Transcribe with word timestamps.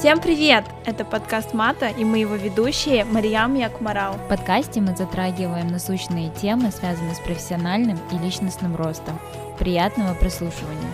Всем 0.00 0.18
привет! 0.18 0.64
Это 0.86 1.04
подкаст 1.04 1.52
Мата, 1.52 1.88
и 1.88 2.06
мы 2.06 2.20
его 2.20 2.34
ведущие 2.34 3.04
Мариям 3.04 3.54
Якмарал. 3.54 4.14
В 4.14 4.28
подкасте 4.30 4.80
мы 4.80 4.96
затрагиваем 4.96 5.66
насущные 5.66 6.30
темы, 6.40 6.70
связанные 6.70 7.14
с 7.14 7.20
профессиональным 7.20 7.98
и 8.10 8.16
личностным 8.16 8.76
ростом. 8.76 9.20
Приятного 9.58 10.14
прослушивания! 10.14 10.88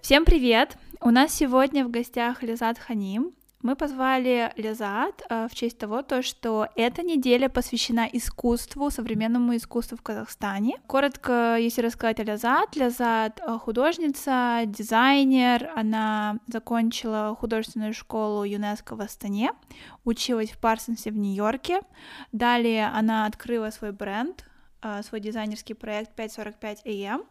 Всем 0.00 0.24
привет! 0.24 0.76
У 1.00 1.10
нас 1.10 1.34
сегодня 1.34 1.84
в 1.84 1.90
гостях 1.90 2.44
Лизат 2.44 2.78
Ханим, 2.78 3.32
мы 3.62 3.76
позвали 3.76 4.52
Лязат 4.56 5.22
э, 5.28 5.46
в 5.48 5.54
честь 5.54 5.78
того, 5.78 6.02
то, 6.02 6.22
что 6.22 6.68
эта 6.76 7.02
неделя 7.02 7.48
посвящена 7.48 8.08
искусству, 8.12 8.90
современному 8.90 9.56
искусству 9.56 9.96
в 9.96 10.02
Казахстане. 10.02 10.78
Коротко, 10.86 11.56
если 11.58 11.82
рассказать 11.82 12.20
о 12.20 12.24
Лязат, 12.24 12.74
Лязат 12.76 13.40
э, 13.40 13.58
художница, 13.58 14.62
дизайнер, 14.64 15.70
она 15.76 16.38
закончила 16.46 17.36
художественную 17.38 17.92
школу 17.92 18.44
ЮНЕСКО 18.44 18.96
в 18.96 19.00
Астане, 19.00 19.52
училась 20.04 20.50
в 20.50 20.58
Парсонсе 20.58 21.10
в 21.10 21.16
Нью-Йорке, 21.16 21.80
далее 22.32 22.88
она 22.88 23.26
открыла 23.26 23.70
свой 23.70 23.92
бренд, 23.92 24.44
э, 24.82 25.02
свой 25.02 25.20
дизайнерский 25.20 25.74
проект 25.74 26.14
545 26.14 26.86
AM, 26.86 27.26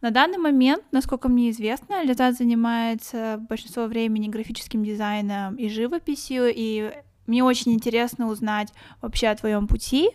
на 0.00 0.10
данный 0.10 0.38
момент, 0.38 0.82
насколько 0.92 1.28
мне 1.28 1.50
известно, 1.50 2.02
Лизат 2.02 2.36
занимается 2.36 3.38
большинство 3.48 3.84
времени 3.84 4.28
графическим 4.28 4.82
дизайном 4.82 5.56
и 5.56 5.68
живописью, 5.68 6.50
и 6.54 6.90
мне 7.26 7.44
очень 7.44 7.74
интересно 7.74 8.28
узнать 8.28 8.72
вообще 9.02 9.28
о 9.28 9.36
твоем 9.36 9.66
пути, 9.66 10.10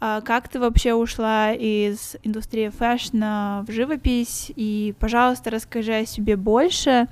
а, 0.00 0.20
как 0.20 0.48
ты 0.48 0.60
вообще 0.60 0.92
ушла 0.92 1.52
из 1.52 2.16
индустрии 2.22 2.68
фэшна 2.68 3.64
в 3.66 3.72
живопись, 3.72 4.52
и, 4.54 4.94
пожалуйста, 5.00 5.50
расскажи 5.50 5.94
о 5.94 6.06
себе 6.06 6.36
больше, 6.36 7.08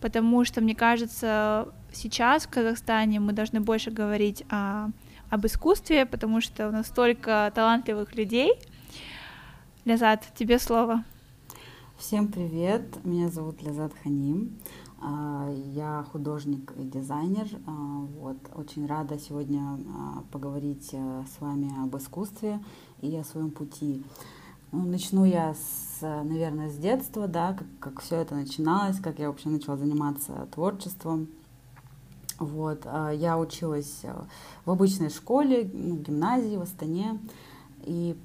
потому 0.00 0.44
что, 0.44 0.62
мне 0.62 0.74
кажется, 0.74 1.68
сейчас 1.92 2.46
в 2.46 2.50
Казахстане 2.50 3.20
мы 3.20 3.32
должны 3.32 3.60
больше 3.60 3.90
говорить 3.90 4.42
о, 4.50 4.88
об 5.28 5.46
искусстве, 5.46 6.06
потому 6.06 6.40
что 6.40 6.68
у 6.68 6.72
нас 6.72 6.86
столько 6.86 7.52
талантливых 7.54 8.14
людей. 8.14 8.54
Лязат, 9.84 10.24
тебе 10.34 10.58
слово. 10.58 11.04
Всем 11.98 12.28
привет, 12.28 13.02
меня 13.04 13.30
зовут 13.30 13.62
Лизат 13.62 13.90
Ханим, 14.02 14.58
а, 15.00 15.50
я 15.72 16.04
художник 16.12 16.74
и 16.78 16.82
дизайнер. 16.84 17.48
А, 17.66 17.70
вот, 18.20 18.36
очень 18.54 18.86
рада 18.86 19.18
сегодня 19.18 19.62
а, 19.62 20.22
поговорить 20.30 20.90
э, 20.92 21.24
с 21.24 21.40
вами 21.40 21.72
об 21.82 21.96
искусстве 21.96 22.60
и 23.00 23.16
о 23.16 23.24
своем 23.24 23.50
пути. 23.50 24.04
Ну, 24.72 24.84
начну 24.84 25.24
я, 25.24 25.54
с, 25.54 26.02
наверное, 26.02 26.68
с 26.68 26.76
детства, 26.76 27.26
да, 27.28 27.54
как, 27.54 27.66
как 27.80 28.00
все 28.02 28.16
это 28.16 28.34
начиналось, 28.34 29.00
как 29.00 29.18
я 29.18 29.28
вообще 29.28 29.48
начала 29.48 29.78
заниматься 29.78 30.48
творчеством. 30.52 31.28
Вот, 32.38 32.84
я 32.84 33.38
училась 33.38 34.00
э, 34.02 34.14
в 34.66 34.70
обычной 34.70 35.08
школе, 35.08 35.68
ну, 35.72 35.96
гимназии 35.96 36.58
в 36.58 36.60
Астане, 36.60 37.18
и 37.84 38.16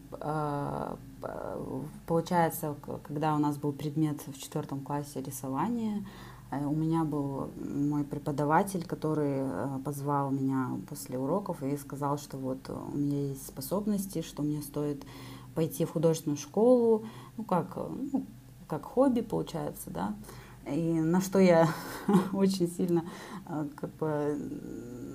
получается, 2.08 2.76
когда 3.04 3.36
у 3.36 3.40
нас 3.40 3.58
был 3.58 3.72
предмет 3.72 4.22
в 4.28 4.38
четвертом 4.40 4.82
классе 4.82 5.22
рисования, 5.22 6.06
э, 6.52 6.66
у 6.66 6.74
меня 6.74 7.04
был 7.04 7.52
мой 7.58 8.04
преподаватель, 8.04 8.86
который 8.86 9.40
э, 9.42 9.80
позвал 9.84 10.32
меня 10.32 10.78
после 10.90 11.18
уроков 11.18 11.64
и 11.64 11.78
сказал, 11.78 12.18
что 12.18 12.38
вот 12.38 12.70
у 12.70 12.98
меня 12.98 13.28
есть 13.30 13.48
способности, 13.48 14.22
что 14.22 14.44
мне 14.44 14.62
стоит 14.62 15.04
пойти 15.56 15.86
в 15.86 15.92
художественную 15.92 16.38
школу, 16.38 17.06
ну 17.38 17.44
как, 17.44 17.76
ну, 17.76 18.26
как 18.68 18.86
хобби 18.86 19.22
получается, 19.22 19.90
да. 19.90 20.16
И 20.68 21.00
на 21.00 21.22
что 21.22 21.40
я 21.40 21.68
очень 22.34 22.70
сильно 22.70 23.04
э, 23.48 23.68
как 23.76 23.94
бы, 23.96 24.38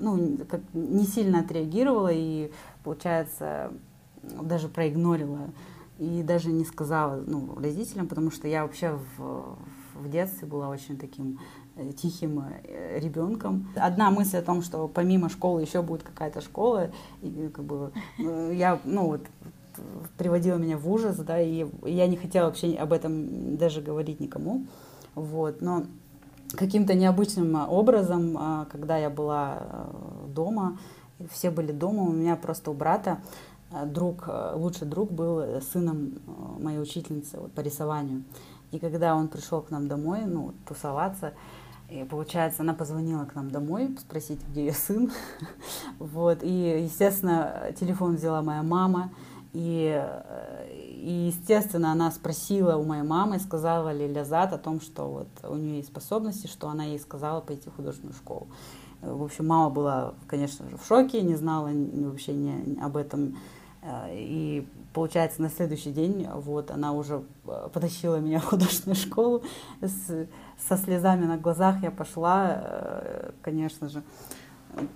ну, 0.01 0.39
как 0.49 0.61
не 0.75 1.05
сильно 1.05 1.41
отреагировала 1.41 2.11
и, 2.13 2.51
получается, 2.83 3.73
даже 4.23 4.69
проигнорила 4.69 5.51
и 5.99 6.23
даже 6.23 6.51
не 6.51 6.65
сказала 6.65 7.23
ну, 7.27 7.55
родителям, 7.57 8.07
потому 8.07 8.31
что 8.31 8.49
я 8.49 8.63
вообще 8.63 8.99
в, 9.17 9.57
в 9.95 10.11
детстве 10.11 10.47
была 10.47 10.69
очень 10.69 10.99
таким 10.99 11.39
э, 11.77 11.93
тихим 11.93 12.41
э, 12.41 12.99
ребенком. 12.99 13.69
Одна 13.77 14.11
мысль 14.11 14.37
о 14.37 14.43
том, 14.43 14.63
что 14.63 14.89
помимо 14.89 15.29
школы 15.29 15.63
еще 15.63 15.83
будет 15.83 16.03
какая-то 16.03 16.41
школа, 16.41 16.91
и 17.23 17.51
как 17.53 17.65
бы 17.65 17.93
э, 18.19 18.53
я, 18.55 18.79
ну 18.85 19.07
вот, 19.07 19.23
приводила 20.19 20.57
меня 20.57 20.77
в 20.77 20.91
ужас, 20.91 21.17
да, 21.17 21.41
и 21.41 21.67
я 21.85 22.07
не 22.07 22.17
хотела 22.17 22.47
вообще 22.47 22.75
об 22.75 22.93
этом 22.93 23.57
даже 23.57 23.81
говорить 23.81 24.21
никому, 24.21 24.67
вот, 25.15 25.61
но 25.61 25.85
каким-то 26.53 26.95
необычным 26.95 27.55
образом, 27.69 28.67
когда 28.71 28.97
я 28.97 29.11
была 29.11 29.91
дома, 30.29 30.79
все 31.31 31.51
были 31.51 31.73
дома, 31.73 32.05
у 32.05 32.13
меня 32.13 32.37
просто 32.37 32.71
у 32.71 32.75
брата 32.75 33.19
Э, 33.19 33.56
друг, 33.71 34.25
э, 34.29 34.53
лучший 34.55 34.87
друг 34.87 35.11
был 35.11 35.41
э, 35.41 35.61
сыном 35.61 36.21
моей 36.59 36.79
учительницы 36.79 37.39
вот, 37.41 37.53
по 37.53 37.61
рисованию. 37.61 38.25
И 38.73 38.79
когда 38.79 39.15
он 39.15 39.29
пришел 39.29 39.61
к 39.63 39.71
нам 39.71 39.89
домой, 39.89 40.23
ну, 40.25 40.55
тусоваться, 40.67 41.33
и 41.89 42.05
получается, 42.05 42.63
она 42.63 42.75
позвонила 42.75 43.25
к 43.25 43.35
нам 43.35 43.51
домой, 43.51 43.97
спросить, 44.01 44.41
где 44.49 44.67
ее 44.67 44.73
сын. 44.73 45.13
вот. 45.99 46.43
И, 46.43 46.83
естественно, 46.85 47.73
телефон 47.79 48.17
взяла 48.17 48.43
моя 48.43 48.63
мама. 48.63 49.11
И, 49.53 50.05
и, 50.69 51.33
естественно, 51.33 51.93
она 51.93 52.11
спросила 52.11 52.77
у 52.77 52.85
моей 52.85 53.05
мамы, 53.05 53.39
сказала 53.39 53.91
ли 53.93 54.07
Лязат 54.07 54.53
о 54.53 54.59
том, 54.59 54.81
что 54.81 55.05
вот 55.05 55.29
у 55.49 55.55
нее 55.55 55.77
есть 55.77 55.89
способности, 55.89 56.47
что 56.47 56.69
она 56.69 56.85
ей 56.85 56.99
сказала 56.99 57.41
пойти 57.41 57.71
в 57.71 57.77
художественную 57.77 58.15
школу. 58.15 58.49
В 59.01 59.23
общем, 59.23 59.47
мама 59.47 59.71
была, 59.71 60.15
конечно 60.27 60.69
же, 60.69 60.77
в 60.77 60.85
шоке, 60.85 61.23
не 61.23 61.37
знала 61.37 61.71
вообще 61.71 62.35
не, 62.35 62.79
об 62.83 62.97
этом 62.97 63.37
Э, 63.37 63.56
и 64.11 64.67
получается, 64.93 65.43
на 65.43 65.51
следующий 65.51 65.93
день 65.93 66.27
вот 66.35 66.71
она 66.71 66.93
уже 66.93 67.23
э, 67.47 67.69
потащила 67.73 68.17
меня 68.17 68.41
в 68.41 68.45
художественную 68.45 68.97
школу. 68.97 69.43
С, 69.81 70.27
со 70.59 70.77
слезами 70.77 71.27
на 71.27 71.37
глазах 71.37 71.83
я 71.83 71.91
пошла, 71.91 72.63
э, 72.63 73.31
конечно 73.43 73.89
же. 73.89 74.03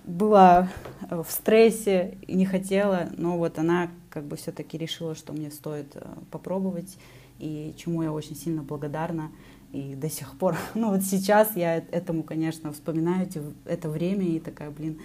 Была 0.05 0.69
в 1.09 1.25
стрессе 1.29 2.17
не 2.27 2.45
хотела, 2.45 3.09
но 3.17 3.37
вот 3.37 3.57
она 3.57 3.89
как 4.09 4.25
бы 4.25 4.35
все-таки 4.35 4.77
решила, 4.77 5.15
что 5.15 5.33
мне 5.33 5.49
стоит 5.49 5.95
попробовать, 6.29 6.97
и 7.39 7.73
чему 7.77 8.03
я 8.03 8.11
очень 8.11 8.35
сильно 8.35 8.61
благодарна. 8.61 9.31
И 9.71 9.95
до 9.95 10.09
сих 10.09 10.37
пор, 10.37 10.57
ну 10.73 10.89
вот 10.89 11.03
сейчас 11.03 11.55
я 11.55 11.77
этому, 11.77 12.23
конечно, 12.23 12.73
вспоминаю 12.73 13.27
это 13.65 13.89
время 13.89 14.25
и 14.25 14.39
такая, 14.39 14.71
блин, 14.71 14.99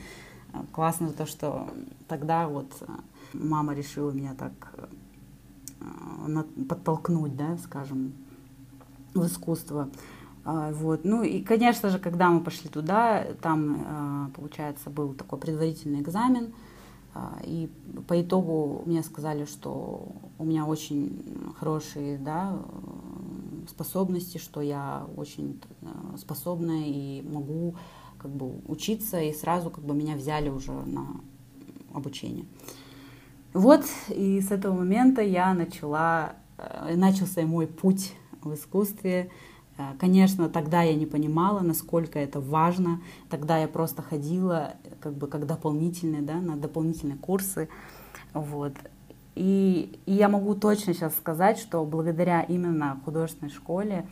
классно 0.73 1.13
то, 1.13 1.27
что 1.27 1.69
тогда 2.09 2.49
вот 2.49 2.73
мама 3.41 3.75
решила 3.75 4.11
меня 4.11 4.35
так 4.35 4.53
э, 5.81 6.43
подтолкнуть, 6.69 7.37
да, 7.37 7.57
скажем, 7.59 8.13
в 9.15 9.27
искусство. 9.27 9.89
А, 10.45 10.73
вот. 10.73 11.05
Ну 11.05 11.23
и, 11.23 11.43
конечно 11.43 11.91
же, 11.91 11.99
когда 11.99 12.31
мы 12.31 12.41
пошли 12.41 12.71
туда, 12.71 13.25
там, 13.43 14.29
э, 14.29 14.35
получается, 14.35 14.91
был 14.91 15.15
такой 15.15 15.39
предварительный 15.39 16.01
экзамен, 16.01 16.53
а, 17.15 17.39
и 17.43 17.69
по 18.07 18.21
итогу 18.21 18.83
мне 18.87 19.03
сказали, 19.03 19.45
что 19.45 20.09
у 20.39 20.45
меня 20.45 20.67
очень 20.67 21.53
хорошие 21.59 22.19
да, 22.19 22.59
способности, 23.69 24.39
что 24.39 24.61
я 24.61 25.07
очень 25.17 25.61
э, 25.83 25.87
способная 26.19 26.85
и 26.87 27.23
могу 27.23 27.75
как 28.19 28.31
бы 28.31 28.61
учиться, 28.69 29.21
и 29.21 29.33
сразу 29.33 29.71
как 29.71 29.85
бы 29.85 29.95
меня 29.95 30.15
взяли 30.15 30.49
уже 30.49 30.73
на 30.73 31.07
обучение. 31.93 32.45
Вот, 33.57 33.87
и 34.11 34.43
с 34.43 34.51
этого 34.51 34.75
момента 34.75 35.23
я 35.23 35.55
начала, 35.55 36.35
э, 36.59 36.95
начался 36.95 37.41
мой 37.47 37.67
путь 37.67 38.13
в 38.43 38.53
искусстве. 38.53 39.31
Э, 39.79 39.95
конечно, 39.99 40.51
тогда 40.51 40.83
я 40.83 40.95
не 40.95 41.07
понимала, 41.07 41.61
насколько 41.61 42.19
это 42.19 42.39
важно. 42.39 43.01
Тогда 43.31 43.57
я 43.57 43.67
просто 43.67 44.03
ходила 44.03 44.75
как 45.01 45.15
бы 45.15 45.27
как 45.27 45.47
дополнительные, 45.47 46.21
да, 46.21 46.35
на 46.35 46.57
дополнительные 46.57 47.17
курсы. 47.17 47.71
Вот. 48.35 48.75
И, 49.35 49.99
и 50.05 50.13
я 50.13 50.29
могу 50.29 50.55
точно 50.55 50.93
сейчас 50.93 51.17
сказать, 51.17 51.57
что 51.57 51.83
благодаря 51.87 52.43
именно 52.43 53.01
художественной 53.07 53.51
школе 53.51 54.07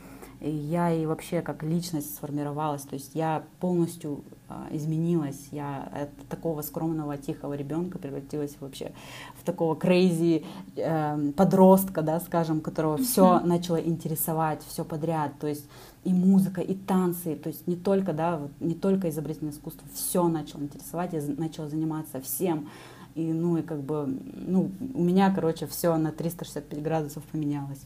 я 0.49 0.91
и 0.93 1.05
вообще 1.05 1.41
как 1.41 1.63
личность 1.63 2.15
сформировалась, 2.15 2.83
то 2.83 2.93
есть 2.93 3.15
я 3.15 3.43
полностью 3.59 4.23
а, 4.47 4.67
изменилась, 4.71 5.47
я 5.51 5.89
от 5.91 6.27
такого 6.27 6.61
скромного, 6.61 7.17
тихого 7.17 7.53
ребенка 7.53 7.97
превратилась 7.97 8.55
вообще 8.59 8.91
в 9.39 9.43
такого 9.43 9.75
крейзи 9.75 10.45
э, 10.75 11.31
подростка, 11.35 12.01
да, 12.01 12.19
скажем, 12.19 12.61
которого 12.61 12.97
все 12.97 13.39
начало 13.39 13.77
интересовать, 13.77 14.61
все 14.67 14.85
подряд, 14.85 15.31
то 15.39 15.47
есть 15.47 15.65
и 16.03 16.13
музыка, 16.13 16.61
и 16.61 16.75
танцы, 16.75 17.35
то 17.35 17.49
есть 17.49 17.65
не 17.65 17.75
только, 17.75 18.13
да, 18.13 18.37
вот, 18.37 18.51
не 18.59 18.75
только 18.75 19.09
изобретательное 19.09 19.53
искусство, 19.53 19.87
все 19.93 20.27
начало 20.27 20.61
интересовать, 20.61 21.13
я 21.13 21.21
начала 21.37 21.67
заниматься 21.67 22.21
всем, 22.21 22.69
и 23.15 23.33
ну 23.33 23.57
и 23.57 23.61
как 23.63 23.81
бы, 23.81 24.05
ну 24.33 24.69
у 24.93 25.01
меня, 25.01 25.33
короче, 25.33 25.65
все 25.65 25.95
на 25.97 26.11
365 26.11 26.83
градусов 26.83 27.23
поменялось, 27.23 27.81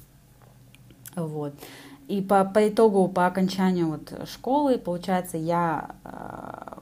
вот. 1.15 1.53
И 2.09 2.21
по, 2.21 2.43
по 2.43 2.67
итогу, 2.67 3.07
по 3.07 3.27
окончанию 3.27 3.87
вот 3.87 4.27
школы, 4.27 4.79
получается, 4.79 5.37
я 5.37 5.95
э, 6.03 6.79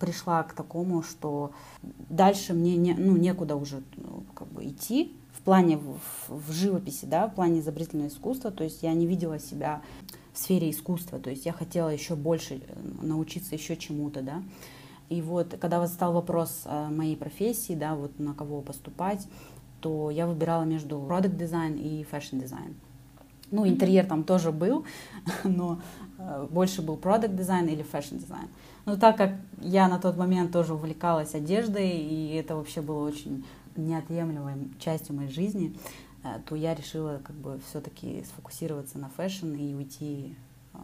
пришла 0.00 0.42
к 0.42 0.54
такому, 0.54 1.02
что 1.02 1.50
дальше 1.82 2.54
мне 2.54 2.78
не, 2.78 2.94
ну, 2.94 3.14
некуда 3.18 3.56
уже 3.56 3.82
ну, 3.98 4.24
как 4.34 4.48
бы 4.48 4.64
идти 4.64 5.14
в 5.34 5.42
плане 5.42 5.76
в, 5.76 5.98
в 6.30 6.50
живописи, 6.50 7.04
да, 7.04 7.28
в 7.28 7.34
плане 7.34 7.60
изобразительного 7.60 8.08
искусства. 8.08 8.50
То 8.50 8.64
есть 8.64 8.82
я 8.82 8.94
не 8.94 9.06
видела 9.06 9.38
себя 9.38 9.82
в 10.32 10.38
сфере 10.38 10.70
искусства. 10.70 11.18
То 11.18 11.28
есть 11.28 11.44
я 11.44 11.52
хотела 11.52 11.90
еще 11.90 12.16
больше 12.16 12.54
э, 12.54 12.58
научиться 13.02 13.54
еще 13.54 13.76
чему-то, 13.76 14.22
да. 14.22 14.42
И 15.10 15.20
вот, 15.20 15.58
когда 15.60 15.78
восстал 15.78 16.14
вопрос 16.14 16.64
моей 16.88 17.14
профессии, 17.18 17.74
да, 17.74 17.94
вот 17.94 18.18
на 18.18 18.32
кого 18.32 18.62
поступать, 18.62 19.28
то 19.82 20.10
я 20.10 20.26
выбирала 20.26 20.62
между 20.64 20.98
product 21.02 21.36
design 21.36 21.74
и 21.74 22.04
fashion 22.04 22.38
design. 22.38 22.74
Ну, 23.54 23.68
интерьер 23.68 24.04
там 24.04 24.24
тоже 24.24 24.50
был, 24.50 24.84
но 25.44 25.80
э, 26.18 26.48
больше 26.50 26.82
был 26.82 26.96
product 26.96 27.36
design 27.36 27.68
или 27.68 27.84
fashion 27.84 28.16
design. 28.16 28.48
Но 28.84 28.96
так 28.96 29.16
как 29.16 29.30
я 29.60 29.86
на 29.86 30.00
тот 30.00 30.16
момент 30.16 30.50
тоже 30.50 30.74
увлекалась 30.74 31.36
одеждой, 31.36 31.88
и 31.90 32.34
это 32.34 32.56
вообще 32.56 32.80
было 32.80 33.06
очень 33.06 33.44
неотъемлемой 33.76 34.72
частью 34.80 35.14
моей 35.14 35.30
жизни, 35.30 35.78
э, 36.24 36.40
то 36.48 36.56
я 36.56 36.74
решила 36.74 37.20
как 37.24 37.36
бы 37.36 37.60
все-таки 37.68 38.24
сфокусироваться 38.24 38.98
на 38.98 39.08
fashion 39.08 39.54
и 39.54 39.72
уйти 39.72 40.34
э, 40.72 40.78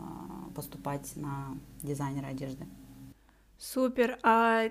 поступать 0.54 1.10
на 1.16 1.48
дизайнера 1.82 2.28
одежды. 2.28 2.66
Супер. 3.58 4.16
А 4.22 4.68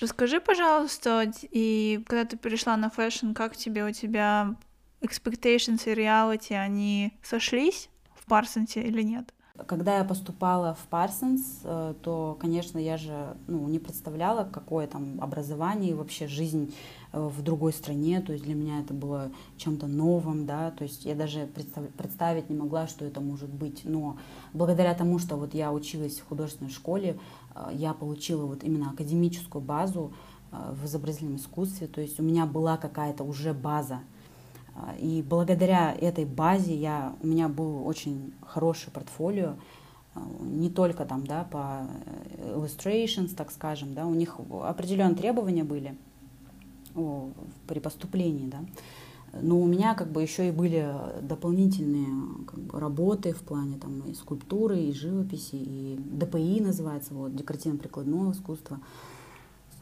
расскажи, 0.00 0.40
пожалуйста, 0.40 1.32
и 1.50 2.00
когда 2.06 2.24
ты 2.24 2.36
перешла 2.36 2.76
на 2.76 2.90
fashion, 2.90 3.32
как 3.32 3.56
тебе 3.56 3.84
у 3.84 3.90
тебя 3.90 4.54
expectations 5.00 5.90
и 5.90 5.94
reality, 5.94 6.54
они 6.54 7.12
сошлись 7.22 7.88
в 8.14 8.26
Парсонсе 8.26 8.82
или 8.82 9.02
нет? 9.02 9.32
Когда 9.66 9.98
я 9.98 10.04
поступала 10.04 10.74
в 10.74 10.86
Парсонс, 10.88 11.60
э, 11.64 11.94
то, 12.02 12.36
конечно, 12.40 12.78
я 12.78 12.96
же 12.96 13.36
ну, 13.46 13.68
не 13.68 13.78
представляла, 13.78 14.44
какое 14.44 14.86
там 14.86 15.20
образование 15.20 15.90
и 15.90 15.94
вообще 15.94 16.28
жизнь 16.28 16.74
э, 17.12 17.20
в 17.20 17.42
другой 17.42 17.72
стране. 17.72 18.20
То 18.20 18.32
есть 18.32 18.44
для 18.44 18.54
меня 18.54 18.80
это 18.80 18.94
было 18.94 19.30
чем-то 19.58 19.86
новым, 19.86 20.46
да. 20.46 20.70
То 20.70 20.84
есть 20.84 21.04
я 21.04 21.14
даже 21.14 21.46
представить 21.46 22.48
не 22.48 22.56
могла, 22.56 22.86
что 22.86 23.04
это 23.04 23.20
может 23.20 23.50
быть. 23.50 23.82
Но 23.84 24.16
благодаря 24.52 24.94
тому, 24.94 25.18
что 25.18 25.36
вот 25.36 25.52
я 25.52 25.72
училась 25.72 26.20
в 26.20 26.28
художественной 26.28 26.70
школе, 26.70 27.18
э, 27.54 27.70
я 27.74 27.92
получила 27.92 28.46
вот 28.46 28.64
именно 28.64 28.90
академическую 28.90 29.62
базу 29.62 30.12
в 30.50 30.86
изобразительном 30.86 31.36
искусстве. 31.36 31.86
То 31.86 32.00
есть 32.00 32.18
у 32.18 32.24
меня 32.24 32.44
была 32.44 32.76
какая-то 32.76 33.22
уже 33.22 33.54
база. 33.54 34.00
А, 34.74 34.94
и 34.98 35.22
благодаря 35.22 35.92
этой 35.92 36.24
базе 36.24 36.74
я, 36.74 37.14
у 37.22 37.26
меня 37.26 37.48
был 37.48 37.86
очень 37.86 38.32
хороший 38.46 38.90
портфолио, 38.90 39.54
а, 40.14 40.20
не 40.40 40.70
только 40.70 41.04
там, 41.04 41.26
да, 41.26 41.44
по 41.44 41.86
э, 42.38 42.54
illustrations, 42.56 43.34
так 43.34 43.50
скажем, 43.50 43.94
да, 43.94 44.06
у 44.06 44.14
них 44.14 44.36
определенные 44.62 45.16
требования 45.16 45.64
были 45.64 45.96
при 47.68 47.78
поступлении, 47.78 48.48
да, 48.48 48.58
но 49.40 49.60
у 49.60 49.66
меня 49.66 49.94
как 49.94 50.10
бы 50.10 50.22
еще 50.22 50.48
и 50.48 50.52
были 50.52 50.92
дополнительные 51.22 52.44
как 52.46 52.58
бы, 52.58 52.80
работы 52.80 53.32
в 53.32 53.42
плане 53.42 53.78
там 53.78 54.00
и 54.00 54.14
скульптуры, 54.14 54.80
и 54.80 54.92
живописи, 54.92 55.54
и 55.54 55.96
ДПИ 55.98 56.60
называется, 56.60 57.14
вот, 57.14 57.34
декоративно-прикладное 57.36 58.32
искусство. 58.32 58.80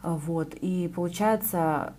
Вот. 0.03 0.55
И 0.61 0.91
получается, 0.95 1.95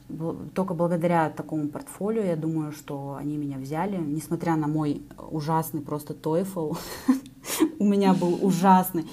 только 0.56 0.74
благодаря 0.74 1.30
такому 1.30 1.68
портфолио, 1.68 2.24
я 2.24 2.36
думаю, 2.36 2.72
что 2.72 3.18
они 3.19 3.38
меня 3.38 3.57
взяли, 3.57 3.98
несмотря 3.98 4.56
на 4.56 4.68
мой 4.68 5.04
ужасный 5.18 5.81
просто 5.81 6.13
TOEFL, 6.13 6.78
у 7.80 7.84
меня 7.84 8.13
был 8.13 8.40
ужасный. 8.42 9.06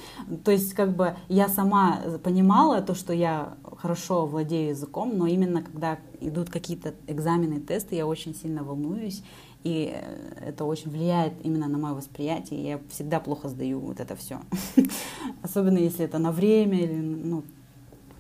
То 0.45 0.53
есть, 0.53 0.75
как 0.75 0.95
бы, 0.95 1.17
я 1.29 1.49
сама 1.49 2.01
понимала 2.23 2.81
то, 2.81 2.95
что 2.95 3.13
я 3.13 3.55
хорошо 3.77 4.25
владею 4.27 4.71
языком, 4.71 5.17
но 5.17 5.27
именно 5.27 5.63
когда 5.63 5.99
идут 6.21 6.51
какие-то 6.51 6.95
экзамены, 7.09 7.61
тесты, 7.61 7.97
я 7.97 8.07
очень 8.07 8.35
сильно 8.35 8.63
волнуюсь, 8.63 9.23
и 9.65 9.93
э, 9.93 10.49
это 10.49 10.65
очень 10.65 10.93
влияет 10.93 11.33
именно 11.43 11.67
на 11.67 11.77
мое 11.77 11.95
восприятие. 11.95 12.63
Я 12.65 12.81
всегда 12.89 13.19
плохо 13.19 13.49
сдаю 13.49 13.81
вот 13.81 13.99
это 13.99 14.15
все. 14.15 14.41
Особенно 15.43 15.79
если 15.79 16.05
это 16.05 16.19
на 16.19 16.31
время 16.31 16.79
или 16.79 16.95
ну, 16.95 17.43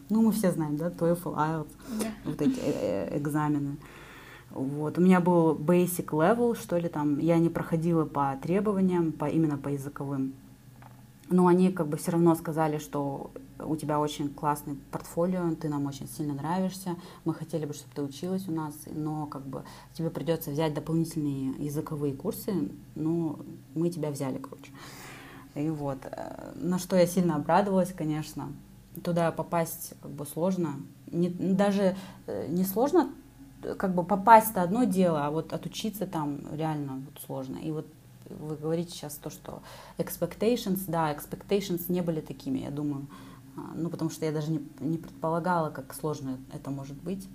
ну, 0.08 0.22
мы 0.22 0.32
все 0.32 0.52
знаем, 0.52 0.76
да, 0.76 0.88
TOEFL, 0.88 1.34
IELTS, 1.34 1.68
yeah. 1.98 2.10
вот 2.24 2.40
эти 2.40 2.58
э, 2.58 3.08
э, 3.10 3.18
экзамены. 3.18 3.76
Вот. 4.50 4.98
У 4.98 5.00
меня 5.00 5.20
был 5.20 5.54
basic 5.54 6.06
level, 6.06 6.56
что 6.56 6.78
ли, 6.78 6.88
там, 6.88 7.18
я 7.18 7.38
не 7.38 7.48
проходила 7.48 8.04
по 8.04 8.38
требованиям, 8.42 9.12
по, 9.12 9.26
именно 9.26 9.58
по 9.58 9.68
языковым. 9.68 10.34
Но 11.28 11.48
они 11.48 11.72
как 11.72 11.88
бы 11.88 11.96
все 11.96 12.12
равно 12.12 12.34
сказали, 12.36 12.78
что 12.78 13.32
у 13.58 13.74
тебя 13.76 13.98
очень 13.98 14.28
классный 14.28 14.76
портфолио, 14.92 15.54
ты 15.56 15.68
нам 15.68 15.86
очень 15.86 16.08
сильно 16.08 16.34
нравишься, 16.34 16.96
мы 17.24 17.34
хотели 17.34 17.66
бы, 17.66 17.74
чтобы 17.74 17.94
ты 17.94 18.02
училась 18.02 18.48
у 18.48 18.52
нас, 18.52 18.74
но 18.86 19.26
как 19.26 19.44
бы 19.46 19.64
тебе 19.92 20.10
придется 20.10 20.50
взять 20.50 20.74
дополнительные 20.74 21.52
языковые 21.58 22.14
курсы, 22.14 22.70
но 22.94 23.40
мы 23.74 23.90
тебя 23.90 24.10
взяли, 24.10 24.38
короче. 24.38 24.70
И 25.54 25.68
вот, 25.70 25.98
э, 26.04 26.52
на 26.54 26.78
что 26.78 26.96
я 26.96 27.06
сильно 27.06 27.36
обрадовалась, 27.36 27.92
конечно, 27.92 28.52
туда 29.04 29.32
попасть 29.32 29.94
как 30.00 30.10
бы 30.10 30.26
сложно. 30.26 30.76
Не, 31.10 31.28
даже 31.28 31.96
э, 32.26 32.46
не 32.48 32.64
сложно 32.64 33.10
как 33.78 33.94
бы 33.94 34.04
попасть-то 34.04 34.62
одно 34.62 34.84
дело, 34.84 35.26
а 35.26 35.31
вот 35.31 35.52
отучиться 35.52 36.06
там 36.06 36.40
реально 36.52 37.02
вот 37.04 37.22
сложно. 37.25 37.58
И 37.58 37.70
вот 37.70 37.87
вы 38.28 38.56
говорите 38.56 38.93
сейчас 38.93 39.14
то, 39.14 39.31
что 39.31 39.62
expectations, 39.98 40.84
да, 40.87 41.12
expectations 41.12 41.84
не 41.88 42.00
были 42.00 42.20
такими, 42.20 42.60
я 42.60 42.70
думаю. 42.70 43.06
А, 43.56 43.72
ну, 43.75 43.88
потому 43.88 44.10
что 44.10 44.26
я 44.26 44.32
даже 44.32 44.50
не, 44.50 44.60
не 44.81 44.99
предполагала, 44.99 45.70
как 45.70 45.94
сложно 45.94 46.38
это 46.52 46.70
может 46.70 46.96
быть. 46.96 47.26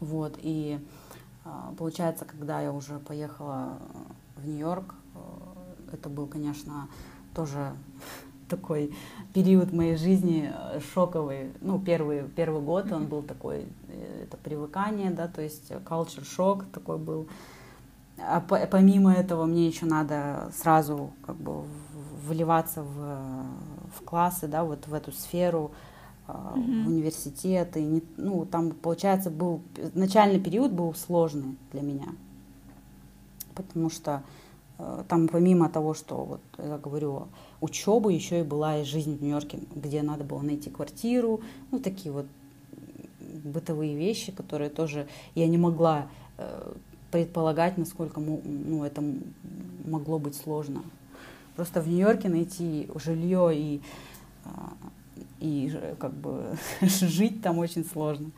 Вот, 0.00 0.38
и 0.42 0.78
а, 1.44 1.72
получается, 1.78 2.24
когда 2.24 2.60
я 2.60 2.72
уже 2.72 2.98
поехала 2.98 3.78
в 4.36 4.46
Нью-Йорк, 4.46 4.94
э, 5.14 5.18
это 5.92 6.08
был, 6.10 6.26
конечно, 6.26 6.88
тоже 7.34 7.72
такой 8.48 8.94
период 9.34 9.72
моей 9.72 9.96
жизни 9.96 10.52
э, 10.52 10.80
шоковый. 10.94 11.52
Ну, 11.60 11.78
первый, 11.78 12.22
первый 12.24 12.62
год 12.62 12.90
он 12.92 13.06
был 13.06 13.22
такой, 13.22 13.66
э, 13.88 14.24
это 14.24 14.36
привыкание, 14.36 15.10
да, 15.10 15.28
то 15.28 15.42
есть 15.42 15.70
culture 15.70 16.24
шок 16.24 16.64
такой 16.66 16.98
был. 16.98 17.28
А 18.18 18.40
помимо 18.40 19.12
этого 19.12 19.44
мне 19.44 19.66
еще 19.66 19.84
надо 19.84 20.50
сразу 20.54 21.10
как 21.26 21.36
бы 21.36 21.64
вливаться 22.26 22.82
в, 22.82 23.44
в 23.94 24.04
классы, 24.04 24.48
да, 24.48 24.64
вот 24.64 24.86
в 24.86 24.94
эту 24.94 25.12
сферу, 25.12 25.72
mm-hmm. 26.26 26.84
в 26.84 26.88
университет. 26.88 27.76
И 27.76 27.82
не, 27.82 28.02
ну, 28.16 28.46
там, 28.46 28.70
получается, 28.70 29.30
был 29.30 29.60
начальный 29.94 30.40
период 30.40 30.72
был 30.72 30.94
сложный 30.94 31.56
для 31.72 31.82
меня, 31.82 32.08
потому 33.54 33.90
что 33.90 34.22
там 35.08 35.28
помимо 35.28 35.68
того, 35.68 35.94
что 35.94 36.16
вот 36.16 36.40
я 36.58 36.78
говорю 36.78 37.28
учебы, 37.60 38.12
еще 38.12 38.40
и 38.40 38.44
была 38.44 38.78
и 38.78 38.84
жизнь 38.84 39.16
в 39.16 39.22
Нью-Йорке, 39.22 39.58
где 39.74 40.02
надо 40.02 40.24
было 40.24 40.42
найти 40.42 40.70
квартиру, 40.70 41.40
ну 41.70 41.78
такие 41.78 42.12
вот 42.12 42.26
бытовые 43.44 43.96
вещи, 43.96 44.32
которые 44.32 44.70
тоже 44.70 45.08
я 45.34 45.46
не 45.46 45.58
могла 45.58 46.08
э, 46.36 46.72
предполагать, 47.10 47.78
насколько 47.78 48.20
ну, 48.20 48.84
это 48.84 49.02
могло 49.84 50.18
быть 50.18 50.36
сложно. 50.36 50.82
Просто 51.54 51.80
в 51.80 51.88
Нью-Йорке 51.88 52.28
найти 52.28 52.88
жилье 52.96 53.50
и, 53.54 53.80
а, 54.44 54.74
и 55.40 55.72
как 55.98 56.12
бы 56.12 56.56
жить 56.82 57.40
там 57.40 57.58
очень 57.58 57.84
сложно. 57.84 58.30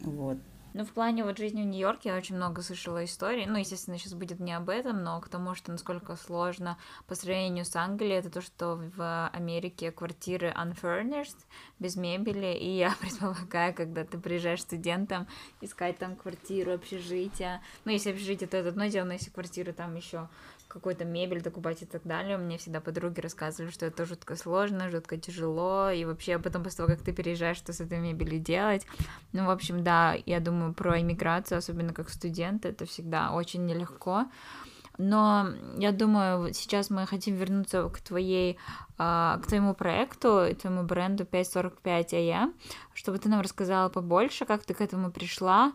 Вот. 0.00 0.36
Ну, 0.78 0.84
в 0.84 0.92
плане 0.92 1.24
вот 1.24 1.38
жизни 1.38 1.62
в 1.62 1.66
Нью-Йорке 1.66 2.10
я 2.10 2.16
очень 2.16 2.36
много 2.36 2.62
слышала 2.62 3.04
историй. 3.04 3.46
Ну, 3.46 3.58
естественно, 3.58 3.98
сейчас 3.98 4.14
будет 4.14 4.38
не 4.38 4.52
об 4.52 4.68
этом, 4.68 5.02
но 5.02 5.20
к 5.20 5.28
тому, 5.28 5.56
что 5.56 5.72
насколько 5.72 6.14
сложно 6.14 6.78
по 7.08 7.16
сравнению 7.16 7.64
с 7.64 7.74
Англией, 7.74 8.20
это 8.20 8.30
то, 8.30 8.40
что 8.40 8.76
в 8.96 9.28
Америке 9.32 9.90
квартиры 9.90 10.54
unfurnished, 10.56 11.34
без 11.80 11.96
мебели, 11.96 12.54
и 12.54 12.76
я 12.76 12.94
предполагаю, 13.00 13.74
когда 13.74 14.04
ты 14.04 14.18
приезжаешь 14.18 14.62
студентом, 14.62 15.26
искать 15.60 15.98
там 15.98 16.14
квартиру, 16.14 16.74
общежитие. 16.74 17.60
Ну, 17.84 17.90
если 17.90 18.12
общежитие, 18.12 18.48
то 18.48 18.56
это 18.56 18.68
одно 18.68 18.86
дело, 18.86 19.06
но 19.06 19.14
если 19.14 19.30
квартиру 19.30 19.72
там 19.72 19.96
еще 19.96 20.28
какую-то 20.68 21.04
мебель 21.04 21.42
докупать 21.42 21.82
и 21.82 21.86
так 21.86 22.02
далее. 22.04 22.36
Мне 22.36 22.58
всегда 22.58 22.80
подруги 22.80 23.20
рассказывали, 23.20 23.70
что 23.70 23.86
это 23.86 24.04
жутко 24.04 24.36
сложно, 24.36 24.90
жутко 24.90 25.16
тяжело, 25.16 25.90
и 25.90 26.04
вообще 26.04 26.38
потом 26.38 26.62
после 26.62 26.78
того, 26.78 26.88
как 26.88 27.02
ты 27.02 27.12
переезжаешь, 27.12 27.56
что 27.56 27.72
с 27.72 27.80
этой 27.80 27.98
мебелью 27.98 28.38
делать. 28.38 28.86
Ну, 29.32 29.46
в 29.46 29.50
общем, 29.50 29.82
да, 29.82 30.16
я 30.26 30.40
думаю, 30.40 30.74
про 30.74 31.00
иммиграцию, 31.00 31.58
особенно 31.58 31.92
как 31.92 32.10
студент, 32.10 32.66
это 32.66 32.84
всегда 32.84 33.32
очень 33.32 33.66
нелегко. 33.66 34.26
Но 34.98 35.50
я 35.76 35.92
думаю, 35.92 36.52
сейчас 36.52 36.90
мы 36.90 37.06
хотим 37.06 37.36
вернуться 37.36 37.88
к 37.88 38.00
твоей, 38.00 38.58
а, 38.98 39.38
к 39.38 39.46
твоему 39.46 39.72
проекту, 39.72 40.48
твоему 40.60 40.82
бренду 40.82 41.24
545 41.24 42.14
АЕ, 42.14 42.52
чтобы 42.94 43.18
ты 43.18 43.28
нам 43.28 43.40
рассказала 43.40 43.88
побольше, 43.90 44.44
как 44.44 44.64
ты 44.64 44.74
к 44.74 44.80
этому 44.80 45.12
пришла, 45.12 45.72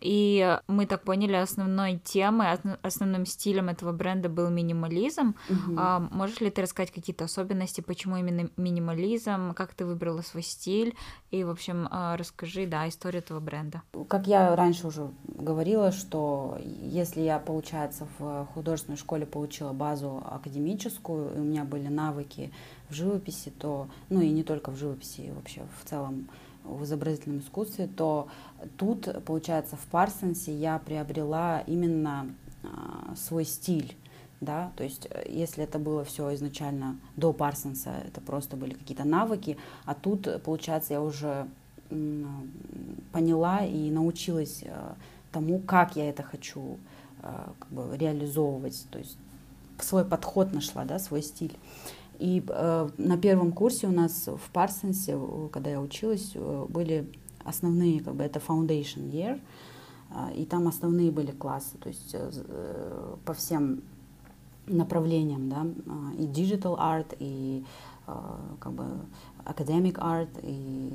И 0.00 0.58
мы 0.66 0.86
так 0.86 1.02
поняли, 1.02 1.34
основной 1.34 1.98
темой, 2.04 2.48
основным 2.82 3.26
стилем 3.26 3.68
этого 3.68 3.92
бренда 3.92 4.28
был 4.28 4.50
минимализм. 4.50 5.34
Угу. 5.48 5.76
А, 5.78 6.00
можешь 6.00 6.40
ли 6.40 6.50
ты 6.50 6.62
рассказать 6.62 6.90
какие-то 6.90 7.24
особенности, 7.24 7.80
почему 7.80 8.16
именно 8.16 8.50
минимализм, 8.56 9.54
как 9.54 9.74
ты 9.74 9.86
выбрала 9.86 10.22
свой 10.22 10.42
стиль? 10.42 10.94
И, 11.30 11.44
в 11.44 11.50
общем, 11.50 11.88
а, 11.90 12.16
расскажи, 12.16 12.66
да, 12.66 12.88
историю 12.88 13.22
этого 13.22 13.40
бренда. 13.40 13.82
Как 14.08 14.26
я 14.26 14.54
раньше 14.54 14.88
уже 14.88 15.10
говорила, 15.26 15.92
что 15.92 16.58
если 16.62 17.20
я, 17.20 17.38
получается, 17.38 18.06
в 18.18 18.46
художественной 18.54 18.98
школе 18.98 19.26
получила 19.26 19.72
базу 19.72 20.22
академическую, 20.24 21.34
и 21.36 21.38
у 21.38 21.44
меня 21.44 21.64
были 21.64 21.88
навыки 21.88 22.52
в 22.88 22.94
живописи, 22.94 23.50
то, 23.50 23.88
ну 24.10 24.20
и 24.20 24.30
не 24.30 24.42
только 24.42 24.70
в 24.70 24.76
живописи, 24.76 25.32
вообще 25.34 25.62
в 25.80 25.88
целом 25.88 26.28
в 26.64 26.84
изобразительном 26.84 27.40
искусстве, 27.40 27.86
то 27.86 28.28
тут, 28.76 29.24
получается, 29.24 29.76
в 29.76 29.86
Парсонсе 29.86 30.54
я 30.54 30.78
приобрела 30.78 31.60
именно 31.66 32.26
а, 32.62 33.14
свой 33.16 33.44
стиль. 33.44 33.96
Да, 34.40 34.72
то 34.76 34.84
есть, 34.84 35.06
э, 35.10 35.24
если 35.30 35.64
это 35.64 35.78
было 35.78 36.04
все 36.04 36.34
изначально 36.34 36.98
до 37.16 37.32
Парсонса, 37.32 37.94
это 38.06 38.20
просто 38.20 38.56
были 38.56 38.74
какие-то 38.74 39.04
навыки, 39.04 39.56
а 39.86 39.94
тут, 39.94 40.28
получается, 40.42 40.94
я 40.94 41.00
уже 41.00 41.46
поняла 43.12 43.64
и 43.64 43.90
научилась 43.90 44.62
э, 44.64 44.94
тому, 45.32 45.60
как 45.60 45.96
я 45.96 46.10
это 46.10 46.22
хочу 46.22 46.78
э, 47.22 47.30
как 47.58 47.68
бы, 47.70 47.96
реализовывать, 47.96 48.86
то 48.90 48.98
есть 48.98 49.16
свой 49.78 50.04
подход 50.04 50.52
нашла, 50.52 50.84
да, 50.84 50.98
свой 50.98 51.22
стиль. 51.22 51.56
И 52.18 52.44
на 52.46 53.18
первом 53.20 53.50
курсе 53.50 53.88
у 53.88 53.90
нас 53.90 54.28
в 54.28 54.50
Парсонсе, 54.52 55.18
когда 55.52 55.70
я 55.70 55.80
училась, 55.80 56.32
были 56.68 57.12
основные, 57.44 58.00
как 58.00 58.14
бы 58.14 58.24
это 58.24 58.40
Foundation 58.40 59.10
Year, 59.10 59.40
э, 60.10 60.34
и 60.34 60.44
там 60.44 60.68
основные 60.68 61.10
были 61.10 61.30
классы, 61.30 61.76
то 61.78 61.88
есть 61.88 62.14
э, 62.14 62.30
э 62.32 63.16
по 63.24 63.32
всем 63.34 63.82
направлениям, 64.66 65.48
да, 65.48 65.64
э, 65.64 66.22
и 66.22 66.26
digital 66.26 66.78
art, 66.78 67.16
и 67.18 67.64
э, 68.06 68.12
как 68.60 68.72
бы 68.72 68.84
academic 69.44 69.94
art, 69.94 70.28
и 70.42 70.92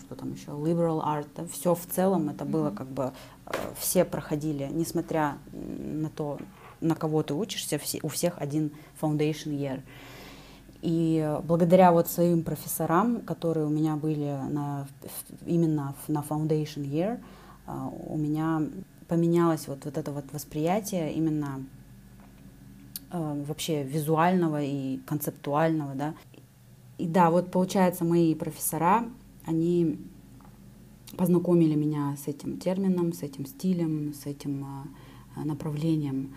что 0.00 0.14
там 0.14 0.32
еще, 0.32 0.50
liberal 0.52 1.04
art, 1.04 1.26
да, 1.36 1.44
все 1.46 1.74
в 1.74 1.86
целом 1.86 2.28
это 2.28 2.44
было 2.44 2.70
как 2.70 2.88
бы, 2.88 3.12
э, 3.46 3.52
все 3.78 4.04
проходили, 4.04 4.68
несмотря 4.72 5.38
на 5.52 6.08
то, 6.10 6.38
на 6.80 6.94
кого 6.94 7.22
ты 7.22 7.34
учишься, 7.34 7.78
все, 7.78 8.00
у 8.02 8.08
всех 8.08 8.38
один 8.38 8.72
foundation 9.00 9.52
year. 9.56 9.82
И 10.82 11.38
благодаря 11.44 11.92
вот 11.92 12.08
своим 12.08 12.42
профессорам, 12.42 13.20
которые 13.20 13.66
у 13.66 13.70
меня 13.70 13.96
были 13.96 14.38
на, 14.48 14.86
именно 15.46 15.94
на 16.08 16.24
Foundation 16.28 16.84
Year, 16.84 17.20
а, 17.66 17.88
у 17.88 18.16
меня 18.16 18.62
поменялось 19.08 19.68
вот, 19.68 19.84
вот 19.84 19.98
это 19.98 20.10
вот 20.10 20.24
восприятие 20.32 21.12
именно 21.12 21.64
а, 23.10 23.34
вообще 23.46 23.82
визуального 23.82 24.62
и 24.62 24.98
концептуального, 25.06 25.94
да. 25.94 26.14
И 26.96 27.06
да, 27.06 27.30
вот 27.30 27.50
получается, 27.50 28.04
мои 28.04 28.34
профессора, 28.34 29.04
они 29.44 29.98
познакомили 31.16 31.74
меня 31.74 32.16
с 32.22 32.28
этим 32.28 32.58
термином, 32.58 33.12
с 33.12 33.22
этим 33.22 33.46
стилем, 33.46 34.14
с 34.14 34.26
этим 34.26 34.64
а, 34.64 35.44
направлением. 35.44 36.34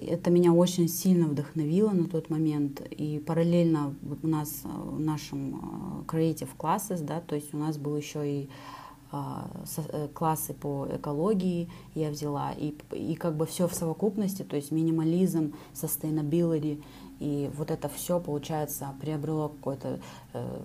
Это 0.00 0.30
меня 0.30 0.52
очень 0.52 0.88
сильно 0.88 1.26
вдохновило 1.26 1.90
на 1.90 2.08
тот 2.08 2.30
момент. 2.30 2.80
И 2.90 3.18
параллельно 3.18 3.94
у 4.22 4.26
нас 4.26 4.62
э, 4.64 4.68
в 4.68 5.00
нашем 5.00 6.04
э, 6.08 6.10
Creative 6.10 6.50
Classes, 6.56 7.02
да, 7.02 7.20
то 7.20 7.34
есть 7.34 7.52
у 7.52 7.58
нас 7.58 7.78
был 7.78 7.96
еще 7.96 8.42
и 8.42 8.48
а, 9.14 9.50
э, 9.76 10.08
классы 10.14 10.54
по 10.54 10.88
экологии 10.90 11.68
я 11.94 12.08
взяла, 12.08 12.52
и, 12.52 12.74
и 12.92 13.14
как 13.14 13.36
бы 13.36 13.44
все 13.44 13.68
в 13.68 13.74
совокупности, 13.74 14.42
то 14.42 14.56
есть 14.56 14.70
минимализм, 14.70 15.52
sustainability, 15.74 16.82
и 17.20 17.50
вот 17.54 17.70
это 17.70 17.90
все, 17.90 18.20
получается, 18.20 18.94
приобрело 19.02 19.50
какую-то 19.50 20.00
э, 20.32 20.60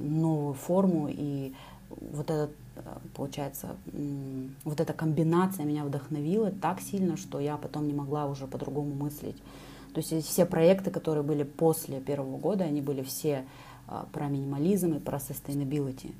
новую 0.00 0.54
форму, 0.54 1.08
и 1.08 1.52
вот 1.90 2.28
этот 2.28 2.50
получается, 3.14 3.76
вот 4.64 4.80
эта 4.80 4.92
комбинация 4.92 5.64
меня 5.64 5.84
вдохновила 5.84 6.50
так 6.50 6.80
сильно, 6.80 7.16
что 7.16 7.40
я 7.40 7.56
потом 7.56 7.86
не 7.86 7.94
могла 7.94 8.26
уже 8.26 8.46
по-другому 8.46 8.94
мыслить. 8.94 9.36
То 9.94 10.00
есть 10.00 10.26
все 10.26 10.46
проекты, 10.46 10.90
которые 10.90 11.24
были 11.24 11.42
после 11.42 12.00
первого 12.00 12.38
года, 12.38 12.64
они 12.64 12.80
были 12.80 13.02
все 13.02 13.44
а, 13.86 14.06
про 14.12 14.28
минимализм 14.28 14.94
и 14.94 15.00
про 15.00 15.18
sustainability. 15.18 16.12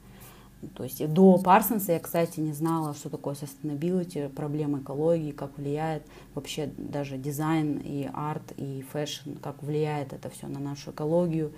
То 0.74 0.82
есть 0.82 1.06
до 1.12 1.38
Парсонса 1.38 1.92
я, 1.92 2.00
кстати, 2.00 2.40
не 2.40 2.52
знала, 2.52 2.94
что 2.94 3.10
такое 3.10 3.34
sustainability, 3.34 4.28
проблемы 4.28 4.80
экологии, 4.80 5.30
как 5.30 5.56
влияет 5.56 6.02
вообще 6.34 6.66
даже 6.76 7.16
дизайн 7.16 7.78
и 7.78 8.08
арт 8.12 8.52
и 8.56 8.84
fashion, 8.90 9.34
как 9.40 9.62
влияет 9.62 10.12
это 10.12 10.30
все 10.30 10.48
на 10.48 10.58
нашу 10.58 10.90
экологию. 10.90 11.52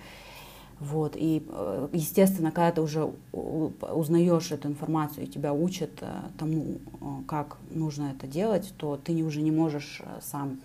Вот, 0.81 1.15
и, 1.15 1.45
э, 1.47 1.89
естественно, 1.93 2.49
когда 2.51 2.71
ты 2.71 2.81
уже 2.81 3.07
узнаешь 3.31 4.51
эту 4.51 4.67
информацию 4.67 5.25
и 5.25 5.29
тебя 5.29 5.53
учат 5.53 5.91
э, 6.01 6.07
тому, 6.39 6.79
э, 6.99 7.05
как 7.27 7.57
нужно 7.69 8.15
это 8.17 8.25
делать, 8.25 8.73
то 8.77 8.97
ты 8.97 9.13
уже 9.21 9.43
не 9.43 9.51
можешь 9.51 10.01
сам 10.21 10.59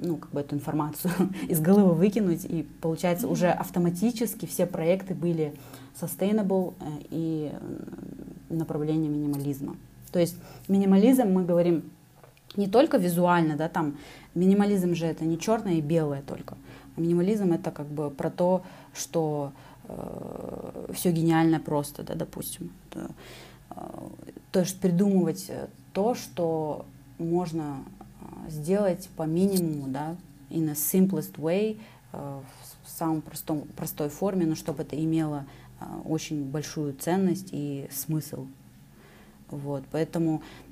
ну, 0.00 0.18
как 0.18 0.30
бы 0.32 0.40
эту 0.40 0.54
информацию 0.54 1.12
из 1.48 1.60
головы 1.60 1.94
выкинуть, 1.94 2.44
и 2.44 2.66
получается 2.82 3.26
mm-hmm. 3.26 3.32
уже 3.32 3.48
автоматически 3.48 4.44
все 4.44 4.66
проекты 4.66 5.14
были 5.14 5.54
sustainable 5.98 6.74
и 7.08 7.50
направление 8.50 9.08
минимализма. 9.08 9.76
То 10.12 10.18
есть 10.18 10.36
минимализм 10.68 11.26
мы 11.26 11.44
говорим 11.46 11.84
не 12.56 12.66
только 12.66 12.98
визуально, 12.98 13.56
да, 13.56 13.70
там 13.70 13.96
минимализм 14.34 14.94
же 14.94 15.06
это 15.06 15.24
не 15.24 15.38
черное 15.38 15.74
и 15.74 15.80
белое 15.80 16.22
только, 16.26 16.58
минимализм 16.98 17.52
это 17.52 17.70
как 17.70 17.86
бы 17.86 18.10
про 18.10 18.30
то, 18.30 18.62
что 18.92 19.52
э, 19.84 20.92
все 20.94 21.12
гениально 21.12 21.60
просто, 21.60 22.02
да, 22.02 22.14
допустим. 22.14 22.72
Это, 22.90 23.10
э, 23.70 24.08
то 24.52 24.60
есть 24.60 24.80
придумывать 24.80 25.50
то, 25.92 26.14
что 26.14 26.86
можно 27.18 27.82
э, 28.46 28.50
сделать 28.50 29.08
по 29.16 29.24
минимуму, 29.24 29.88
да, 29.88 30.16
in 30.50 30.68
a 30.68 30.72
simplest 30.72 31.34
way, 31.34 31.78
э, 32.12 32.40
в 32.84 32.90
самом 32.90 33.20
простом, 33.20 33.62
простой 33.76 34.08
форме, 34.08 34.46
но 34.46 34.54
чтобы 34.54 34.82
это 34.82 35.02
имело 35.02 35.44
э, 35.80 35.84
очень 36.04 36.44
большую 36.44 36.94
ценность 36.94 37.48
и 37.52 37.88
смысл. 37.90 38.46
Вот, 39.50 39.84
поэтому 39.90 40.42
э, 40.42 40.67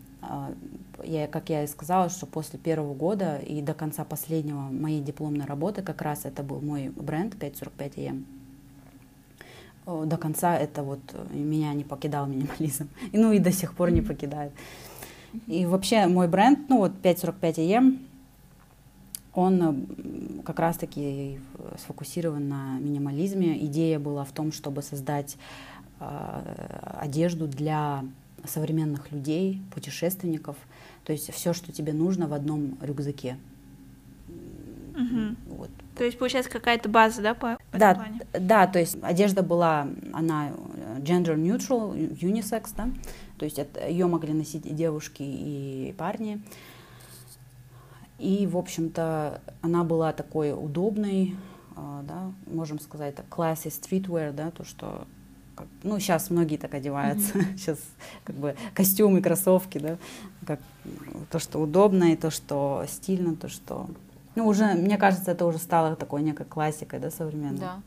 я, 1.04 1.26
как 1.26 1.50
я 1.50 1.64
и 1.64 1.66
сказала, 1.66 2.08
что 2.08 2.26
после 2.26 2.58
первого 2.58 2.94
года 2.94 3.38
и 3.38 3.60
до 3.62 3.74
конца 3.74 4.04
последнего 4.04 4.60
моей 4.60 5.00
дипломной 5.00 5.46
работы 5.46 5.82
как 5.82 6.02
раз 6.02 6.24
это 6.24 6.42
был 6.42 6.60
мой 6.60 6.88
бренд 6.88 7.38
545 7.38 7.98
AM. 7.98 8.24
До 9.86 10.16
конца 10.16 10.56
это 10.56 10.82
вот 10.82 10.98
э, 11.12 11.26
меня 11.32 11.72
не 11.72 11.84
покидал 11.84 12.26
минимализм. 12.26 12.88
И, 13.12 13.18
ну 13.18 13.30
и 13.30 13.38
до 13.38 13.52
сих 13.52 13.72
пор 13.72 13.92
не 13.92 14.02
покидает. 14.02 14.50
И 15.46 15.64
вообще 15.64 16.08
мой 16.08 16.26
бренд, 16.26 16.68
ну 16.68 16.78
вот 16.78 17.00
545 17.00 17.58
AM, 17.60 17.98
он 19.32 19.62
э, 19.62 20.42
как 20.42 20.58
раз-таки 20.58 21.38
сфокусирован 21.78 22.48
на 22.48 22.78
минимализме. 22.80 23.64
Идея 23.66 24.00
была 24.00 24.24
в 24.24 24.32
том, 24.32 24.50
чтобы 24.50 24.82
создать 24.82 25.36
э, 26.00 26.98
одежду 26.98 27.46
для 27.46 28.02
современных 28.46 29.10
людей, 29.12 29.62
путешественников. 29.74 30.56
То 31.04 31.12
есть 31.12 31.32
все, 31.32 31.52
что 31.52 31.72
тебе 31.72 31.92
нужно 31.92 32.26
в 32.26 32.32
одном 32.32 32.78
рюкзаке. 32.80 33.38
Угу. 34.94 35.56
Вот. 35.56 35.70
То 35.96 36.04
есть 36.04 36.18
получается 36.18 36.50
какая-то 36.50 36.88
база, 36.88 37.22
да, 37.22 37.34
по, 37.34 37.58
да, 37.72 37.94
плане? 37.94 38.20
Да, 38.32 38.66
то 38.66 38.78
есть 38.78 38.96
одежда 39.02 39.42
была, 39.42 39.88
она 40.12 40.52
gender 40.98 41.36
neutral, 41.36 41.94
unisex, 42.20 42.70
да, 42.76 42.88
то 43.38 43.44
есть 43.44 43.58
ее 43.88 44.06
могли 44.06 44.32
носить 44.32 44.66
и 44.66 44.70
девушки, 44.70 45.22
и 45.22 45.94
парни. 45.96 46.42
И, 48.18 48.46
в 48.46 48.56
общем-то, 48.56 49.42
она 49.60 49.84
была 49.84 50.12
такой 50.12 50.52
удобной, 50.52 51.36
а, 51.76 52.02
да, 52.02 52.32
можем 52.46 52.78
сказать, 52.80 53.14
так, 53.14 53.26
classy 53.30 53.68
streetwear, 53.68 54.32
да, 54.32 54.50
то, 54.50 54.64
что 54.64 55.06
как, 55.56 55.66
ну, 55.82 55.98
сейчас 55.98 56.30
многие 56.30 56.58
так 56.58 56.74
одеваются, 56.74 57.32
mm-hmm. 57.32 57.56
сейчас 57.56 57.78
как 58.24 58.36
бы 58.36 58.54
костюмы, 58.74 59.20
кроссовки, 59.20 59.78
да, 59.78 59.96
как 60.46 60.60
то, 61.30 61.40
что 61.40 61.58
удобно, 61.58 62.12
и 62.12 62.16
то, 62.16 62.30
что 62.30 62.84
стильно, 62.88 63.34
то, 63.34 63.48
что... 63.48 63.88
Ну, 64.36 64.46
уже, 64.46 64.74
мне 64.74 64.98
кажется, 64.98 65.32
это 65.32 65.46
уже 65.46 65.58
стало 65.58 65.96
такой 65.96 66.22
некой 66.22 66.46
классикой, 66.46 67.00
да, 67.00 67.10
современной. 67.10 67.58
Да. 67.58 67.80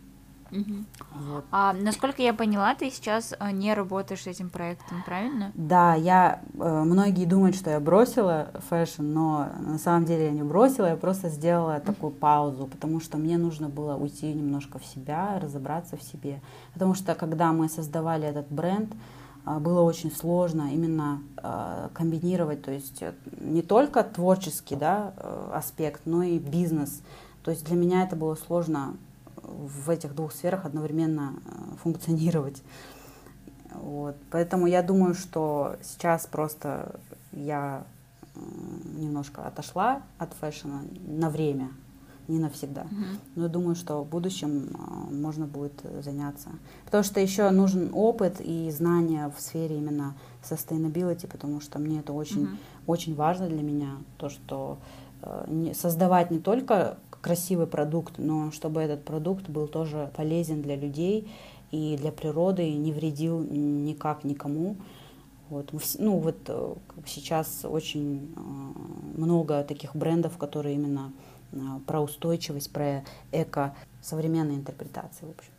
Угу. 0.51 0.73
Вот. 1.15 1.45
А 1.51 1.73
насколько 1.73 2.21
я 2.21 2.33
поняла, 2.33 2.75
ты 2.75 2.89
сейчас 2.89 3.33
э, 3.39 3.51
не 3.51 3.73
работаешь 3.73 4.23
с 4.23 4.27
этим 4.27 4.49
проектом, 4.49 5.03
правильно? 5.05 5.51
Да, 5.55 5.95
я 5.95 6.41
э, 6.53 6.83
многие 6.83 7.25
думают, 7.25 7.55
что 7.55 7.69
я 7.69 7.79
бросила 7.79 8.49
fashion, 8.69 9.03
но 9.03 9.47
на 9.59 9.77
самом 9.77 10.05
деле 10.05 10.25
я 10.25 10.31
не 10.31 10.43
бросила, 10.43 10.87
я 10.87 10.95
просто 10.95 11.29
сделала 11.29 11.79
такую 11.79 12.11
паузу, 12.11 12.67
потому 12.67 12.99
что 12.99 13.17
мне 13.17 13.37
нужно 13.37 13.69
было 13.69 13.95
уйти 13.95 14.33
немножко 14.33 14.79
в 14.79 14.85
себя, 14.85 15.39
разобраться 15.39 15.97
в 15.97 16.03
себе, 16.03 16.41
потому 16.73 16.93
что 16.95 17.15
когда 17.15 17.51
мы 17.51 17.69
создавали 17.69 18.27
этот 18.27 18.51
бренд, 18.51 18.93
а, 19.45 19.59
было 19.59 19.81
очень 19.81 20.11
сложно 20.11 20.73
именно 20.73 21.21
комбинировать, 21.93 22.61
то 22.61 22.71
есть 22.71 23.01
э, 23.01 23.13
не 23.39 23.61
только 23.61 24.03
творческий 24.03 24.75
да, 24.75 25.13
э, 25.17 25.51
аспект, 25.53 26.01
но 26.05 26.23
и 26.23 26.37
бизнес. 26.37 27.01
То 27.43 27.51
есть 27.51 27.65
для 27.65 27.75
меня 27.75 28.03
это 28.03 28.15
было 28.15 28.35
сложно 28.35 28.95
в 29.49 29.89
этих 29.89 30.15
двух 30.15 30.33
сферах 30.33 30.65
одновременно 30.65 31.33
э, 31.33 31.75
функционировать. 31.81 32.61
Вот. 33.73 34.15
Поэтому 34.31 34.67
я 34.67 34.81
думаю, 34.81 35.13
что 35.13 35.75
сейчас 35.83 36.25
просто 36.25 36.99
я 37.31 37.83
немножко 38.97 39.43
отошла 39.43 40.01
от 40.17 40.33
фэшена 40.33 40.81
на 41.05 41.29
время, 41.29 41.71
не 42.27 42.39
навсегда. 42.39 42.81
Uh-huh. 42.81 43.19
Но 43.35 43.47
думаю, 43.47 43.75
что 43.75 44.03
в 44.03 44.07
будущем 44.07 44.69
а, 44.75 45.11
можно 45.11 45.45
будет 45.45 45.81
заняться. 46.01 46.49
Потому 46.85 47.03
что 47.03 47.19
еще 47.19 47.49
нужен 47.49 47.89
опыт 47.93 48.39
и 48.39 48.69
знания 48.71 49.31
в 49.35 49.41
сфере 49.41 49.77
именно 49.77 50.15
sustainability, 50.43 51.27
потому 51.27 51.59
что 51.59 51.79
мне 51.79 51.99
это 51.99 52.13
очень, 52.13 52.43
uh-huh. 52.43 52.57
очень 52.87 53.15
важно 53.15 53.47
для 53.47 53.63
меня, 53.63 53.97
то, 54.17 54.29
что 54.29 54.77
э, 55.21 55.73
создавать 55.73 56.31
не 56.31 56.39
только 56.39 56.97
красивый 57.21 57.67
продукт, 57.67 58.17
но 58.17 58.51
чтобы 58.51 58.81
этот 58.81 59.03
продукт 59.03 59.49
был 59.49 59.67
тоже 59.67 60.11
полезен 60.15 60.61
для 60.61 60.75
людей 60.75 61.29
и 61.71 61.97
для 61.97 62.11
природы, 62.11 62.67
и 62.67 62.75
не 62.75 62.91
вредил 62.91 63.39
никак 63.39 64.23
никому. 64.23 64.77
Вот. 65.49 65.71
Ну 65.97 66.17
вот 66.17 66.37
э, 66.47 66.75
сейчас 67.07 67.65
очень 67.65 68.33
э, 68.35 69.19
много 69.19 69.63
таких 69.63 69.95
брендов, 69.95 70.37
которые 70.37 70.75
именно 70.75 71.11
э, 71.51 71.57
про 71.87 72.01
устойчивость, 72.01 72.71
про 72.71 73.03
эко, 73.31 73.75
современные 74.01 74.57
интерпретации, 74.57 75.25
в 75.25 75.31
общем. 75.31 75.51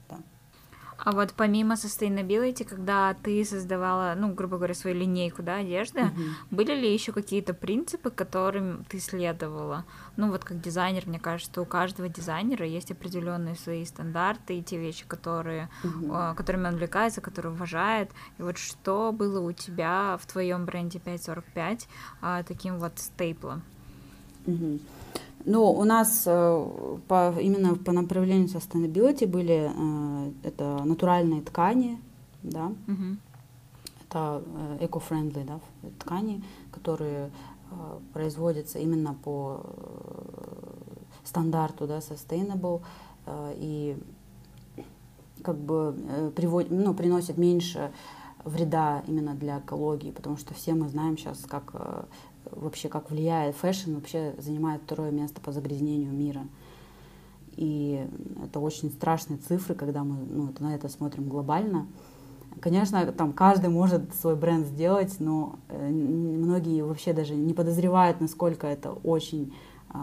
А 1.03 1.13
вот 1.13 1.33
помимо 1.33 1.75
sustainability, 1.75 2.65
когда 2.65 3.15
ты 3.15 3.45
создавала, 3.45 4.15
ну, 4.17 4.35
грубо 4.35 4.57
говоря, 4.57 4.75
свою 4.75 4.97
линейку, 4.97 5.43
да, 5.43 5.57
одежды, 5.57 6.01
uh-huh. 6.01 6.31
были 6.51 6.75
ли 6.75 6.93
еще 6.93 7.13
какие-то 7.13 7.55
принципы, 7.55 8.11
которым 8.11 8.85
ты 8.89 9.01
следовала? 9.01 9.85
Ну, 10.17 10.31
вот 10.31 10.45
как 10.45 10.61
дизайнер, 10.61 11.05
мне 11.07 11.19
кажется, 11.19 11.51
что 11.53 11.63
у 11.63 11.65
каждого 11.65 12.09
дизайнера 12.09 12.67
есть 12.67 12.91
определенные 12.91 13.57
свои 13.57 13.85
стандарты 13.85 14.59
и 14.59 14.63
те 14.63 14.79
вещи, 14.79 15.05
которые, 15.07 15.71
uh-huh. 15.83 16.35
которыми 16.35 16.69
он 16.69 16.75
увлекается, 16.75 17.21
которые 17.21 17.53
уважает. 17.53 18.11
И 18.39 18.43
вот 18.43 18.59
что 18.59 19.13
было 19.13 19.41
у 19.41 19.53
тебя 19.53 20.19
в 20.21 20.27
твоем 20.27 20.67
бренде 20.67 20.99
545 20.99 21.89
а, 22.21 22.43
таким 22.43 22.79
вот 22.79 22.99
стейплом? 22.99 23.63
Uh-huh. 24.47 24.81
Ну, 25.47 25.71
у 25.71 25.85
нас 25.85 26.25
э, 26.27 26.99
по, 27.09 27.35
именно 27.41 27.75
по 27.75 27.93
направлению 27.93 28.49
sustainability 28.49 29.27
были 29.27 29.71
э, 29.75 30.33
это 30.43 30.83
натуральные 30.85 31.41
ткани, 31.41 31.99
да, 32.43 32.67
угу. 32.67 33.17
это 34.03 34.43
э, 34.81 34.85
eco-friendly 34.85 35.45
да, 35.45 35.61
ткани, 35.99 36.43
которые 36.71 37.31
производятся 38.13 38.81
именно 38.81 39.15
по 39.15 39.61
стандарту 41.23 41.87
да, 41.87 41.99
sustainable 41.99 42.83
и 43.55 43.97
как 45.45 45.57
бы 45.57 46.33
привод, 46.35 46.67
ну, 46.71 46.95
приносят 46.95 47.39
меньше 47.39 47.93
вреда 48.43 49.05
именно 49.07 49.35
для 49.35 49.61
экологии, 49.61 50.11
потому 50.11 50.37
что 50.37 50.53
все 50.53 50.75
мы 50.75 50.89
знаем 50.89 51.17
сейчас, 51.17 51.39
как 51.49 51.73
вообще 52.51 52.89
как 52.89 53.11
влияет 53.11 53.57
fashion, 53.57 53.95
вообще 53.95 54.35
занимает 54.39 54.83
второе 54.83 55.11
место 55.11 55.41
по 55.41 55.53
загрязнению 55.53 56.13
мира. 56.13 56.43
И 57.57 58.07
это 58.45 58.61
очень 58.61 58.91
страшные 58.91 59.39
цифры, 59.39 59.75
когда 59.75 60.03
мы 60.05 60.17
ну, 60.17 60.55
на 60.61 60.75
это 60.75 60.89
смотрим 60.89 61.29
глобально. 61.29 61.87
Конечно, 62.61 63.05
там 63.13 63.33
каждый 63.33 63.71
может 63.71 64.15
свой 64.15 64.35
бренд 64.35 64.67
сделать, 64.67 65.17
но 65.21 65.57
э, 65.69 65.89
многие 65.89 66.83
вообще 66.83 67.13
даже 67.13 67.35
не 67.35 67.55
подозревают, 67.55 68.21
насколько 68.21 68.67
это 68.67 68.93
очень 68.93 69.55
э, 69.93 69.99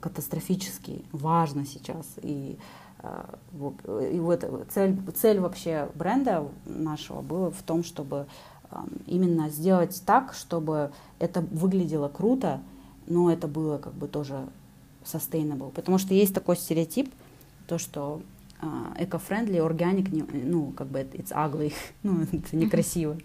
катастрофически 0.00 1.04
важно 1.12 1.66
сейчас. 1.66 2.06
И, 2.22 2.56
э, 3.02 4.10
и 4.12 4.20
вот 4.20 4.44
цель, 4.72 4.98
цель 5.14 5.40
вообще 5.40 5.90
бренда 5.94 6.46
нашего 6.66 7.20
была 7.20 7.50
в 7.50 7.62
том, 7.62 7.82
чтобы 7.82 8.26
именно 9.06 9.48
сделать 9.48 10.02
так, 10.04 10.34
чтобы 10.34 10.92
это 11.18 11.40
выглядело 11.40 12.08
круто, 12.08 12.60
но 13.06 13.30
это 13.30 13.48
было 13.48 13.78
как 13.78 13.94
бы 13.94 14.08
тоже 14.08 14.46
sustainable. 15.04 15.70
Потому 15.70 15.98
что 15.98 16.14
есть 16.14 16.34
такой 16.34 16.56
стереотип, 16.56 17.12
то, 17.66 17.78
что 17.78 18.22
uh, 18.60 18.96
eco-friendly, 18.98 19.58
organic, 19.58 20.08
ну, 20.44 20.72
как 20.72 20.88
бы 20.88 21.00
it's 21.00 21.32
ugly, 21.32 21.72
ну, 22.02 22.22
это 22.22 22.56
некрасиво. 22.56 23.16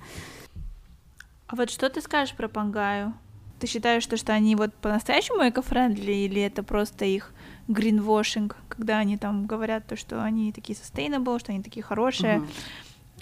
А 1.47 1.55
вот 1.55 1.69
что 1.69 1.89
ты 1.89 2.01
скажешь 2.01 2.35
про 2.35 2.47
Пангаю? 2.47 3.13
Ты 3.59 3.65
считаешь, 3.67 4.03
что, 4.03 4.17
что 4.17 4.33
они 4.33 4.55
вот 4.55 4.73
по-настоящему 4.75 5.47
эко-френдли, 5.47 6.11
или 6.11 6.41
это 6.41 6.61
просто 6.61 7.05
их 7.05 7.31
greenwashing, 7.67 8.53
когда 8.69 8.99
они 8.99 9.17
там 9.17 9.47
говорят 9.47 9.87
то, 9.87 9.95
что 9.95 10.23
они 10.23 10.51
такие 10.51 10.77
sustainable, 10.77 11.39
что 11.39 11.51
они 11.51 11.63
такие 11.63 11.83
хорошие, 11.83 12.37
uh-huh 12.37 12.47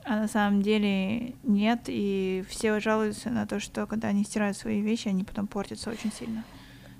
а 0.05 0.17
на 0.17 0.27
самом 0.27 0.61
деле 0.61 1.33
нет, 1.43 1.81
и 1.87 2.45
все 2.47 2.79
жалуются 2.79 3.31
на 3.31 3.47
то, 3.47 3.59
что 3.59 3.87
когда 3.87 4.09
они 4.09 4.23
стирают 4.23 4.55
свои 4.55 4.81
вещи, 4.81 5.07
они 5.07 5.23
потом 5.23 5.47
портятся 5.47 5.89
очень 5.89 6.11
сильно. 6.11 6.43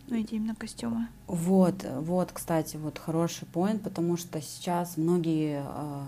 Ну, 0.07 0.17
эти 0.17 0.35
именно 0.35 0.55
костюмы. 0.55 1.07
Вот, 1.27 1.85
вот, 1.99 2.31
кстати, 2.31 2.77
вот 2.77 2.99
хороший 2.99 3.47
поинт, 3.47 3.83
потому 3.83 4.17
что 4.17 4.41
сейчас 4.41 4.97
многие 4.97 5.63
э, 5.65 6.03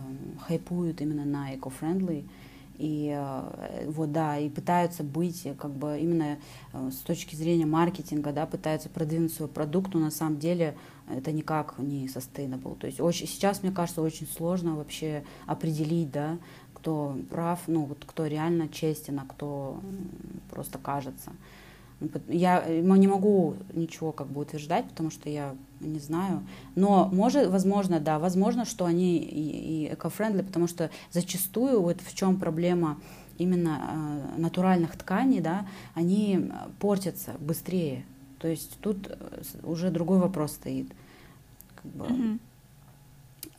хайпуют 0.48 1.02
именно 1.02 1.26
на 1.26 1.54
eco-friendly, 1.54 2.28
и 2.78 3.12
э, 3.16 3.86
вот 3.88 4.12
да, 4.12 4.38
и 4.38 4.50
пытаются 4.50 5.04
быть 5.04 5.48
как 5.58 5.72
бы 5.72 6.00
именно 6.00 6.38
э, 6.74 6.92
с 6.92 6.98
точки 6.98 7.36
зрения 7.36 7.66
маркетинга, 7.66 8.32
да, 8.32 8.46
пытаются 8.46 8.90
продвинуть 8.90 9.34
свой 9.34 9.50
продукт, 9.50 9.94
но 9.96 10.00
на 10.00 10.12
самом 10.12 10.38
деле 10.38 10.78
это 11.10 11.32
никак 11.32 11.80
не 11.80 12.06
sustainable. 12.06 12.78
То 12.78 12.86
есть 12.86 13.00
очень, 13.00 13.28
сейчас, 13.28 13.64
мне 13.64 13.72
кажется, 13.72 14.02
очень 14.02 14.28
сложно 14.28 14.76
вообще 14.76 15.24
определить, 15.48 16.12
да, 16.12 16.38
кто 16.88 17.18
прав, 17.30 17.60
ну 17.68 17.84
вот 17.84 18.06
кто 18.06 18.28
реально 18.28 18.70
честен, 18.70 19.20
а 19.20 19.26
кто 19.28 19.82
просто 20.50 20.80
кажется. 20.80 21.34
Ну, 22.00 22.10
я 22.30 22.64
не 22.66 23.08
могу 23.08 23.56
ничего 23.74 24.14
как 24.14 24.28
бы 24.28 24.40
утверждать, 24.40 24.88
потому 24.88 25.12
что 25.12 25.30
я 25.30 25.54
не 25.82 26.00
знаю. 26.00 26.44
Но 26.76 27.10
может, 27.12 27.50
возможно, 27.50 28.00
да, 28.00 28.20
возможно, 28.20 28.64
что 28.64 28.86
они 28.86 29.18
и, 29.18 29.88
и 29.90 29.94
эко-френдли, 29.94 30.44
потому 30.44 30.68
что 30.68 30.90
зачастую 31.12 31.82
вот 31.82 32.00
в 32.00 32.16
чем 32.16 32.40
проблема 32.40 32.98
именно 33.38 34.32
э, 34.38 34.40
натуральных 34.40 34.96
тканей, 34.96 35.42
да, 35.42 35.68
они 35.94 36.52
портятся 36.80 37.34
быстрее. 37.42 38.06
То 38.40 38.48
есть 38.48 38.78
тут 38.80 39.10
э, 39.10 39.42
уже 39.64 39.92
другой 39.92 40.20
вопрос 40.20 40.54
стоит. 40.54 40.88
Как 41.76 41.92
бы, 41.92 42.06
mm-hmm. 42.06 42.40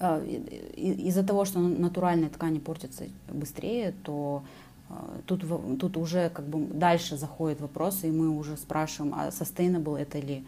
А, 0.01 0.23
из-за 0.25 1.25
того, 1.25 1.45
что 1.45 1.59
натуральные 1.59 2.31
ткани 2.31 2.59
портятся 2.59 3.05
быстрее, 3.29 3.95
то 4.05 4.43
а, 4.89 5.21
тут, 5.27 5.45
тут 5.81 5.97
уже 5.97 6.31
как 6.31 6.47
бы 6.47 6.67
дальше 6.67 7.17
заходит 7.17 7.61
вопрос, 7.61 8.05
и 8.05 8.11
мы 8.11 8.31
уже 8.31 8.57
спрашиваем, 8.57 9.15
а 9.15 9.29
sustainable 9.29 9.99
это 9.99 10.19
ли, 10.19 10.45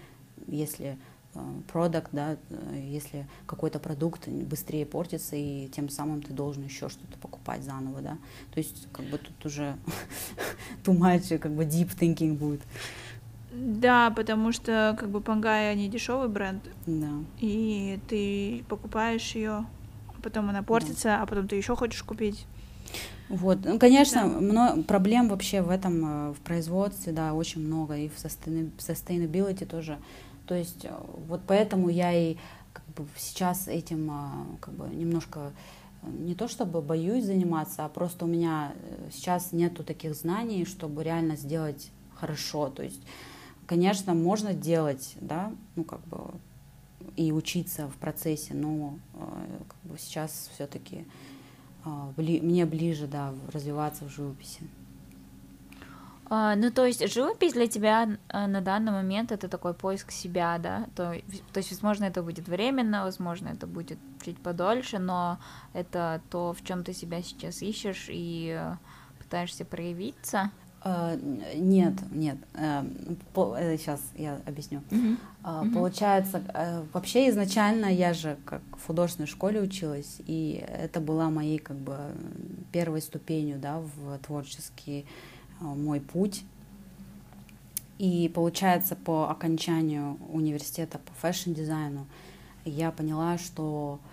если 0.47 0.97
продукт, 1.73 2.09
да, 2.13 2.37
если 2.75 3.27
какой-то 3.47 3.79
продукт 3.79 4.27
быстрее 4.29 4.85
портится, 4.85 5.37
и 5.37 5.69
тем 5.69 5.89
самым 5.89 6.23
ты 6.23 6.33
должен 6.33 6.65
еще 6.65 6.89
что-то 6.89 7.19
покупать 7.19 7.63
заново, 7.63 8.01
да. 8.01 8.19
То 8.53 8.59
есть 8.59 8.89
как 8.93 9.07
бы 9.07 9.19
тут 9.19 9.47
уже 9.47 9.77
too 10.85 10.97
much, 10.97 11.39
как 11.39 11.53
бы 11.53 11.65
deep 11.65 11.97
thinking 11.97 12.35
будет. 12.35 12.63
Да, 13.53 14.11
потому 14.11 14.53
что 14.53 14.97
как 14.99 15.11
бы 15.11 15.21
Пангая 15.21 15.75
не 15.75 15.89
дешевый 15.89 16.29
бренд. 16.29 16.63
Да. 16.87 17.11
И 17.41 17.99
ты 18.09 18.65
покупаешь 18.69 19.35
ее, 19.35 19.67
а 20.09 20.23
потом 20.23 20.51
она 20.51 20.63
портится, 20.63 21.09
да. 21.09 21.23
а 21.23 21.27
потом 21.27 21.49
ты 21.49 21.57
еще 21.57 21.75
хочешь 21.75 22.03
купить. 22.03 22.47
Вот, 23.29 23.59
ну, 23.65 23.79
конечно, 23.79 24.23
да. 24.23 24.29
много, 24.41 24.83
проблем 24.83 25.29
вообще 25.29 25.63
в 25.63 25.71
этом, 25.71 26.31
э, 26.31 26.33
в 26.33 26.41
производстве, 26.41 27.13
да, 27.13 27.33
очень 27.33 27.65
много, 27.65 27.97
и 27.97 28.09
в 28.09 28.17
sustainability 28.17 29.65
тоже. 29.67 29.99
То 30.47 30.57
есть 30.57 30.85
э, 30.85 30.91
вот 31.29 31.41
поэтому 31.47 31.89
я 31.89 32.13
и 32.13 32.37
как 32.73 32.85
бы 32.97 33.07
сейчас 33.17 33.69
этим 33.69 34.11
э, 34.11 34.57
как 34.61 34.75
бы 34.75 34.89
немножко 34.93 35.53
не 36.03 36.35
то 36.35 36.49
чтобы 36.49 36.81
боюсь 36.81 37.25
заниматься, 37.25 37.85
а 37.85 37.89
просто 37.89 38.25
у 38.25 38.29
меня 38.29 38.73
сейчас 39.13 39.53
нету 39.53 39.85
таких 39.85 40.15
знаний, 40.15 40.65
чтобы 40.65 41.05
реально 41.05 41.37
сделать 41.37 41.91
хорошо. 42.17 42.69
То 42.69 42.83
есть 42.83 43.03
конечно, 43.71 44.15
можно 44.15 44.53
делать, 44.53 45.15
да, 45.21 45.53
ну 45.77 45.85
как 45.85 46.01
бы 46.09 46.19
и 47.15 47.31
учиться 47.31 47.87
в 47.87 47.95
процессе, 47.99 48.53
но 48.53 48.99
э, 49.15 49.59
как 49.69 49.93
бы 49.93 49.97
сейчас 49.97 50.51
все-таки 50.53 51.07
э, 51.85 52.13
бли, 52.17 52.41
мне 52.41 52.67
ближе, 52.67 53.07
да, 53.07 53.33
развиваться 53.53 54.05
в 54.07 54.09
живописи. 54.09 54.63
А, 56.29 56.57
ну, 56.57 56.73
то 56.73 56.85
есть 56.85 57.09
живопись 57.13 57.53
для 57.53 57.69
тебя 57.69 58.19
э, 58.29 58.47
на 58.49 58.61
данный 58.61 58.91
момент 58.91 59.31
это 59.31 59.49
такой 59.49 59.75
поиск 59.75 60.11
себя, 60.11 60.59
да? 60.59 60.89
То, 60.97 61.15
то 61.53 61.59
есть, 61.59 61.71
возможно, 61.71 62.07
это 62.07 62.25
будет 62.25 62.49
временно, 62.49 63.05
возможно, 63.05 63.51
это 63.51 63.69
будет 63.69 63.99
чуть 64.25 64.39
подольше, 64.39 64.99
но 64.99 65.39
это 65.75 66.21
то, 66.29 66.55
в 66.55 66.65
чем 66.65 66.83
ты 66.83 66.93
себя 66.93 67.23
сейчас 67.23 67.63
ищешь, 67.63 68.07
и 68.09 68.61
пытаешься 69.21 69.65
проявиться? 69.65 70.51
Uh, 70.83 71.59
нет, 71.59 71.93
нет. 72.11 72.39
Uh, 72.55 73.17
по, 73.35 73.55
uh, 73.55 73.77
сейчас 73.77 74.01
я 74.17 74.41
объясню. 74.47 74.81
Uh, 75.43 75.73
Получается, 75.75 76.39
uh, 76.39 76.87
вообще 76.95 77.29
изначально 77.29 77.87
я 77.87 78.15
же 78.15 78.39
как 78.47 78.63
в 78.79 78.87
художественной 78.87 79.27
школе 79.27 79.61
училась, 79.61 80.17
и 80.27 80.65
это 80.67 81.01
была 81.01 81.29
моей 81.29 81.59
как 81.59 81.77
бы 81.77 81.99
первой 82.73 83.03
ступенью, 83.03 83.59
да, 83.59 83.81
в 83.81 84.19
творческий 84.21 85.05
мой 85.61 86.01
путь. 86.01 86.45
И 87.99 88.31
получается, 88.35 88.97
по 88.97 89.29
окончанию 89.29 90.17
университета 90.33 90.99
по 90.99 91.13
fashion-дизайну 91.21 92.07
я 92.65 92.91
поняла, 92.91 93.37
что 93.37 94.01
а, 94.05 94.10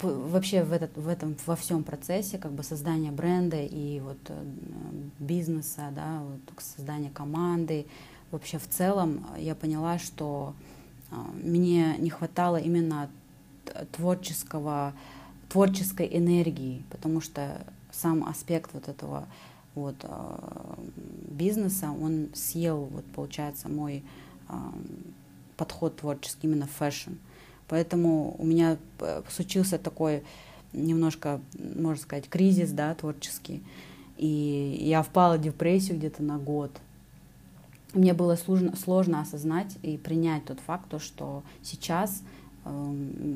вообще 0.00 0.62
в, 0.62 0.72
этот, 0.72 0.96
в 0.96 1.08
этом 1.08 1.36
во 1.46 1.56
всем 1.56 1.84
процессе 1.84 2.38
как 2.38 2.52
бы 2.52 2.62
создания 2.62 3.10
бренда 3.10 3.60
и 3.60 4.00
вот 4.00 4.18
э, 4.28 4.44
бизнеса, 5.18 5.90
да, 5.94 6.22
вот 6.22 6.40
создания 6.62 7.10
команды, 7.10 7.86
вообще 8.30 8.58
в 8.58 8.68
целом 8.68 9.26
я 9.38 9.54
поняла, 9.54 9.98
что 9.98 10.54
а, 11.10 11.16
мне 11.42 11.96
не 11.98 12.10
хватало 12.10 12.56
именно 12.56 13.10
творческого, 13.92 14.94
творческой 15.48 16.08
энергии, 16.12 16.82
потому 16.90 17.20
что 17.20 17.64
сам 17.90 18.24
аспект 18.24 18.72
вот 18.72 18.88
этого 18.88 19.26
вот 19.74 19.96
а, 20.02 20.78
бизнеса, 21.28 21.90
он 21.90 22.28
съел, 22.34 22.84
вот 22.84 23.04
получается, 23.06 23.68
мой 23.68 24.02
подход 25.56 25.96
творческий 25.98 26.48
именно 26.48 26.66
в 26.66 26.70
fashion. 26.70 27.12
Поэтому 27.70 28.34
у 28.38 28.44
меня 28.44 28.76
э, 28.98 29.22
случился 29.30 29.78
такой 29.78 30.24
немножко, 30.72 31.40
можно 31.76 32.02
сказать, 32.02 32.28
кризис, 32.28 32.72
да, 32.72 32.94
творческий. 32.94 33.62
И 34.18 34.78
я 34.82 35.02
впала 35.02 35.36
в 35.36 35.40
депрессию 35.40 35.96
где-то 35.96 36.22
на 36.22 36.36
год. 36.36 36.72
Мне 37.94 38.12
было 38.12 38.34
сложно, 38.34 38.76
сложно 38.76 39.20
осознать 39.20 39.76
и 39.82 39.96
принять 39.96 40.44
тот 40.44 40.58
факт, 40.60 40.88
то, 40.90 40.98
что 40.98 41.44
сейчас 41.62 42.22
э, 42.64 42.94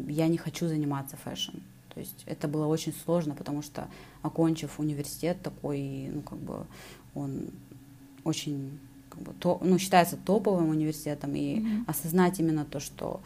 я 0.08 0.26
не 0.26 0.36
хочу 0.36 0.66
заниматься 0.66 1.16
fashion. 1.16 1.58
То 1.94 2.00
есть 2.00 2.24
это 2.26 2.48
было 2.48 2.66
очень 2.66 2.92
сложно, 3.04 3.36
потому 3.36 3.62
что, 3.62 3.86
окончив 4.22 4.80
университет 4.80 5.40
такой, 5.42 6.10
ну, 6.12 6.22
как 6.22 6.38
бы, 6.38 6.66
он 7.14 7.50
очень, 8.24 8.80
как 9.08 9.22
бы, 9.22 9.32
то, 9.38 9.60
ну, 9.62 9.78
считается 9.78 10.16
топовым 10.16 10.70
университетом, 10.70 11.36
и 11.36 11.60
mm-hmm. 11.60 11.84
осознать 11.86 12.40
именно 12.40 12.64
то, 12.64 12.80
что 12.80 13.20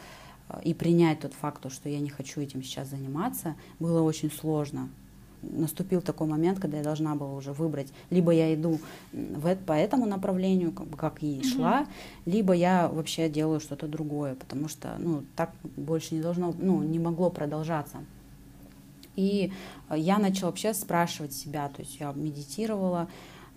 и 0.62 0.74
принять 0.74 1.20
тот 1.20 1.34
факт, 1.34 1.70
что 1.72 1.88
я 1.88 2.00
не 2.00 2.10
хочу 2.10 2.40
этим 2.40 2.62
сейчас 2.62 2.88
заниматься, 2.88 3.54
было 3.78 4.02
очень 4.02 4.30
сложно. 4.30 4.88
Наступил 5.40 6.00
такой 6.00 6.26
момент, 6.26 6.58
когда 6.58 6.78
я 6.78 6.82
должна 6.82 7.14
была 7.14 7.32
уже 7.34 7.52
выбрать, 7.52 7.88
либо 8.10 8.32
я 8.32 8.52
иду 8.54 8.80
в, 9.12 9.54
по 9.54 9.72
этому 9.72 10.04
направлению, 10.06 10.72
как, 10.72 11.22
и 11.22 11.42
шла, 11.44 11.82
mm-hmm. 11.82 11.86
либо 12.26 12.52
я 12.54 12.88
вообще 12.88 13.28
делаю 13.28 13.60
что-то 13.60 13.86
другое, 13.86 14.34
потому 14.34 14.68
что 14.68 14.96
ну, 14.98 15.22
так 15.36 15.52
больше 15.76 16.16
не 16.16 16.22
должно, 16.22 16.52
ну, 16.58 16.82
не 16.82 16.98
могло 16.98 17.30
продолжаться. 17.30 17.98
И 19.14 19.52
я 19.90 20.18
начала 20.18 20.50
вообще 20.50 20.74
спрашивать 20.74 21.32
себя, 21.32 21.68
то 21.68 21.82
есть 21.82 21.98
я 22.00 22.12
медитировала, 22.12 23.08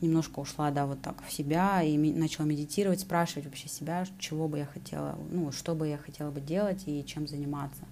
немножко 0.01 0.39
ушла, 0.39 0.71
да, 0.71 0.85
вот 0.85 1.01
так 1.01 1.23
в 1.25 1.31
себя 1.31 1.83
и 1.83 1.97
начала 1.97 2.45
медитировать, 2.45 2.99
спрашивать 2.99 3.45
вообще 3.45 3.69
себя, 3.69 4.05
чего 4.19 4.47
бы 4.47 4.59
я 4.59 4.65
хотела, 4.65 5.17
ну, 5.31 5.51
что 5.51 5.75
бы 5.75 5.87
я 5.87 5.97
хотела 5.97 6.31
бы 6.31 6.41
делать 6.41 6.83
и 6.85 7.05
чем 7.05 7.27
заниматься. 7.27 7.83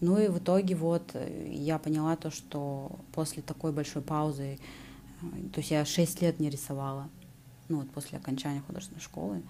Ну 0.00 0.18
и 0.18 0.28
в 0.28 0.38
итоге 0.38 0.74
вот 0.74 1.10
э, 1.14 1.48
я 1.48 1.78
поняла 1.78 2.16
то, 2.16 2.30
что 2.30 2.98
после 3.12 3.42
такой 3.42 3.72
большой 3.72 4.02
паузы, 4.02 4.58
э, 5.22 5.26
то 5.52 5.60
есть 5.60 5.70
я 5.70 5.84
6 5.84 6.22
лет 6.22 6.40
не 6.40 6.50
рисовала, 6.50 7.08
ну 7.68 7.78
вот 7.78 7.90
после 7.90 8.18
окончания 8.18 8.62
художественной 8.66 9.00
школы, 9.00 9.42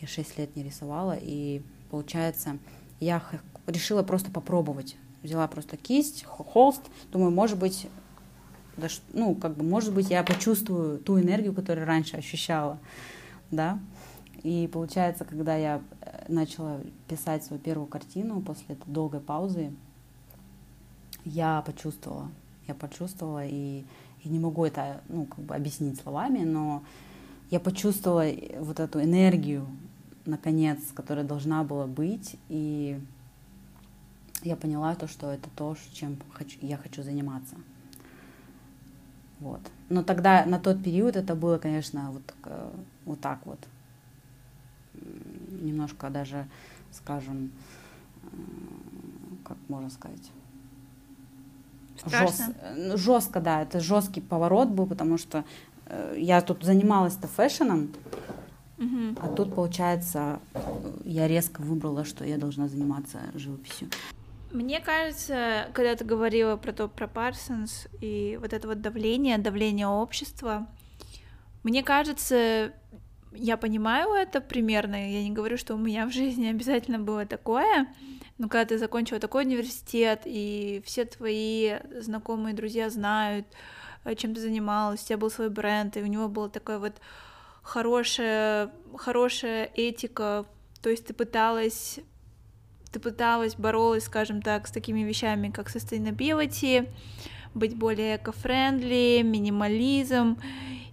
я 0.00 0.08
6 0.08 0.38
лет 0.38 0.56
не 0.56 0.62
рисовала, 0.62 1.16
и 1.20 1.62
получается, 1.90 2.58
я 3.00 3.22
решила 3.66 4.02
просто 4.02 4.30
попробовать. 4.30 4.96
Взяла 5.22 5.48
просто 5.48 5.76
кисть, 5.76 6.24
холст, 6.24 6.82
думаю, 7.10 7.30
может 7.32 7.58
быть, 7.58 7.88
да, 8.78 8.88
ну, 9.12 9.34
как 9.34 9.56
бы, 9.56 9.64
может 9.64 9.92
быть, 9.92 10.10
я 10.10 10.22
почувствую 10.22 10.98
ту 10.98 11.20
энергию, 11.20 11.52
которую 11.52 11.86
раньше 11.86 12.16
ощущала, 12.16 12.78
да. 13.50 13.78
И 14.42 14.68
получается, 14.72 15.24
когда 15.24 15.56
я 15.56 15.82
э, 16.00 16.24
начала 16.28 16.80
писать 17.08 17.44
свою 17.44 17.60
первую 17.60 17.86
картину 17.86 18.40
после 18.40 18.76
этой 18.76 18.90
долгой 18.90 19.20
паузы, 19.20 19.72
я 21.24 21.62
почувствовала, 21.62 22.30
я 22.66 22.74
почувствовала, 22.74 23.44
и, 23.44 23.84
и 24.22 24.28
не 24.28 24.38
могу 24.38 24.64
это, 24.64 25.00
ну, 25.08 25.26
как 25.26 25.40
бы 25.40 25.54
объяснить 25.54 26.00
словами, 26.00 26.44
но 26.44 26.82
я 27.50 27.60
почувствовала 27.60 28.26
вот 28.60 28.78
эту 28.78 29.02
энергию, 29.02 29.66
наконец, 30.24 30.78
которая 30.94 31.24
должна 31.24 31.64
была 31.64 31.86
быть, 31.86 32.36
и 32.48 33.00
я 34.42 34.54
поняла 34.54 34.94
то, 34.94 35.08
что 35.08 35.32
это 35.32 35.48
то, 35.56 35.76
чем 35.92 36.16
хочу, 36.32 36.58
я 36.62 36.76
хочу 36.76 37.02
заниматься. 37.02 37.56
Вот. 39.40 39.60
Но 39.88 40.02
тогда, 40.02 40.44
на 40.44 40.58
тот 40.58 40.82
период, 40.82 41.16
это 41.16 41.34
было, 41.34 41.58
конечно, 41.58 42.10
вот, 42.10 42.34
э, 42.44 42.70
вот 43.04 43.20
так 43.20 43.38
вот. 43.44 43.58
Немножко 45.62 46.10
даже, 46.10 46.46
скажем, 46.90 47.52
э, 48.22 48.26
как 49.44 49.56
можно 49.68 49.90
сказать, 49.90 50.30
Страшно? 51.98 52.54
Жест, 52.76 52.98
жестко, 52.98 53.40
да, 53.40 53.62
это 53.62 53.80
жесткий 53.80 54.20
поворот 54.20 54.68
был, 54.68 54.86
потому 54.86 55.18
что 55.18 55.44
э, 55.86 56.14
я 56.16 56.40
тут 56.40 56.62
занималась-то 56.62 57.26
фэшеном, 57.26 57.90
угу. 58.78 59.16
а 59.20 59.28
тут, 59.28 59.54
получается, 59.54 60.38
я 61.04 61.26
резко 61.26 61.60
выбрала, 61.60 62.04
что 62.04 62.24
я 62.24 62.38
должна 62.38 62.68
заниматься 62.68 63.18
живописью. 63.34 63.88
Мне 64.50 64.80
кажется, 64.80 65.68
когда 65.74 65.94
ты 65.94 66.04
говорила 66.04 66.56
про 66.56 66.72
то, 66.72 66.88
про 66.88 67.06
Парсонс 67.06 67.86
и 68.00 68.38
вот 68.40 68.54
это 68.54 68.66
вот 68.66 68.80
давление, 68.80 69.36
давление 69.36 69.86
общества, 69.86 70.66
мне 71.64 71.82
кажется, 71.82 72.72
я 73.32 73.56
понимаю 73.58 74.12
это 74.12 74.40
примерно, 74.40 74.94
я 75.10 75.22
не 75.22 75.32
говорю, 75.32 75.58
что 75.58 75.74
у 75.74 75.78
меня 75.78 76.06
в 76.06 76.12
жизни 76.12 76.46
обязательно 76.50 76.98
было 76.98 77.26
такое, 77.26 77.88
но 78.38 78.48
когда 78.48 78.64
ты 78.64 78.78
закончила 78.78 79.20
такой 79.20 79.44
университет, 79.44 80.22
и 80.24 80.82
все 80.86 81.04
твои 81.04 81.74
знакомые 82.00 82.54
друзья 82.54 82.88
знают, 82.88 83.46
э, 84.04 84.14
чем 84.14 84.34
ты 84.34 84.40
занималась, 84.40 85.02
у 85.02 85.06
тебя 85.06 85.18
был 85.18 85.30
свой 85.30 85.50
бренд, 85.50 85.96
и 85.98 86.02
у 86.02 86.06
него 86.06 86.28
была 86.28 86.48
такая 86.48 86.78
вот 86.78 86.94
хорошая, 87.62 88.72
хорошая 88.96 89.70
этика, 89.74 90.46
то 90.80 90.88
есть 90.88 91.06
ты 91.06 91.12
пыталась 91.12 92.00
ты 92.92 93.00
пыталась, 93.00 93.54
боролась, 93.54 94.04
скажем 94.04 94.42
так, 94.42 94.66
с 94.66 94.70
такими 94.70 95.00
вещами, 95.00 95.50
как 95.50 95.68
sustainability, 95.68 96.88
быть 97.54 97.76
более 97.76 98.16
эко-френдли, 98.16 99.22
минимализм, 99.22 100.38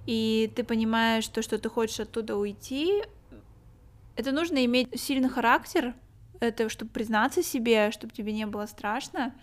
и 0.05 0.51
ты 0.55 0.63
понимаешь, 0.63 1.23
что, 1.23 1.41
что 1.41 1.57
ты 1.57 1.69
хочешь 1.69 1.99
оттуда 1.99 2.35
уйти, 2.35 3.03
это 4.15 4.31
нужно 4.31 4.63
иметь 4.65 4.99
сильный 4.99 5.29
характер, 5.29 5.93
это 6.39 6.69
чтобы 6.69 6.91
признаться 6.91 7.43
себе, 7.43 7.91
чтобы 7.91 8.13
тебе 8.13 8.33
не 8.33 8.45
было 8.45 8.65
страшно, 8.65 9.33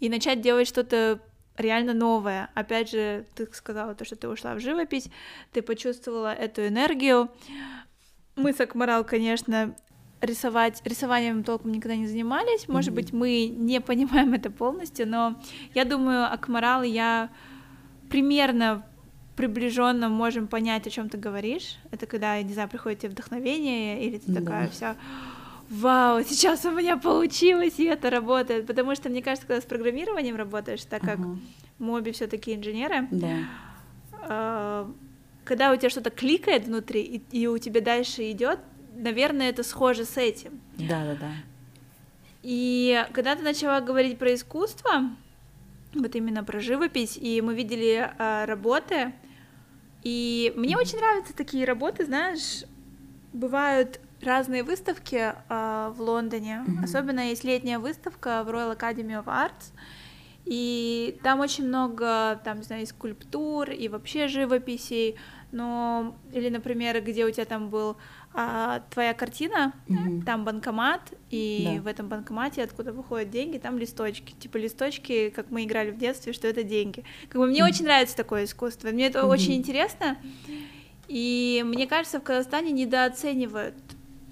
и 0.00 0.08
начать 0.08 0.40
делать 0.40 0.68
что-то 0.68 1.20
реально 1.56 1.92
новое. 1.92 2.50
Опять 2.54 2.90
же, 2.90 3.26
ты 3.34 3.46
сказала 3.52 3.94
то, 3.94 4.04
что 4.04 4.16
ты 4.16 4.28
ушла 4.28 4.54
в 4.54 4.60
живопись, 4.60 5.08
ты 5.52 5.62
почувствовала 5.62 6.32
эту 6.32 6.66
энергию. 6.66 7.30
Мы 8.36 8.52
с 8.52 8.60
Акмарал, 8.60 9.04
конечно, 9.04 9.76
рисовать, 10.20 10.80
рисованием 10.84 11.44
толком 11.44 11.72
никогда 11.72 11.96
не 11.96 12.06
занимались, 12.06 12.68
может 12.68 12.90
mm-hmm. 12.90 12.94
быть, 12.94 13.12
мы 13.12 13.46
не 13.46 13.80
понимаем 13.80 14.32
это 14.34 14.50
полностью, 14.50 15.08
но 15.08 15.40
я 15.74 15.84
думаю, 15.84 16.32
Акмарал 16.32 16.82
я 16.82 17.30
примерно 18.10 18.84
приближенно 19.36 20.08
можем 20.08 20.48
понять, 20.48 20.86
о 20.86 20.90
чем 20.90 21.08
ты 21.08 21.16
говоришь. 21.16 21.78
Это 21.90 22.04
когда, 22.06 22.42
не 22.42 22.52
знаю, 22.52 22.68
приходит 22.68 22.98
тебе 22.98 23.10
вдохновение, 23.10 24.04
или 24.04 24.18
ты 24.18 24.34
такая 24.34 24.66
да. 24.66 24.70
вся 24.70 24.96
вау, 25.70 26.22
сейчас 26.24 26.64
у 26.64 26.72
меня 26.72 26.96
получилось, 26.96 27.78
и 27.78 27.84
это 27.84 28.10
работает. 28.10 28.66
Потому 28.66 28.94
что, 28.94 29.08
мне 29.08 29.22
кажется, 29.22 29.46
когда 29.46 29.62
с 29.62 29.64
программированием 29.64 30.36
работаешь, 30.36 30.84
так 30.84 31.00
как 31.00 31.18
uh-huh. 31.18 31.38
моби 31.78 32.10
все 32.12 32.26
таки 32.26 32.54
инженеры, 32.54 33.08
да. 33.10 33.36
э, 34.28 34.86
когда 35.44 35.72
у 35.72 35.76
тебя 35.76 35.88
что-то 35.90 36.10
кликает 36.10 36.66
внутри, 36.66 37.02
и, 37.02 37.22
и 37.30 37.46
у 37.46 37.56
тебя 37.58 37.80
дальше 37.80 38.30
идет, 38.32 38.58
наверное, 39.00 39.50
это 39.50 39.62
схоже 39.62 40.04
с 40.04 40.16
этим. 40.16 40.60
Да, 40.76 41.04
да, 41.04 41.16
да. 41.20 41.32
И 42.42 43.06
когда 43.12 43.36
ты 43.36 43.42
начала 43.42 43.80
говорить 43.80 44.18
про 44.18 44.34
искусство, 44.34 45.10
вот 45.94 46.14
именно 46.14 46.44
про 46.44 46.60
живопись, 46.60 47.16
и 47.16 47.40
мы 47.42 47.54
видели 47.54 48.10
э, 48.18 48.44
работы, 48.46 49.12
и 50.02 50.52
мне 50.56 50.76
очень 50.76 50.98
нравятся 50.98 51.34
такие 51.34 51.64
работы, 51.64 52.06
знаешь, 52.06 52.64
бывают 53.32 54.00
разные 54.22 54.62
выставки 54.62 55.34
э, 55.48 55.92
в 55.94 56.00
Лондоне, 56.00 56.64
mm-hmm. 56.66 56.84
особенно 56.84 57.28
есть 57.28 57.44
летняя 57.44 57.78
выставка 57.78 58.42
в 58.44 58.48
Royal 58.48 58.78
Academy 58.78 59.22
of 59.22 59.26
Arts, 59.26 59.72
И 60.44 61.18
там 61.22 61.40
очень 61.40 61.66
много, 61.66 62.40
там, 62.44 62.58
не 62.58 62.64
знаю, 62.64 62.82
и 62.82 62.86
скульптур, 62.86 63.70
и 63.70 63.88
вообще 63.88 64.26
живописей, 64.28 65.16
но, 65.52 66.16
или, 66.32 66.48
например, 66.48 67.00
где 67.02 67.24
у 67.26 67.30
тебя 67.30 67.44
там 67.44 67.68
был 67.68 67.96
а, 68.32 68.82
твоя 68.90 69.12
картина, 69.14 69.72
Мгм. 69.88 70.22
там 70.24 70.44
банкомат, 70.44 71.00
и 71.30 71.74
Да. 71.76 71.82
в 71.82 71.86
этом 71.86 72.08
банкомате, 72.08 72.62
откуда 72.62 72.92
выходят 72.92 73.30
деньги, 73.30 73.58
там 73.58 73.78
листочки, 73.78 74.32
типа 74.38 74.56
листочки, 74.58 75.30
как 75.30 75.50
мы 75.50 75.64
играли 75.64 75.90
в 75.90 75.98
детстве, 75.98 76.32
что 76.32 76.46
это 76.46 76.62
деньги. 76.62 77.04
Как 77.28 77.40
бы 77.40 77.46
мне 77.46 77.64
очень 77.64 77.84
нравится 77.84 78.16
такое 78.16 78.44
искусство, 78.44 78.88
мне 78.88 79.06
это 79.06 79.20
Мгм. 79.22 79.30
очень 79.30 79.54
интересно, 79.54 80.16
и 81.08 81.62
мне 81.66 81.86
кажется, 81.86 82.20
в 82.20 82.22
Казахстане 82.22 82.70
недооценивают, 82.70 83.74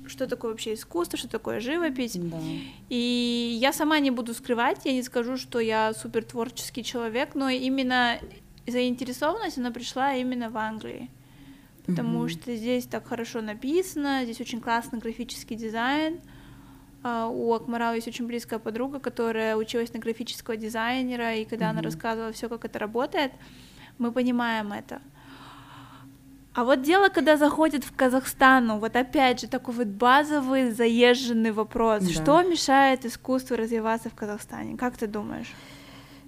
что 0.06 0.26
такое 0.26 0.52
вообще 0.52 0.74
искусство, 0.74 1.18
что 1.18 1.28
такое 1.28 1.60
живопись. 1.60 2.12
Да. 2.14 2.40
И 2.88 3.58
я 3.60 3.72
сама 3.72 3.98
не 3.98 4.10
буду 4.10 4.32
скрывать, 4.32 4.82
я 4.84 4.92
не 4.92 5.02
скажу, 5.02 5.36
что 5.36 5.58
я 5.58 5.92
супер 5.92 6.24
творческий 6.24 6.84
человек, 6.84 7.34
но 7.34 7.48
именно 7.48 8.18
заинтересованность, 8.70 9.58
она 9.58 9.70
пришла 9.70 10.14
именно 10.14 10.50
в 10.50 10.56
Англии. 10.56 11.10
Потому 11.86 12.18
Мгм. 12.20 12.28
что 12.28 12.54
здесь 12.56 12.84
так 12.86 13.06
хорошо 13.08 13.40
написано, 13.40 14.20
здесь 14.24 14.40
очень 14.40 14.60
классный 14.60 14.98
графический 14.98 15.56
дизайн. 15.56 16.20
А, 17.02 17.28
У 17.28 17.52
Акмарала 17.54 17.94
есть 17.94 18.08
очень 18.08 18.26
близкая 18.26 18.58
подруга, 18.58 18.98
которая 18.98 19.56
училась 19.56 19.92
на 19.94 20.00
графического 20.00 20.56
дизайнера, 20.56 21.34
и 21.36 21.44
когда 21.44 21.70
она 21.70 21.78
Мгм. 21.80 21.84
рассказывала 21.84 22.32
все, 22.32 22.48
как 22.48 22.64
это 22.64 22.78
работает, 22.78 23.32
мы 23.98 24.12
понимаем 24.12 24.72
это. 24.72 25.00
А 26.54 26.64
вот 26.64 26.82
дело, 26.82 27.08
когда 27.08 27.36
заходит 27.36 27.84
в 27.84 27.94
Казахстан, 27.94 28.78
вот 28.80 28.96
опять 28.96 29.40
же 29.40 29.46
такой 29.46 29.74
вот 29.74 29.86
базовый 29.86 30.72
заезженный 30.72 31.52
вопрос. 31.52 32.02
Да. 32.02 32.10
Что 32.12 32.42
мешает 32.42 33.04
искусству 33.04 33.56
развиваться 33.56 34.08
в 34.10 34.14
Казахстане? 34.14 34.76
Как 34.76 34.96
ты 34.96 35.06
думаешь? 35.06 35.52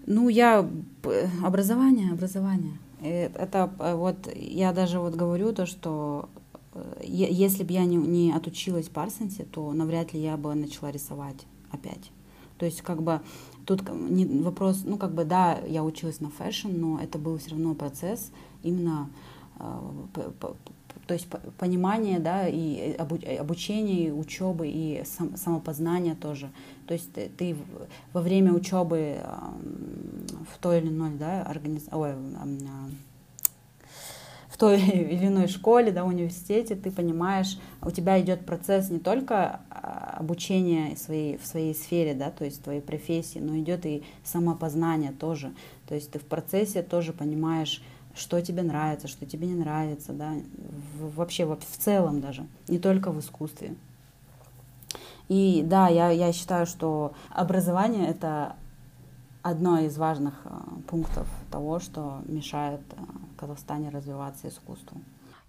Ну, 0.07 0.29
я 0.29 0.69
п- 1.03 1.31
образование, 1.45 2.13
образование. 2.13 2.73
Э, 3.01 3.27
Это 3.27 3.71
э, 3.79 3.95
вот 3.95 4.17
я 4.35 4.73
даже 4.73 4.99
вот 4.99 5.15
говорю 5.15 5.53
то, 5.53 5.67
что 5.67 6.29
э, 6.75 7.03
если 7.05 7.65
бы 7.65 7.73
я 7.73 7.85
не, 7.85 7.97
не 7.97 8.33
отучилась 8.33 8.89
в 8.89 8.91
Парсонсе, 8.91 9.45
то 9.45 9.73
навряд 9.73 10.13
ли 10.15 10.21
я 10.21 10.37
бы 10.37 10.55
начала 10.55 10.91
рисовать 10.91 11.47
опять. 11.71 12.11
То 12.59 12.67
есть 12.67 12.83
как 12.83 13.03
бы 13.03 13.21
тут 13.65 13.83
не, 13.89 14.27
вопрос, 14.43 14.83
ну 14.85 14.97
как 14.99 15.13
бы 15.15 15.25
да, 15.25 15.59
я 15.67 15.83
училась 15.83 16.21
на 16.21 16.31
fashion, 16.31 16.69
но 16.69 16.99
это 17.01 17.19
был 17.19 17.39
все 17.39 17.51
равно 17.51 17.75
процесс 17.75 18.33
именно 18.63 19.09
э, 19.59 19.65
то 21.07 21.15
есть 21.15 21.29
по- 21.29 21.41
понимание, 21.59 22.19
да, 22.19 22.49
и 22.49 22.95
обу- 22.97 23.25
э, 23.25 23.37
обучение, 23.37 24.09
и 24.09 24.11
учебы, 24.11 24.69
и 24.69 25.03
сам- 25.05 25.37
самопознание 25.37 26.15
тоже. 26.15 26.51
То 26.87 26.95
есть 26.95 27.13
ты, 27.13 27.29
ты 27.29 27.55
в- 27.55 27.89
во 28.13 28.21
время 28.21 28.53
учебы 28.53 29.19
в 30.53 30.59
той 30.61 30.79
или 30.79 30.89
иной, 30.89 31.13
да, 31.19 31.43
организ... 31.43 31.85
Ой, 31.93 32.13
а, 32.13 32.17
в 34.49 34.57
той 34.57 34.81
или 34.81 35.27
иной 35.27 35.49
школе, 35.49 35.91
да, 35.93 36.05
университете, 36.05 36.75
ты 36.75 36.91
понимаешь, 36.91 37.59
у 37.83 37.91
тебя 37.91 38.21
идет 38.21 38.45
процесс 38.45 38.91
не 38.91 38.99
только 38.99 39.61
а, 39.71 40.17
обучения 40.19 40.97
своей, 40.97 41.39
в 41.39 41.47
своей 41.47 41.75
сфере, 41.75 42.15
да, 42.15 42.31
то 42.31 42.45
есть 42.45 42.63
твоей 42.63 42.81
профессии, 42.81 43.39
но 43.39 43.57
идет 43.59 43.87
и 43.87 44.03
самопознание 44.25 45.13
тоже. 45.13 45.53
То 45.89 45.95
есть 45.95 46.11
ты 46.11 46.19
в 46.19 46.25
процессе 46.25 46.83
тоже 46.83 47.13
понимаешь, 47.13 47.83
что 48.15 48.41
тебе 48.43 48.63
нравится, 48.63 49.09
что 49.09 49.25
тебе 49.27 49.47
не 49.47 49.55
нравится, 49.55 50.13
да, 50.13 50.33
в- 50.99 51.15
вообще 51.17 51.45
во- 51.45 51.57
в 51.57 51.65
целом 51.79 52.21
даже, 52.21 52.47
не 52.69 52.79
только 52.79 53.11
в 53.13 53.21
искусстве. 53.21 53.75
И 55.29 55.63
да, 55.65 55.89
я, 55.89 56.11
я 56.11 56.33
считаю, 56.33 56.67
что 56.67 57.13
образование 57.31 58.09
это 58.09 58.57
одно 59.43 59.79
из 59.79 59.97
важных 59.97 60.35
э, 60.45 60.51
пунктов 60.89 61.27
того, 61.51 61.79
что 61.79 62.21
мешает 62.27 62.81
э, 62.93 62.97
в 63.35 63.37
Казахстане 63.39 63.91
развиваться 63.91 64.49
искусству. 64.49 65.01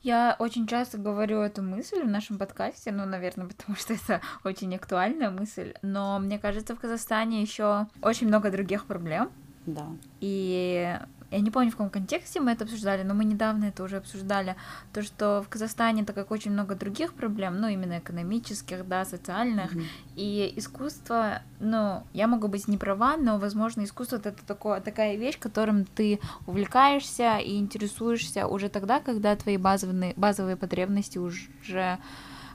Я 0.04 0.36
очень 0.39 0.65
часто 0.67 0.97
говорю 0.97 1.39
эту 1.41 1.62
мысль 1.62 2.02
в 2.04 2.08
нашем 2.08 2.38
подкасте, 2.38 2.91
ну, 2.91 3.06
наверное, 3.06 3.47
потому 3.58 3.76
что 3.76 3.93
это 3.93 4.21
очень 4.43 4.74
актуальная 4.76 5.32
мысль, 5.32 5.74
но 5.82 6.19
мне 6.19 6.38
кажется, 6.39 6.76
в 6.76 6.80
Казахстане 6.80 7.41
еще 7.41 7.88
очень 8.04 8.28
много 8.28 8.52
других 8.52 8.86
проблем, 8.86 9.30
Да. 9.65 9.86
и 10.19 10.97
я 11.32 11.39
не 11.39 11.50
помню, 11.50 11.70
в 11.70 11.74
каком 11.76 11.89
контексте 11.89 12.39
мы 12.41 12.52
это 12.52 12.65
обсуждали, 12.65 13.04
но 13.04 13.13
мы 13.13 13.24
недавно 13.26 13.65
это 13.65 13.84
уже 13.84 13.98
обсуждали, 13.98 14.56
то, 14.94 15.02
что 15.02 15.41
в 15.41 15.50
Казахстане, 15.50 16.04
так 16.04 16.15
как 16.15 16.30
очень 16.32 16.52
много 16.52 16.76
других 16.76 17.13
проблем, 17.13 17.62
ну, 17.62 17.67
именно 17.70 18.00
экономических, 18.00 18.88
да, 18.88 19.06
социальных, 19.06 19.72
Мгм. 19.74 19.86
и 20.15 20.54
искусство, 20.58 21.41
ну, 21.60 22.04
я 22.13 22.28
могу 22.28 22.48
быть 22.48 22.67
не 22.67 22.78
права, 22.78 23.17
но, 23.17 23.38
возможно, 23.39 23.84
искусство 23.84 24.17
это 24.17 24.34
такое, 24.46 24.82
такая 24.82 25.15
вещь, 25.15 25.39
которым 25.39 25.86
ты 25.86 26.20
увлекаешься 26.48 27.38
и 27.38 27.58
интересуешься 27.58 28.48
уже 28.48 28.70
тогда, 28.70 29.00
когда 29.00 29.36
твои 29.36 29.58
базовые, 29.58 30.13
базовые 30.17 30.58
потребности 30.58 31.17
уже 31.17 31.98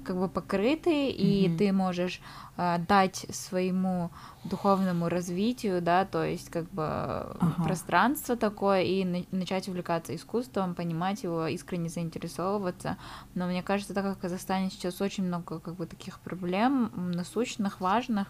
как 0.07 0.17
бы 0.17 0.29
покрыты, 0.29 1.11
и 1.11 1.49
Мгм. 1.49 1.59
ты 1.59 1.73
можешь 1.73 2.21
а, 2.59 2.79
дать 2.79 3.27
своему 3.31 4.11
духовному 4.45 5.09
развитию, 5.11 5.83
да, 5.83 6.07
то 6.07 6.25
есть 6.25 6.49
как 6.49 6.65
бы 6.71 6.83
Ага. 6.85 7.63
пространство 7.65 8.35
такое, 8.37 8.83
и 8.83 9.05
на- 9.05 9.25
начать 9.31 9.69
увлекаться 9.69 10.15
искусством, 10.15 10.75
понимать 10.75 11.23
его, 11.25 11.47
искренне 11.49 11.89
заинтересовываться. 11.91 12.97
Но 13.35 13.47
мне 13.47 13.63
кажется, 13.63 13.93
так 13.93 14.05
как 14.05 14.17
в 14.17 14.21
Казахстане 14.21 14.71
сейчас 14.71 15.01
очень 15.03 15.25
много 15.25 15.59
как 15.59 15.75
бы 15.75 15.85
таких 15.87 16.19
проблем 16.21 16.91
насущных, 17.15 17.81
важных, 17.81 18.29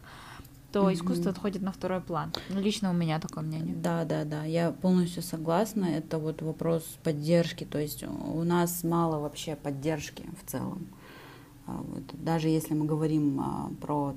то 0.72 0.82
Мгм. 0.82 0.94
искусство 0.94 1.30
отходит 1.30 1.62
на 1.62 1.70
второй 1.70 2.00
план. 2.00 2.32
Ну, 2.50 2.60
Лично 2.60 2.90
у 2.90 2.92
меня 2.94 3.20
такое 3.20 3.44
мнение. 3.44 3.74
Да, 3.76 4.04
да, 4.04 4.24
да, 4.24 4.44
я 4.44 4.72
полностью 4.72 5.22
согласна. 5.22 5.84
Это 5.84 6.18
вот 6.18 6.42
вопрос 6.42 6.82
поддержки. 7.04 7.64
То 7.64 7.78
есть 7.78 8.02
у 8.02 8.42
нас 8.42 8.82
мало 8.84 9.20
вообще 9.20 9.54
поддержки 9.56 10.24
в 10.44 10.50
целом. 10.50 10.86
А, 11.66 11.84
Даже 12.14 12.48
если 12.48 12.74
мы 12.74 12.86
говорим 12.86 13.40
а, 13.40 13.70
про 13.80 14.14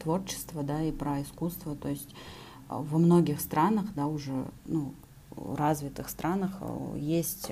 творчество, 0.00 0.62
да, 0.62 0.82
и 0.82 0.92
про 0.92 1.22
искусство, 1.22 1.74
то 1.74 1.88
есть 1.88 2.14
а, 2.68 2.78
во 2.78 2.98
многих 2.98 3.40
странах, 3.40 3.86
да, 3.94 4.06
уже, 4.06 4.44
ну, 4.66 4.94
развитых 5.56 6.10
странах 6.10 6.50
есть 6.96 7.50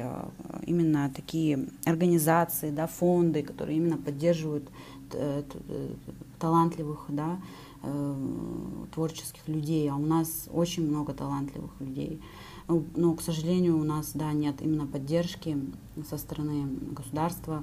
именно 0.66 1.10
такие 1.14 1.68
организации, 1.86 2.70
да, 2.70 2.86
фонды, 2.86 3.42
которые 3.42 3.78
именно 3.78 3.96
поддерживают 3.96 4.68
т- 5.10 5.44
э, 5.68 5.88
талантливых, 6.38 7.06
да, 7.08 7.40
э, 7.82 8.14
творческих 8.94 9.46
людей, 9.48 9.88
а 9.88 9.94
у 9.94 10.04
нас 10.04 10.48
очень 10.52 10.86
много 10.86 11.14
талантливых 11.14 11.70
людей. 11.80 12.20
Ну, 12.66 12.84
Но, 12.96 13.14
к 13.14 13.22
сожалению, 13.22 13.78
у 13.78 13.84
нас, 13.84 14.10
да, 14.12 14.32
нет 14.32 14.56
именно 14.60 14.86
поддержки 14.86 15.56
со 16.10 16.18
стороны 16.18 16.66
государства. 16.92 17.62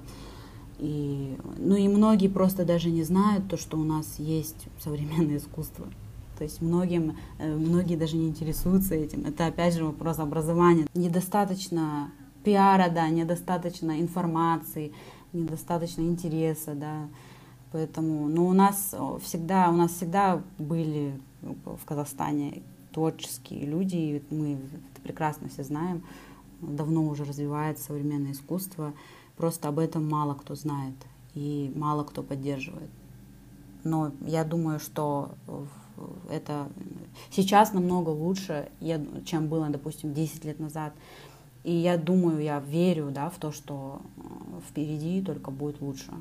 И, 0.79 1.37
ну 1.57 1.75
и 1.75 1.87
многие 1.87 2.27
просто 2.27 2.65
даже 2.65 2.89
не 2.89 3.03
знают 3.03 3.47
то, 3.47 3.57
что 3.57 3.77
у 3.77 3.83
нас 3.83 4.19
есть 4.19 4.67
современное 4.79 5.37
искусство. 5.37 5.85
То 6.37 6.43
есть 6.43 6.61
многим, 6.61 7.15
э, 7.39 7.55
многие 7.55 7.95
даже 7.95 8.17
не 8.17 8.27
интересуются 8.27 8.95
этим. 8.95 9.25
Это 9.25 9.47
опять 9.47 9.73
же 9.73 9.85
вопрос 9.85 10.19
образования. 10.19 10.87
Недостаточно 10.93 12.11
пиара, 12.43 12.89
да, 12.89 13.09
недостаточно 13.09 13.99
информации, 14.01 14.91
недостаточно 15.33 16.01
интереса, 16.01 16.73
да. 16.75 17.07
Поэтому, 17.71 18.27
но 18.27 18.47
у 18.47 18.53
нас 18.53 18.93
всегда, 19.23 19.69
у 19.69 19.75
нас 19.75 19.91
всегда 19.91 20.41
были 20.57 21.19
в 21.41 21.85
Казахстане 21.85 22.63
творческие 22.93 23.65
люди, 23.65 23.95
и 23.95 24.23
мы 24.33 24.53
это 24.53 25.01
прекрасно 25.03 25.49
все 25.49 25.63
знаем. 25.63 26.03
Давно 26.61 27.05
уже 27.05 27.25
развивается 27.25 27.85
современное 27.85 28.31
искусство, 28.31 28.93
просто 29.37 29.67
об 29.69 29.79
этом 29.79 30.07
мало 30.09 30.33
кто 30.33 30.55
знает 30.55 30.95
и 31.33 31.71
мало 31.75 32.03
кто 32.03 32.23
поддерживает. 32.23 32.89
Но 33.83 34.11
я 34.21 34.43
думаю, 34.43 34.79
что 34.79 35.31
в- 35.45 35.67
это 36.31 36.67
сейчас 37.31 37.73
намного 37.73 38.09
лучше, 38.09 38.69
чем 39.25 39.47
было, 39.47 39.69
допустим, 39.69 40.13
10 40.13 40.43
лет 40.45 40.59
назад. 40.59 40.93
И 41.63 41.71
я 41.73 41.97
думаю, 41.97 42.41
я 42.43 42.59
верю 42.59 43.09
да, 43.11 43.29
в 43.29 43.37
то, 43.37 43.51
что 43.51 44.01
э, 44.17 44.21
впереди 44.69 45.21
только 45.21 45.51
будет 45.51 45.81
лучше. 45.81 46.11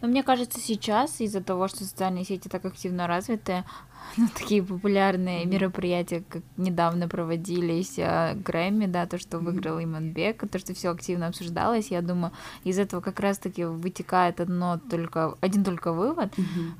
Но 0.00 0.08
мне 0.08 0.22
кажется, 0.22 0.58
сейчас 0.60 1.20
из-за 1.20 1.42
того, 1.42 1.68
что 1.68 1.84
социальные 1.84 2.24
сети 2.24 2.48
так 2.48 2.64
активно 2.64 3.06
развиты, 3.06 3.64
ну, 4.16 4.28
такие 4.34 4.62
популярные 4.62 5.44
Мгм. 5.44 5.50
мероприятия, 5.54 6.24
как 6.28 6.42
недавно 6.56 7.06
проводились 7.08 7.98
а, 7.98 8.34
Грэмми, 8.34 8.86
да, 8.86 9.06
то, 9.06 9.18
что 9.18 9.38
выиграл 9.38 9.78
Иманбек, 9.82 10.48
то, 10.50 10.58
что 10.58 10.72
все 10.74 10.90
активно 10.90 11.26
обсуждалось, 11.26 11.90
я 11.90 12.00
думаю, 12.00 12.32
из 12.64 12.78
этого 12.78 13.00
как 13.02 13.20
раз-таки 13.20 13.64
вытекает 13.64 14.40
одно 14.40 14.78
только, 14.90 15.34
один 15.42 15.64
только 15.64 15.92
вывод, 15.92 16.32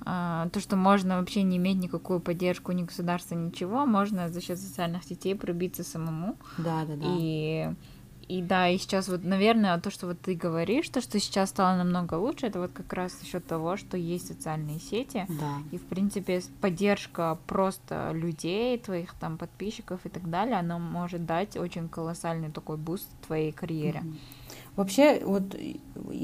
а, 0.07 0.49
то, 0.49 0.61
что 0.61 0.77
можно 0.77 1.19
вообще 1.19 1.43
не 1.43 1.59
иметь 1.59 1.77
никакую 1.77 2.21
поддержку 2.21 2.73
ни 2.73 2.85
государства, 2.85 3.35
ничего, 3.35 3.85
можно 3.85 4.29
за 4.31 4.41
счет 4.41 4.59
социальных 4.59 5.05
сетей 5.05 5.35
пробиться 5.35 5.85
самому. 5.85 6.37
Да, 6.57 6.85
да, 6.87 6.97
да. 6.97 6.97
И 7.03 7.69
и 8.31 8.43
да, 8.43 8.69
и 8.69 8.79
сейчас 8.79 9.09
вот, 9.09 9.25
наверное, 9.25 9.79
то, 9.81 9.91
что 9.91 10.07
вот 10.07 10.21
ты 10.21 10.35
говоришь, 10.35 10.89
то, 10.89 11.01
что 11.01 11.19
сейчас 11.19 11.51
стало 11.51 11.77
намного 11.77 12.15
лучше, 12.15 12.47
это 12.47 12.61
вот 12.61 12.71
как 12.73 12.93
раз 12.93 13.13
за 13.33 13.41
того, 13.41 13.77
что 13.77 13.97
есть 13.97 14.29
социальные 14.29 14.79
сети, 14.79 15.27
Да. 15.29 15.55
и, 15.73 15.79
в 15.79 15.83
принципе, 15.87 16.41
поддержка 16.61 17.39
просто 17.47 18.13
людей, 18.13 18.79
твоих 18.79 19.15
там 19.15 19.37
подписчиков 19.37 20.01
и 20.05 20.09
так 20.09 20.31
далее, 20.31 20.59
она 20.59 20.79
может 20.79 21.27
дать 21.27 21.57
очень 21.57 21.89
колоссальный 21.89 22.51
такой 22.51 22.77
буст 22.77 23.09
твоей 23.27 23.51
карьере. 23.53 24.03
Вообще, 24.77 25.21
вот 25.25 25.57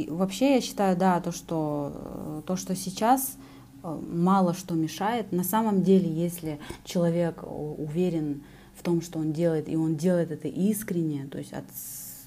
вообще 0.08 0.54
я 0.54 0.60
считаю, 0.60 0.96
да, 0.96 1.20
то, 1.20 1.32
что 1.32 1.92
э, 1.94 2.42
то, 2.46 2.56
что 2.56 2.76
сейчас 2.76 3.36
э, 3.82 4.00
мало 4.12 4.54
что 4.54 4.74
мешает. 4.74 5.32
На 5.32 5.44
самом 5.44 5.82
деле, 5.82 6.08
если 6.08 6.58
человек 6.84 7.42
уверен 7.44 8.42
том, 8.86 9.02
что 9.02 9.18
он 9.18 9.32
делает, 9.32 9.68
и 9.68 9.74
он 9.74 9.96
делает 9.96 10.30
это 10.30 10.46
искренне, 10.46 11.26
то 11.26 11.38
есть 11.38 11.52
от, 11.52 11.64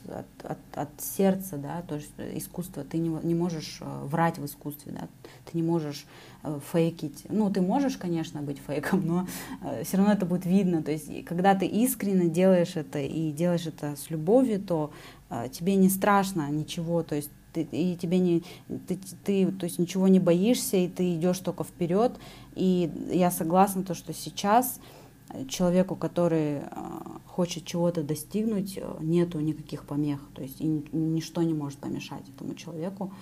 от, 0.10 0.26
от- 0.44 0.78
от 0.78 0.90
сердца, 1.02 1.56
да, 1.56 1.84
то 1.88 1.96
есть 1.96 2.12
искусство, 2.34 2.84
ты 2.84 2.98
не, 2.98 3.08
не 3.24 3.34
можешь 3.34 3.78
э, 3.80 4.04
врать 4.04 4.40
в 4.40 4.46
искусстве, 4.46 4.92
да, 4.92 5.08
ты 5.46 5.58
не 5.58 5.64
можешь 5.64 6.06
э, 6.44 6.60
фейкить. 6.74 7.28
Ну, 7.30 7.50
ты 7.50 7.62
можешь, 7.62 7.96
конечно, 7.96 8.42
быть 8.42 8.58
фейком, 8.68 9.08
но 9.08 9.28
все 9.86 9.96
равно 9.96 10.12
это 10.12 10.26
будет 10.26 10.46
видно. 10.46 10.84
То 10.84 10.92
есть, 10.92 11.24
когда 11.24 11.56
ты 11.56 11.66
искренне 11.66 12.28
делаешь 12.28 12.76
это 12.76 13.00
и 13.00 13.32
делаешь 13.32 13.66
это 13.66 13.96
с 13.96 14.10
любовью, 14.10 14.60
то 14.60 14.92
тебе 15.52 15.76
не 15.76 15.90
страшно 15.90 16.50
ничего, 16.50 17.04
то 17.04 17.16
есть 17.16 17.30
и 17.56 17.98
тебе 18.00 18.20
не 18.20 18.44
ты, 18.88 19.00
ты 19.24 19.52
то 19.52 19.66
есть 19.66 19.80
ничего 19.80 20.08
не 20.08 20.20
боишься 20.20 20.78
и 20.78 20.88
ты 20.88 21.16
идешь 21.16 21.40
только 21.40 21.64
вперед 21.64 22.12
и 22.56 22.92
я 23.12 23.32
согласна 23.32 23.84
то 23.84 23.94
что 23.96 24.14
сейчас 24.14 24.80
э, 24.80 24.99
человеку 25.48 25.96
который 25.96 26.60
а, 26.60 27.20
хочет 27.28 27.66
чего-то 27.66 28.04
достигнуть 28.04 28.78
э, 28.78 28.98
нету 29.02 29.40
никаких 29.40 29.86
помех 29.86 30.20
то 30.34 30.42
есть 30.42 30.60
ничто 30.60 31.42
не 31.44 31.54
может 31.54 31.80
помешать 31.80 32.28
этому 32.36 32.56
человеку 32.56 33.14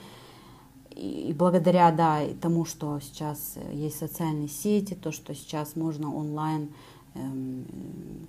и, 0.92 1.34
благодаря 1.38 1.92
да 1.92 2.22
тому 2.42 2.66
что 2.66 3.00
сейчас 3.00 3.54
э, 3.56 3.76
есть 3.76 3.98
социальные 3.98 4.48
сети 4.48 4.94
то 4.94 5.12
что 5.12 5.36
сейчас 5.36 5.76
можно 5.76 6.14
онлайн 6.14 6.70
эм, 7.16 7.66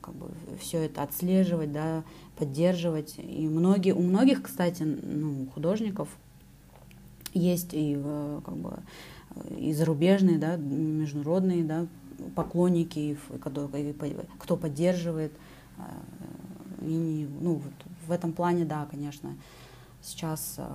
как 0.00 0.14
бы 0.14 0.28
все 0.58 0.78
это 0.78 1.02
отслеживать, 1.02 1.72
да, 1.72 2.04
поддерживать. 2.36 3.14
И 3.18 3.48
многие, 3.48 3.92
у 3.92 4.02
многих, 4.02 4.42
кстати, 4.42 4.82
ну, 4.82 5.46
художников 5.54 6.08
есть 7.34 7.70
и 7.72 7.94
как 8.44 8.56
бы 8.56 8.78
э, 9.34 9.58
и 9.58 9.72
зарубежные, 9.72 10.38
да, 10.38 10.56
международные, 10.56 11.64
да, 11.64 11.86
поклонники, 12.34 13.18
кто 14.38 14.56
поддерживает. 14.56 15.32
э, 15.78 15.82
И, 16.82 17.28
ну, 17.40 17.54
вот 17.54 17.72
в 18.06 18.12
этом 18.12 18.32
плане, 18.32 18.64
да, 18.64 18.86
конечно, 18.90 19.30
сейчас 20.02 20.54
э, 20.58 20.66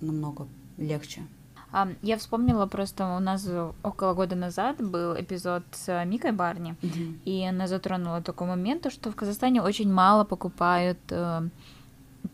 намного 0.00 0.46
легче. 0.78 1.22
А, 1.72 1.88
я 2.02 2.16
вспомнила 2.16 2.66
просто, 2.66 3.16
у 3.16 3.20
нас 3.20 3.48
около 3.82 4.14
года 4.14 4.34
назад 4.34 4.76
был 4.84 5.14
эпизод 5.14 5.62
с 5.72 6.04
Микой 6.04 6.32
Барни, 6.32 6.74
И 7.24 7.44
она 7.44 7.66
затронула 7.68 8.22
такой 8.22 8.48
момент, 8.48 8.82
то, 8.82 8.90
что 8.90 9.10
в 9.10 9.14
Казахстане 9.14 9.62
очень 9.62 9.92
мало 9.92 10.24
покупают 10.24 10.98
э, 11.10 11.48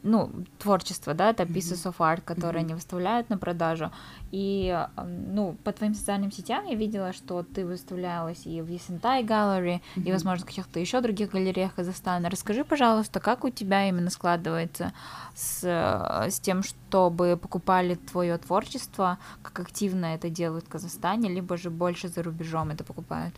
ну, 0.06 0.30
творчество, 0.58 1.14
да, 1.14 1.30
это 1.30 1.42
pieces 1.42 1.84
of 1.84 1.96
art, 1.98 2.22
которые 2.22 2.60
они 2.60 2.74
выставляют 2.74 3.28
на 3.28 3.38
продажу. 3.38 3.90
И, 4.30 4.86
ну, 4.96 5.56
по 5.64 5.72
твоим 5.72 5.94
социальным 5.94 6.30
сетям 6.30 6.64
я 6.66 6.74
видела, 6.74 7.12
что 7.12 7.42
ты 7.42 7.66
выставлялась 7.66 8.46
и 8.46 8.62
в 8.62 8.68
Есентай 8.68 9.24
Gallery, 9.24 9.80
и, 9.96 10.12
возможно, 10.12 10.44
в 10.44 10.48
каких-то 10.48 10.80
еще 10.80 11.00
других 11.00 11.30
галереях 11.30 11.74
Казахстана. 11.74 12.30
Расскажи, 12.30 12.64
пожалуйста, 12.64 13.20
как 13.20 13.44
у 13.44 13.50
тебя 13.50 13.88
именно 13.88 14.10
складывается 14.10 14.92
с, 15.34 15.64
э, 15.64 16.30
с 16.30 16.40
тем, 16.40 16.62
чтобы 16.62 17.36
покупали 17.36 17.96
твое 17.96 18.38
творчество, 18.38 19.18
как 19.42 19.60
активно 19.60 20.06
это 20.06 20.30
делают 20.30 20.66
в 20.66 20.68
Казахстане, 20.68 21.28
либо 21.28 21.56
же 21.56 21.70
больше 21.70 22.08
за 22.08 22.22
рубежом 22.22 22.70
это 22.70 22.84
покупают? 22.84 23.34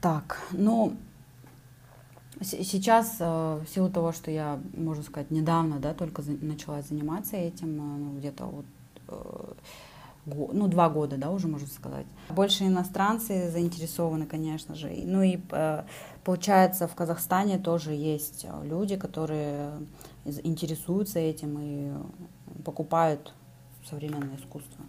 Так, 0.00 0.38
ну, 0.52 0.96
сейчас, 2.42 3.16
э, 3.20 3.60
в 3.64 3.66
силу 3.68 3.90
того, 3.90 4.12
что 4.12 4.30
я, 4.30 4.60
можно 4.74 5.02
сказать, 5.02 5.30
недавно, 5.30 5.78
да, 5.78 5.94
только 5.94 6.22
начала 6.22 6.82
заниматься 6.82 7.36
этим, 7.36 7.76
э, 7.76 7.98
ну, 7.98 8.18
где-то 8.18 8.46
вот, 8.46 8.64
э, 9.08 9.52
ну, 10.26 10.68
два 10.68 10.88
года, 10.88 11.16
да, 11.16 11.30
уже 11.30 11.48
можно 11.48 11.68
сказать. 11.68 12.06
Больше 12.28 12.64
иностранцы 12.64 13.50
заинтересованы, 13.50 14.26
конечно 14.26 14.74
же. 14.74 14.92
Ну 15.04 15.22
и 15.22 15.38
получается, 16.24 16.86
в 16.86 16.94
Казахстане 16.94 17.58
тоже 17.58 17.92
есть 17.92 18.46
люди, 18.62 18.96
которые 18.96 19.72
интересуются 20.24 21.18
этим 21.18 21.58
и 21.58 21.92
покупают 22.64 23.32
современное 23.88 24.36
искусство. 24.36 24.84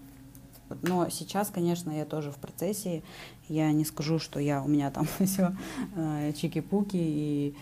Но 0.82 1.10
сейчас, 1.10 1.50
конечно, 1.50 1.92
я 1.92 2.06
тоже 2.06 2.32
в 2.32 2.38
процессе. 2.38 3.04
Я 3.52 3.74
не 3.74 3.84
скажу, 3.84 4.18
что 4.18 4.40
я 4.40 4.64
у 4.64 4.68
меня 4.70 4.92
там 4.92 5.06
все 5.20 5.56
чики-пуки 6.34 6.96
и 6.96 7.56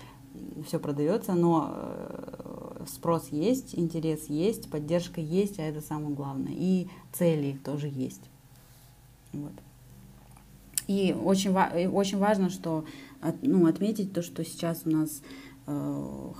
все 0.67 0.79
продается, 0.79 1.33
но 1.33 1.73
э, 1.73 2.85
спрос 2.87 3.29
есть, 3.31 3.73
интерес 3.77 4.27
есть, 4.27 4.69
поддержка 4.69 5.19
есть, 5.19 5.59
а 5.59 5.63
это 5.63 5.81
самое 5.81 6.13
главное. 6.13 6.53
И 6.55 6.87
цели 7.11 7.59
тоже 7.63 7.87
есть. 7.87 8.21
Вот. 9.33 9.51
И 10.87 11.15
очень, 11.23 11.51
очень 11.89 12.19
важно, 12.19 12.49
что 12.49 12.85
ну, 13.41 13.67
отметить 13.67 14.13
то, 14.13 14.21
что 14.21 14.45
сейчас 14.45 14.81
у 14.85 14.91
нас 14.91 15.21
э, 15.65 15.71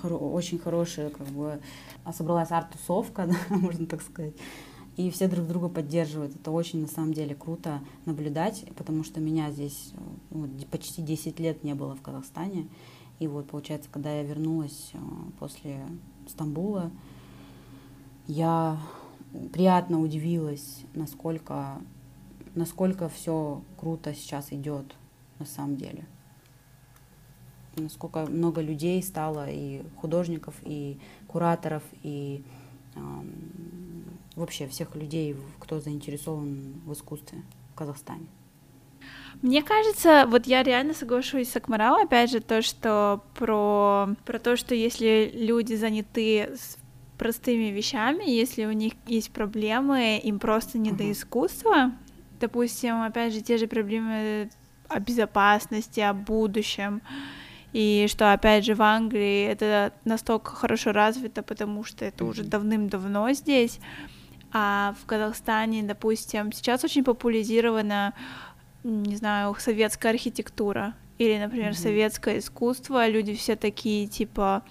хоро- 0.02 0.18
очень 0.18 0.60
хорошая, 0.60 1.10
как 1.10 1.28
бы, 1.28 1.60
собралась 2.16 2.52
арт-тусовка, 2.52 3.26
да, 3.50 3.56
можно 3.56 3.88
так 3.88 4.04
сказать, 4.04 4.34
и 5.00 5.10
все 5.12 5.30
друг 5.30 5.48
друга 5.48 5.70
поддерживают. 5.70 6.36
Это 6.36 6.52
очень, 6.52 6.82
на 6.82 6.88
самом 6.88 7.14
деле, 7.14 7.34
круто 7.34 7.80
наблюдать, 8.06 8.66
потому 8.76 9.06
что 9.06 9.22
меня 9.22 9.50
здесь 9.50 9.94
э, 10.30 10.66
почти 10.70 11.02
10 11.02 11.40
лет 11.40 11.64
не 11.64 11.74
было 11.74 11.96
в 11.96 12.02
Казахстане. 12.02 12.68
И 13.20 13.28
вот, 13.28 13.48
получается, 13.48 13.90
когда 13.90 14.14
я 14.14 14.24
вернулась 14.24 14.92
э, 14.92 14.98
после 15.40 15.86
Стамбула, 16.28 16.92
я 18.28 18.78
приятно 19.54 20.02
удивилась, 20.02 20.82
насколько, 20.94 21.82
насколько 22.54 23.08
все 23.08 23.62
круто 23.78 24.14
сейчас 24.14 24.52
идет 24.52 24.98
на 25.40 25.46
самом 25.46 25.78
деле. 25.78 26.06
Насколько 27.78 28.26
много 28.26 28.60
людей 28.60 29.02
стало, 29.02 29.50
и 29.50 29.82
художников, 29.96 30.56
и 30.64 31.00
кураторов, 31.30 31.84
и 32.04 32.44
вообще 34.36 34.68
всех 34.68 34.96
людей, 34.96 35.36
кто 35.60 35.80
заинтересован 35.80 36.74
в 36.86 36.94
искусстве 36.94 37.42
в 37.74 37.76
Казахстане. 37.76 38.28
Мне 39.42 39.64
кажется, 39.64 40.26
вот 40.28 40.48
я 40.48 40.64
реально 40.64 40.94
соглашусь 40.94 41.50
с 41.50 41.56
Акмарал, 41.56 41.96
опять 42.04 42.30
же, 42.30 42.42
то, 42.42 42.62
что 42.62 43.24
про, 43.36 44.10
про 44.26 44.40
то, 44.40 44.58
что 44.58 44.76
если 44.76 45.32
люди 45.34 45.76
заняты 45.76 46.56
с 46.58 46.78
простыми 47.18 47.66
вещами, 47.72 48.30
если 48.30 48.66
у 48.66 48.72
них 48.72 48.94
есть 49.08 49.32
проблемы, 49.32 50.18
им 50.18 50.40
просто 50.40 50.78
не 50.78 50.92
до 50.92 51.04
Мгм. 51.04 51.12
искусства, 51.14 51.92
допустим, 52.40 53.02
опять 53.02 53.34
же, 53.34 53.42
те 53.42 53.58
же 53.58 53.68
проблемы 53.68 54.50
о 54.90 55.00
безопасности, 55.00 56.00
о 56.02 56.14
будущем, 56.14 57.02
и 57.72 58.08
что, 58.10 58.34
опять 58.34 58.66
же, 58.66 58.74
в 58.74 58.82
Англии 58.82 59.46
это 59.46 59.94
настолько 60.04 60.52
хорошо 60.56 60.92
развито, 60.92 61.44
потому 61.44 61.84
что 61.84 62.04
это 62.04 62.26
уже 62.26 62.42
Мгм. 62.42 62.50
давным-давно 62.50 63.32
здесь, 63.34 63.80
а 64.52 64.96
в 65.02 65.06
Казахстане, 65.06 65.84
допустим, 65.84 66.52
сейчас 66.52 66.84
очень 66.84 67.04
популяризирована 67.04 68.14
не 68.84 69.18
знаю, 69.18 69.56
советская 69.60 70.14
архитектура 70.14 70.94
или, 71.18 71.38
например, 71.38 71.72
Мгм. 71.72 71.78
советское 71.78 72.40
искусство, 72.40 73.06
люди 73.08 73.36
все 73.36 73.56
такие 73.58 74.08
типа 74.08 74.64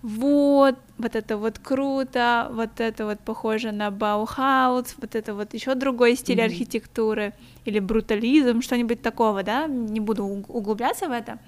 вот, 0.00 0.76
вот 0.98 1.14
это 1.14 1.36
вот 1.36 1.58
круто, 1.58 2.48
вот 2.52 2.80
это 2.80 3.04
вот 3.04 3.20
похоже 3.20 3.70
на 3.72 3.90
Баухаус, 3.90 4.94
вот 4.98 5.14
это 5.14 5.34
вот 5.34 5.54
еще 5.54 5.74
другой 5.74 6.16
стиль 6.16 6.38
Мгм. 6.38 6.46
архитектуры 6.46 7.34
или 7.66 7.78
брутализм, 7.78 8.62
что-нибудь 8.62 9.02
такого, 9.02 9.42
да, 9.42 9.66
не 9.66 10.00
буду 10.00 10.24
уг- 10.24 10.46
углубляться 10.48 11.08
в 11.08 11.12
это. 11.12 11.38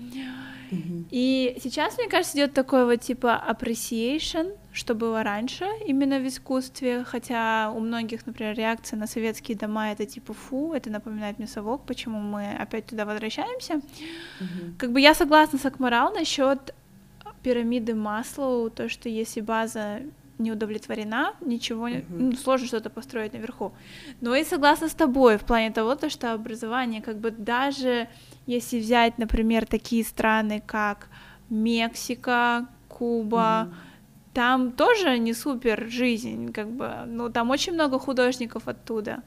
И 1.11 1.57
сейчас, 1.63 1.99
мне 1.99 2.09
кажется, 2.09 2.37
идет 2.37 2.55
такой 2.55 2.85
вот 2.85 3.01
типа 3.01 3.43
appreciation, 3.51 4.57
что 4.73 4.95
было 4.95 5.23
раньше 5.23 5.67
именно 5.87 6.19
в 6.19 6.27
искусстве, 6.27 7.05
хотя 7.05 7.71
у 7.75 7.81
многих, 7.81 8.27
например, 8.27 8.57
реакция 8.57 8.99
на 8.99 9.07
советские 9.07 9.57
дома 9.57 9.93
это 9.93 10.07
типа 10.07 10.33
фу, 10.35 10.73
это 10.73 10.91
напоминает 10.91 11.39
мне 11.39 11.47
совок, 11.47 11.83
почему 11.87 12.19
мы 12.19 12.53
опять 12.63 12.87
туда 12.87 13.05
возвращаемся. 13.05 13.81
Как 14.79 14.91
бы 14.93 15.01
я 15.01 15.15
согласна 15.15 15.59
с 15.59 15.67
Акмарал 15.67 16.13
насчет 16.15 16.75
пирамиды 17.43 17.95
Маслоу, 17.95 18.71
то, 18.71 18.89
что 18.89 19.09
если 19.09 19.43
база 19.43 20.01
не 20.39 20.51
удовлетворена, 20.53 21.35
ничего, 21.41 21.89
не- 21.89 21.99
Мгм. 21.99 22.31
ну, 22.31 22.33
сложно 22.37 22.67
что-то 22.67 22.91
построить 22.91 23.35
наверху. 23.35 23.73
Но 24.21 24.35
и 24.35 24.45
согласна 24.45 24.89
с 24.89 24.95
тобой 24.95 25.37
в 25.37 25.43
плане 25.45 25.71
того, 25.71 25.95
то, 25.95 26.11
что 26.11 26.33
образование, 26.33 27.03
как 27.03 27.19
бы 27.19 27.31
даже 27.31 28.09
если 28.47 28.79
взять, 28.79 29.19
например, 29.19 29.67
такие 29.67 30.05
страны, 30.05 30.63
как 30.65 31.09
Мексика, 31.51 32.67
Куба. 32.89 33.69
Mm-hmm. 33.69 33.75
Там 34.35 34.73
тоже 34.73 35.19
не 35.19 35.33
супер 35.33 35.87
жизнь, 35.89 36.53
как 36.53 36.69
бы, 36.69 36.91
ну 37.07 37.31
там 37.31 37.51
очень 37.51 37.73
много 37.73 38.01
художников 38.01 38.67
оттуда. 38.67 39.23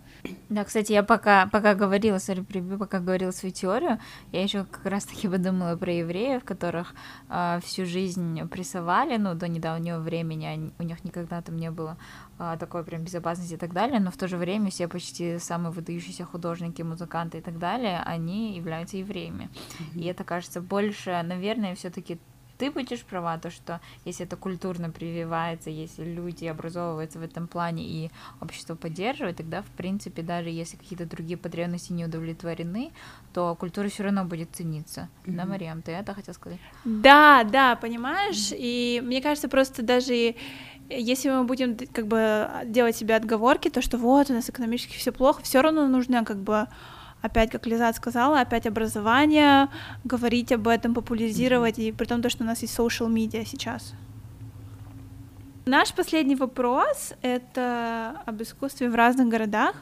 Да, 0.49 0.65
кстати, 0.65 0.91
я 0.91 1.01
пока, 1.03 1.47
пока 1.47 1.75
говорила, 1.75 2.17
сори, 2.17 2.41
прибью, 2.41 2.77
пока 2.77 2.99
говорила 2.99 3.31
свою 3.31 3.53
теорию, 3.53 3.99
я 4.33 4.43
еще 4.43 4.65
как 4.65 4.85
раз-таки 4.85 5.29
подумала 5.29 5.77
про 5.77 5.93
евреев, 5.93 6.43
которых 6.43 6.93
э, 7.29 7.59
всю 7.63 7.85
жизнь 7.85 8.45
прессовали, 8.49 9.15
ну, 9.15 9.33
до 9.33 9.47
недавнего 9.47 9.99
времени, 9.99 10.45
они, 10.45 10.71
у 10.77 10.83
них 10.83 11.05
никогда 11.05 11.41
там 11.41 11.55
не 11.55 11.71
было 11.71 11.97
такой 12.37 12.83
прям 12.83 13.03
безопасности 13.03 13.53
и 13.53 13.57
так 13.57 13.73
далее, 13.73 13.99
но 13.99 14.11
в 14.11 14.17
то 14.17 14.27
же 14.27 14.37
время 14.37 14.69
все 14.69 14.87
почти 14.87 15.39
самые 15.39 15.71
выдающиеся 15.71 16.25
художники, 16.25 16.81
музыканты 16.81 17.39
и 17.39 17.41
так 17.41 17.57
далее, 17.57 18.01
они 18.05 18.55
являются 18.55 18.97
евреями. 18.97 19.49
Mm-hmm. 19.49 19.99
И 19.99 20.05
это 20.05 20.23
кажется 20.23 20.61
больше, 20.61 21.21
наверное, 21.23 21.75
все-таки 21.75 22.19
ты 22.57 22.71
будешь 22.71 23.03
права, 23.03 23.37
то, 23.37 23.49
что 23.49 23.79
если 24.05 24.25
это 24.25 24.35
культурно 24.35 24.89
прививается, 24.89 25.69
если 25.69 26.03
люди 26.03 26.45
образовываются 26.45 27.19
в 27.19 27.23
этом 27.23 27.47
плане 27.47 27.83
и 27.83 28.11
общество 28.41 28.75
поддерживает, 28.75 29.37
тогда, 29.37 29.61
в 29.61 29.69
принципе, 29.77 30.21
даже 30.21 30.49
если 30.49 30.77
какие-то 30.77 31.05
другие 31.05 31.37
потребности 31.37 31.93
не 31.93 32.05
удовлетворены, 32.05 32.91
то 33.33 33.55
культура 33.55 33.89
все 33.89 34.03
равно 34.03 34.25
будет 34.25 34.49
цениться. 34.53 35.09
Mm-hmm. 35.25 35.35
Да, 35.35 35.45
Мариам, 35.45 35.81
ты 35.81 35.91
это 35.91 36.13
хотела 36.13 36.33
сказать? 36.33 36.59
Да, 36.83 37.43
да, 37.43 37.75
понимаешь, 37.75 38.51
mm-hmm. 38.51 38.57
и 38.57 39.01
мне 39.03 39.21
кажется, 39.21 39.49
просто 39.49 39.83
даже 39.83 40.35
если 40.89 41.29
мы 41.29 41.43
будем 41.43 41.77
как 41.91 42.07
бы 42.07 42.49
делать 42.65 42.95
себе 42.95 43.15
отговорки, 43.15 43.69
то 43.69 43.81
что 43.81 43.97
вот 43.97 44.29
у 44.29 44.33
нас 44.33 44.49
экономически 44.49 44.97
все 44.97 45.11
плохо, 45.11 45.41
все 45.43 45.61
равно 45.61 45.87
нужно 45.87 46.23
как 46.23 46.37
бы 46.37 46.67
опять, 47.21 47.51
как 47.51 47.65
Лиза 47.65 47.91
сказала, 47.93 48.41
опять 48.41 48.67
образование, 48.67 49.69
говорить 50.03 50.51
об 50.51 50.67
этом, 50.67 50.93
популяризировать, 50.93 51.77
mm-hmm. 51.77 51.89
и 51.89 51.91
при 51.91 52.05
том, 52.05 52.21
то, 52.21 52.29
что 52.29 52.43
у 52.43 52.47
нас 52.47 52.61
есть 52.61 52.77
social 52.77 53.09
media 53.09 53.45
сейчас. 53.45 53.93
Наш 55.65 55.93
последний 55.93 56.35
вопрос— 56.35 57.13
это 57.21 58.21
об 58.25 58.41
искусстве 58.41 58.89
в 58.89 58.95
разных 58.95 59.27
городах. 59.27 59.75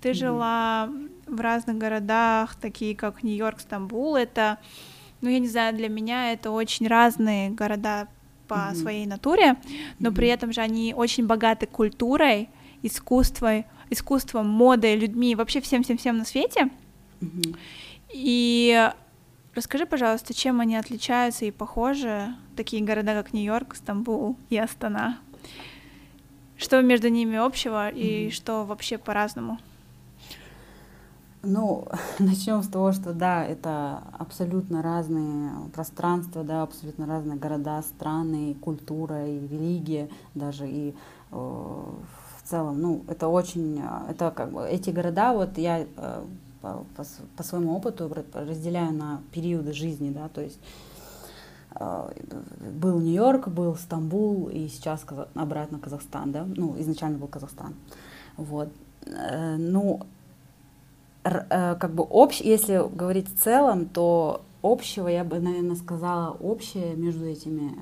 Ты 0.00 0.10
mm-hmm. 0.10 0.14
жила 0.14 0.88
в 1.26 1.40
разных 1.40 1.76
городах, 1.76 2.54
такие 2.54 2.96
как 2.96 3.22
Нью-Йорк, 3.22 3.60
Стамбул. 3.60 4.16
Это, 4.16 4.58
ну, 5.20 5.28
я 5.28 5.38
не 5.38 5.48
знаю, 5.48 5.74
для 5.74 5.88
меня 5.88 6.32
это 6.32 6.50
очень 6.50 6.86
разные 6.86 7.50
города 7.50 8.08
по 8.48 8.54
mm-hmm. 8.54 8.74
своей 8.74 9.06
натуре, 9.06 9.56
но 9.98 10.10
mm-hmm. 10.10 10.14
при 10.14 10.28
этом 10.28 10.52
же 10.52 10.60
они 10.60 10.94
очень 10.94 11.26
богаты 11.26 11.66
культурой, 11.66 12.48
искусством, 12.82 13.64
искусством, 13.90 14.48
модой, 14.48 14.96
людьми, 14.96 15.34
вообще 15.34 15.60
всем-всем-всем 15.60 16.18
на 16.18 16.24
свете. 16.24 16.70
Mm-hmm. 17.20 17.56
И 18.12 18.90
расскажи, 19.54 19.86
пожалуйста, 19.86 20.34
чем 20.34 20.60
они 20.60 20.76
отличаются 20.76 21.44
и 21.44 21.50
похожи, 21.50 22.34
такие 22.56 22.82
города, 22.82 23.14
как 23.14 23.32
Нью-Йорк, 23.32 23.76
Стамбул 23.76 24.36
и 24.50 24.56
Астана? 24.56 25.18
Что 26.56 26.80
между 26.80 27.08
ними 27.08 27.36
общего 27.36 27.90
и 27.90 28.26
mm-hmm. 28.26 28.30
что 28.30 28.64
вообще 28.64 28.98
по-разному? 28.98 29.58
Ну, 31.46 31.86
начнем 32.18 32.62
с 32.62 32.68
того, 32.68 32.92
что 32.92 33.12
да, 33.12 33.44
это 33.44 34.02
абсолютно 34.18 34.82
разные 34.82 35.52
пространства, 35.72 36.42
да, 36.42 36.62
абсолютно 36.62 37.06
разные 37.06 37.38
города, 37.38 37.80
страны, 37.82 38.56
культура 38.60 39.26
и 39.26 39.38
религия, 39.46 40.08
даже 40.34 40.68
и 40.68 40.94
э, 41.30 41.36
в 41.36 42.48
целом, 42.48 42.80
ну, 42.80 43.04
это 43.08 43.28
очень, 43.28 43.80
э, 43.80 44.10
это 44.10 44.32
как 44.32 44.50
бы, 44.52 44.66
эти 44.66 44.90
города, 44.90 45.32
вот 45.32 45.56
я 45.56 45.80
э, 45.80 46.24
по, 46.60 46.84
по, 46.96 47.04
по 47.36 47.42
своему 47.44 47.76
опыту 47.76 48.12
разделяю 48.32 48.92
на 48.92 49.22
периоды 49.30 49.72
жизни, 49.72 50.10
да, 50.10 50.28
то 50.28 50.40
есть 50.40 50.58
э, 51.78 52.10
был 52.72 52.98
Нью-Йорк, 52.98 53.48
был 53.48 53.76
Стамбул 53.76 54.48
и 54.48 54.66
сейчас 54.66 55.06
обратно 55.34 55.78
Казахстан, 55.78 56.32
да, 56.32 56.44
ну, 56.44 56.74
изначально 56.80 57.18
был 57.18 57.28
Казахстан, 57.28 57.74
вот, 58.36 58.68
ну, 59.56 60.00
как 61.28 61.92
бы 61.92 62.04
общ, 62.04 62.40
если 62.40 62.88
говорить 62.94 63.28
в 63.28 63.38
целом, 63.38 63.86
то 63.86 64.42
общего, 64.62 65.08
я 65.08 65.24
бы, 65.24 65.38
наверное, 65.38 65.76
сказала, 65.76 66.36
общее 66.36 66.94
между 66.94 67.24
этими 67.24 67.72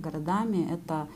городами, 0.00 0.68
это 0.72 1.06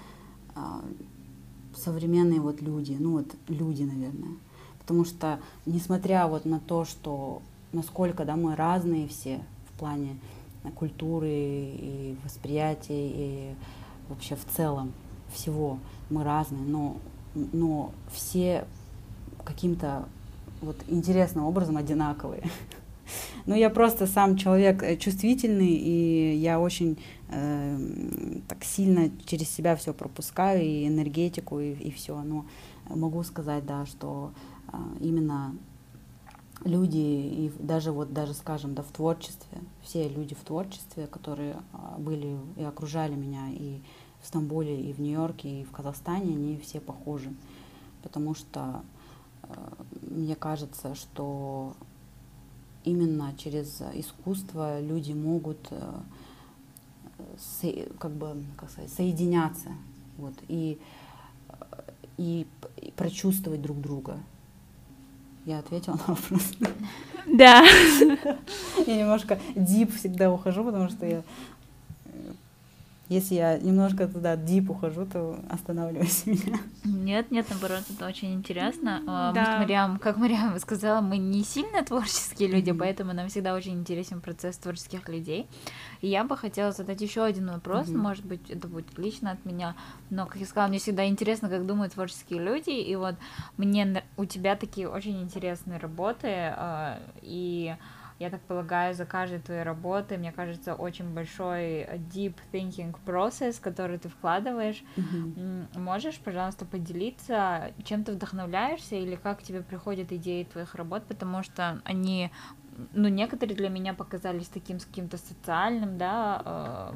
современные 1.76 2.40
вот 2.40 2.60
люди, 2.60 2.96
ну 2.98 3.12
вот 3.12 3.34
люди, 3.48 3.82
наверное. 3.82 4.36
Потому 4.78 5.04
что, 5.04 5.38
несмотря 5.66 6.26
вот 6.26 6.44
на 6.44 6.60
то, 6.60 6.84
что 6.84 7.42
насколько 7.72 8.24
да, 8.24 8.36
мы 8.36 8.56
разные 8.56 9.06
все 9.06 9.40
в 9.70 9.78
плане 9.78 10.18
культуры 10.74 11.28
и 11.28 12.16
восприятия, 12.24 13.08
и 13.10 13.54
вообще 14.08 14.34
в 14.36 14.44
целом 14.56 14.92
всего 15.32 15.78
мы 16.10 16.24
разные, 16.24 16.62
но, 16.62 16.96
но 17.34 17.92
все 18.10 18.66
каким-то 19.44 20.08
вот 20.60 20.76
интересным 20.88 21.44
образом 21.44 21.76
одинаковые. 21.76 22.42
Ну, 23.46 23.54
я 23.54 23.70
просто 23.70 24.06
сам 24.06 24.36
человек 24.36 24.82
э, 24.82 24.96
чувствительный, 24.96 25.72
и 25.72 26.36
я 26.36 26.60
очень 26.60 26.98
э, 27.30 27.78
так 28.46 28.62
сильно 28.62 29.10
через 29.24 29.48
себя 29.48 29.74
все 29.76 29.94
пропускаю, 29.94 30.62
и 30.62 30.86
энергетику, 30.86 31.58
и, 31.58 31.72
и 31.72 31.90
все. 31.90 32.20
Но 32.22 32.44
могу 32.90 33.22
сказать, 33.22 33.64
да, 33.64 33.86
что 33.86 34.32
э, 34.70 34.76
именно 35.00 35.54
люди, 36.64 36.96
и 36.96 37.52
даже 37.58 37.92
вот, 37.92 38.12
даже 38.12 38.34
скажем, 38.34 38.74
да, 38.74 38.82
в 38.82 38.90
творчестве, 38.92 39.58
все 39.82 40.08
люди 40.08 40.34
в 40.34 40.44
творчестве, 40.44 41.06
которые 41.06 41.54
э, 41.54 41.98
были 41.98 42.36
и 42.56 42.64
окружали 42.64 43.14
меня 43.14 43.48
и 43.50 43.80
в 44.20 44.26
Стамбуле, 44.26 44.78
и 44.80 44.92
в 44.92 45.00
Нью-Йорке, 45.00 45.62
и 45.62 45.64
в 45.64 45.70
Казахстане, 45.70 46.34
они 46.34 46.58
все 46.58 46.80
похожи. 46.80 47.32
Потому 48.02 48.34
что 48.34 48.82
мне 50.02 50.34
кажется, 50.34 50.94
что 50.94 51.74
именно 52.84 53.34
через 53.36 53.82
искусство 53.94 54.80
люди 54.80 55.12
могут 55.12 55.58
э, 55.70 56.00
как 57.98 58.12
бы 58.12 58.44
как 58.56 58.70
сказать, 58.70 58.92
соединяться 58.92 59.70
вот, 60.16 60.34
и, 60.48 60.78
и, 62.16 62.46
и 62.76 62.90
прочувствовать 62.92 63.62
друг 63.62 63.80
друга. 63.80 64.18
Я 65.44 65.60
ответила 65.60 65.94
на 65.94 66.14
вопрос. 66.14 66.52
Да. 67.26 67.64
Я 68.86 68.96
немножко 68.96 69.38
дип 69.54 69.94
всегда 69.94 70.32
ухожу, 70.32 70.64
потому 70.64 70.88
что 70.88 71.06
я 71.06 71.22
если 73.08 73.36
я 73.36 73.58
немножко 73.58 74.06
туда 74.06 74.36
дип 74.36 74.70
ухожу, 74.70 75.06
то 75.06 75.38
останавливайся 75.48 76.30
меня. 76.30 76.58
Нет, 76.84 77.30
нет, 77.30 77.46
наоборот, 77.48 77.82
это 77.90 78.06
очень 78.06 78.34
интересно. 78.34 79.02
А, 79.06 79.32
да. 79.32 79.52
Мы 79.52 79.58
Мариам, 79.60 79.98
как 79.98 80.16
Мариам 80.16 80.58
сказала, 80.60 81.00
мы 81.00 81.16
не 81.16 81.42
сильно 81.42 81.82
творческие 81.82 82.48
люди, 82.48 82.70
mm-hmm. 82.70 82.78
поэтому 82.78 83.12
нам 83.14 83.28
всегда 83.28 83.54
очень 83.54 83.74
интересен 83.74 84.20
процесс 84.20 84.58
творческих 84.58 85.08
людей. 85.08 85.46
И 86.00 86.08
я 86.08 86.24
бы 86.24 86.36
хотела 86.36 86.72
задать 86.72 87.00
еще 87.00 87.24
один 87.24 87.50
вопрос, 87.50 87.88
mm-hmm. 87.88 87.96
может 87.96 88.24
быть, 88.24 88.50
это 88.50 88.68
будет 88.68 88.98
лично 88.98 89.30
от 89.30 89.44
меня, 89.44 89.74
но, 90.10 90.26
как 90.26 90.36
я 90.36 90.46
сказала, 90.46 90.68
мне 90.68 90.78
всегда 90.78 91.06
интересно, 91.06 91.48
как 91.48 91.66
думают 91.66 91.94
творческие 91.94 92.40
люди, 92.40 92.70
и 92.70 92.94
вот 92.96 93.14
мне 93.56 94.04
у 94.16 94.24
тебя 94.26 94.54
такие 94.54 94.88
очень 94.88 95.22
интересные 95.22 95.78
работы, 95.78 96.28
а, 96.28 96.98
и 97.22 97.74
я 98.18 98.30
так 98.30 98.40
полагаю, 98.42 98.94
за 98.94 99.06
каждой 99.06 99.38
твоей 99.38 99.62
работой, 99.62 100.18
мне 100.18 100.32
кажется, 100.32 100.74
очень 100.74 101.08
большой 101.14 101.84
deep 102.12 102.34
thinking 102.52 102.94
process, 103.06 103.60
который 103.60 103.98
ты 103.98 104.08
вкладываешь. 104.08 104.82
Mm-hmm. 104.96 105.78
Можешь, 105.78 106.18
пожалуйста, 106.18 106.64
поделиться, 106.64 107.72
чем 107.84 108.02
ты 108.02 108.12
вдохновляешься 108.12 108.96
или 108.96 109.14
как 109.14 109.42
тебе 109.42 109.62
приходят 109.62 110.10
идеи 110.12 110.42
твоих 110.44 110.74
работ, 110.74 111.04
потому 111.06 111.44
что 111.44 111.80
они, 111.84 112.32
ну, 112.92 113.08
некоторые 113.08 113.56
для 113.56 113.68
меня 113.68 113.94
показались 113.94 114.48
таким 114.48 114.80
с 114.80 114.84
каким-то 114.84 115.16
социальным, 115.16 115.96
да, 115.96 116.42
э, 116.44 116.92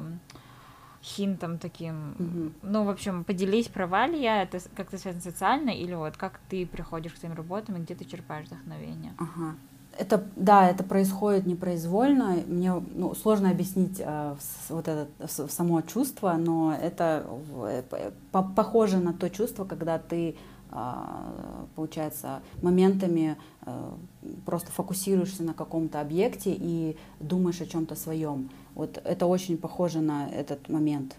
хинтом 1.01 1.57
таким. 1.57 2.15
Mm-hmm. 2.19 2.53
Ну, 2.63 2.83
в 2.83 2.89
общем, 2.89 3.23
поделись, 3.23 3.69
права 3.69 4.07
ли 4.07 4.21
я, 4.21 4.43
это 4.43 4.59
как-то 4.75 4.97
связано 4.97 5.23
социально, 5.23 5.69
или 5.69 5.93
вот 5.93 6.17
как 6.17 6.41
ты 6.49 6.65
приходишь 6.65 7.13
к 7.13 7.17
своим 7.17 7.35
работам 7.35 7.77
и 7.77 7.79
где 7.79 7.95
ты 7.95 8.03
черпаешь 8.03 8.47
вдохновение? 8.47 9.13
Ага. 9.17 9.51
Uh-huh 9.51 9.72
это, 9.97 10.23
да, 10.35 10.69
это 10.69 10.83
происходит 10.83 11.45
непроизвольно. 11.45 12.37
Мне 12.47 12.73
ну, 12.95 13.13
сложно 13.15 13.49
объяснить 13.49 13.99
э, 13.99 14.35
вот 14.69 14.87
это 14.87 15.07
само 15.27 15.81
чувство, 15.81 16.33
но 16.33 16.75
это 16.79 17.25
э, 17.65 18.11
по 18.31 18.43
похоже 18.43 18.97
на 18.97 19.13
то 19.13 19.29
чувство, 19.29 19.65
когда 19.65 19.99
ты, 19.99 20.35
э, 20.71 20.75
получается, 21.75 22.41
моментами 22.61 23.37
э, 23.65 23.91
просто 24.45 24.71
фокусируешься 24.71 25.43
на 25.43 25.53
каком-то 25.53 26.01
объекте 26.01 26.55
и 26.57 26.97
думаешь 27.19 27.61
о 27.61 27.67
чем-то 27.67 27.95
своем. 27.95 28.49
Вот 28.75 28.99
это 29.03 29.25
очень 29.27 29.57
похоже 29.57 30.01
на 30.01 30.27
этот 30.29 30.69
момент. 30.69 31.15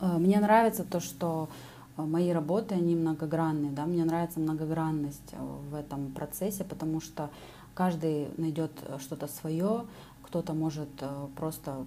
Э, 0.00 0.18
мне 0.18 0.38
нравится 0.40 0.84
то, 0.84 1.00
что 1.00 1.48
мои 1.96 2.30
работы, 2.30 2.74
они 2.74 2.94
многогранные, 2.94 3.72
да, 3.72 3.86
мне 3.86 4.04
нравится 4.04 4.40
многогранность 4.40 5.32
э, 5.32 5.36
в 5.70 5.74
этом 5.74 6.12
процессе, 6.12 6.64
потому 6.64 7.00
что 7.00 7.30
каждый 7.74 8.28
найдет 8.36 8.72
э, 8.82 8.98
что-то 9.00 9.26
свое, 9.26 9.86
кто-то 10.22 10.54
может 10.54 10.88
просто 11.36 11.86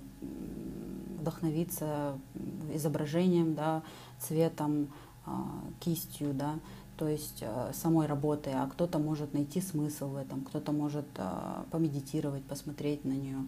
вдохновиться 1.19 2.17
изображением, 2.73 3.53
да, 3.53 3.83
цветом, 4.17 4.87
кистью, 5.81 6.33
да, 6.33 6.55
то 6.95 7.07
есть 7.07 7.39
э, 7.41 7.71
самой 7.73 8.07
работой, 8.07 8.53
а 8.53 8.65
кто-то 8.67 8.97
может 8.97 9.33
найти 9.33 9.59
смысл 9.59 10.11
в 10.11 10.15
этом, 10.15 10.41
кто-то 10.45 10.71
может 10.71 11.05
помедитировать, 11.69 12.43
посмотреть 12.45 13.03
на 13.03 13.11
нее. 13.11 13.39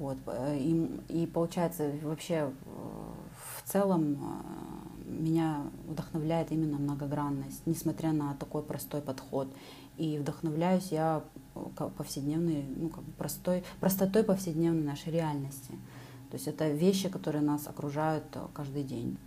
Вот. 0.00 0.16
Э, 0.26 0.56
и, 0.58 0.90
и 1.08 1.26
получается 1.26 1.92
вообще 2.02 2.34
э, 2.34 2.50
в 2.56 3.70
целом 3.70 4.18
меня 5.10 5.62
вдохновляет 5.86 6.52
именно 6.52 6.78
многогранность, 6.78 7.62
несмотря 7.66 8.12
на 8.12 8.34
такой 8.34 8.62
простой 8.62 9.00
подход. 9.00 9.48
И 9.96 10.18
вдохновляюсь 10.18 10.88
я 10.92 11.22
повседневной, 11.96 12.64
ну, 12.76 12.88
как 12.88 13.04
бы 13.04 13.12
простой, 13.12 13.64
простотой 13.80 14.24
повседневной 14.24 14.82
нашей 14.82 15.12
реальности. 15.12 15.72
То 16.30 16.36
есть 16.36 16.46
это 16.46 16.68
вещи, 16.70 17.08
которые 17.08 17.42
нас 17.42 17.66
окружают 17.66 18.24
каждый 18.54 18.84
день. 18.84 19.18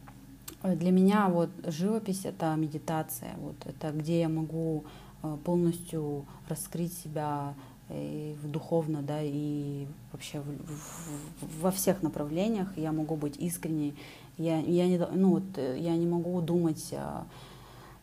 Для 0.63 0.91
меня 0.91 1.27
вот 1.27 1.49
живопись 1.65 2.25
это 2.25 2.55
медитация, 2.55 3.35
вот 3.37 3.57
это 3.65 3.91
где 3.91 4.21
я 4.21 4.29
могу 4.29 4.85
э, 5.21 5.37
полностью 5.43 6.25
раскрыть 6.47 6.93
себя 6.93 7.53
и 7.89 8.35
духовно, 8.43 9.01
да, 9.01 9.19
и 9.21 9.85
вообще 10.11 10.39
в, 10.39 10.45
в, 10.45 11.61
во 11.61 11.71
всех 11.71 12.01
направлениях 12.01 12.77
я 12.77 12.91
могу 12.91 13.15
быть 13.15 13.37
искренней. 13.37 13.93
Я, 14.37 14.59
я, 14.59 14.87
не, 14.87 14.97
ну, 14.97 15.31
вот, 15.31 15.43
э, 15.57 15.77
я 15.79 15.95
не 15.95 16.07
могу 16.07 16.41
думать, 16.41 16.87
э, 16.91 17.23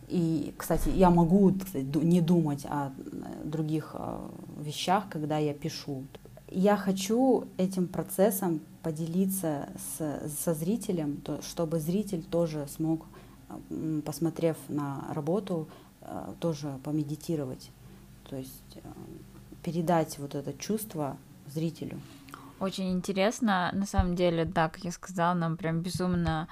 и, 0.09 0.53
кстати, 0.57 0.89
я 0.89 1.11
могу 1.11 1.53
кстати, 1.53 1.87
не 1.99 2.21
думать 2.21 2.65
о 2.67 2.93
других 3.45 3.95
вещах, 4.59 5.09
когда 5.09 5.39
я 5.39 5.55
пишу. 5.55 6.03
Я 6.51 6.77
хочу 6.77 7.45
этим 7.59 7.87
процессом 7.87 8.61
поделиться 8.83 9.69
с, 9.79 10.29
со 10.43 10.55
зрителем, 10.55 11.19
то, 11.19 11.41
чтобы 11.43 11.79
зритель 11.79 12.25
тоже 12.25 12.67
смог, 12.75 13.07
посмотрев 14.05 14.57
на 14.69 15.05
работу, 15.13 15.69
э, 16.01 16.33
тоже 16.41 16.79
помедитировать. 16.83 17.71
То 18.29 18.37
есть 18.37 18.77
э, 18.77 18.81
передать 19.63 20.19
вот 20.19 20.35
это 20.35 20.53
чувство 20.55 21.17
зрителю. 21.47 22.01
Очень 22.61 22.93
интересно, 22.93 23.71
на 23.73 23.87
самом 23.87 24.15
деле, 24.15 24.45
да, 24.45 24.69
как 24.69 24.85
я 24.85 24.93
сказала, 24.93 25.33
нам 25.33 25.57
прям 25.57 25.81
безумно 25.81 26.47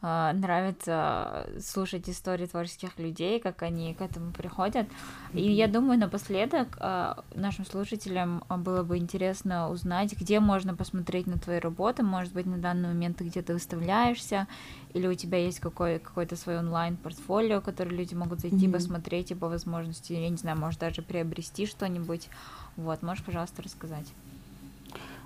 а, 0.00 0.32
нравится 0.32 1.46
слушать 1.60 2.08
истории 2.08 2.46
творческих 2.46 2.98
людей, 2.98 3.38
как 3.38 3.60
они 3.60 3.92
к 3.92 4.00
этому 4.00 4.32
приходят. 4.32 4.86
И 5.34 5.52
я 5.52 5.68
думаю, 5.68 5.98
напоследок 5.98 6.78
а, 6.80 7.22
нашим 7.34 7.66
слушателям 7.66 8.42
было 8.48 8.82
бы 8.82 8.96
интересно 8.96 9.68
узнать, 9.68 10.18
где 10.18 10.40
можно 10.40 10.74
посмотреть 10.74 11.26
на 11.26 11.38
твои 11.38 11.58
работы. 11.58 12.02
Может 12.02 12.32
быть, 12.32 12.46
на 12.46 12.56
данный 12.56 12.88
момент 12.88 13.18
ты 13.18 13.24
где-то 13.24 13.52
выставляешься, 13.52 14.48
или 14.94 15.06
у 15.06 15.14
тебя 15.14 15.36
есть 15.36 15.60
какой, 15.60 15.98
какой-то 15.98 16.36
свой 16.36 16.58
онлайн-портфолио, 16.58 17.60
который 17.60 17.94
люди 17.94 18.14
могут 18.14 18.40
зайти, 18.40 18.66
mm-hmm. 18.66 18.72
посмотреть 18.72 19.30
и 19.30 19.34
по 19.34 19.50
возможности, 19.50 20.14
я 20.14 20.30
не 20.30 20.38
знаю, 20.38 20.58
может 20.58 20.80
даже 20.80 21.02
приобрести 21.02 21.66
что-нибудь. 21.66 22.30
Вот, 22.76 23.02
можешь, 23.02 23.22
пожалуйста, 23.22 23.60
рассказать. 23.60 24.06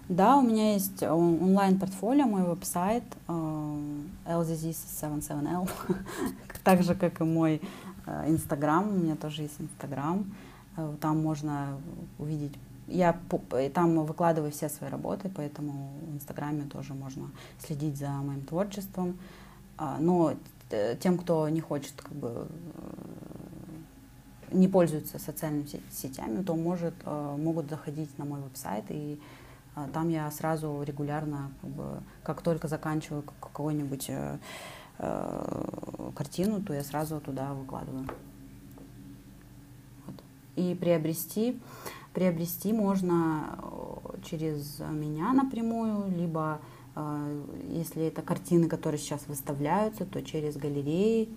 Да, 0.09 0.37
у 0.37 0.43
меня 0.43 0.75
есть 0.75 1.03
онлайн-портфолио, 1.03 2.27
мой 2.27 2.43
веб-сайт 2.43 3.05
LZZ77L, 3.27 5.71
так 6.63 6.83
же, 6.83 6.95
как 6.95 7.23
и 7.23 7.25
мой 7.25 7.63
э, 8.05 8.31
Инстаграм, 8.31 8.87
у 8.87 8.93
меня 8.93 9.17
тоже 9.17 9.41
есть 9.43 9.59
Инстаграм, 9.59 10.31
э, 10.77 10.95
там 11.01 11.23
можно 11.23 11.79
увидеть 12.19 12.53
я 12.87 13.19
там 13.73 14.05
выкладываю 14.05 14.53
все 14.53 14.69
свои 14.69 14.91
работы, 14.91 15.31
поэтому 15.35 15.89
в 16.03 16.17
Инстаграме 16.17 16.65
тоже 16.65 16.93
можно 16.93 17.31
следить 17.59 17.97
за 17.97 18.11
моим 18.11 18.43
творчеством. 18.43 19.19
А, 19.79 19.97
но 19.99 20.35
тем, 21.01 21.17
кто 21.17 21.49
не 21.49 21.63
хочет, 21.63 21.95
как 21.97 22.13
бы, 22.13 22.47
э, 24.51 24.53
не 24.53 24.69
пользуется 24.69 25.19
социальными 25.19 25.67
сетями, 25.91 26.43
то 26.43 26.55
может, 26.55 26.93
могут 27.07 27.71
заходить 27.71 28.19
на 28.19 28.27
мой 28.27 28.43
веб-сайт 28.43 28.85
и 28.91 29.19
там 29.93 30.09
я 30.09 30.31
сразу 30.31 30.83
регулярно, 30.83 31.51
как, 31.61 31.71
бы, 31.71 31.85
как 32.23 32.43
только 32.43 32.69
заканчиваю 32.69 33.23
какую-нибудь 33.23 34.07
э, 34.09 34.39
э, 34.99 36.11
картину, 36.15 36.63
то 36.63 36.73
я 36.73 36.85
сразу 36.85 37.21
туда 37.21 37.53
выкладываю. 37.55 38.07
Вот. 40.07 40.15
И 40.57 40.75
приобрести, 40.75 41.61
приобрести 42.13 42.73
можно 42.73 43.59
э, 43.61 44.19
через 44.25 44.79
меня 44.79 45.33
напрямую, 45.33 46.09
либо 46.17 46.61
э, 46.95 47.43
если 47.71 48.05
это 48.05 48.23
картины, 48.23 48.69
которые 48.69 49.01
сейчас 49.01 49.27
выставляются, 49.27 50.05
то 50.05 50.23
через 50.23 50.57
галереи. 50.57 51.29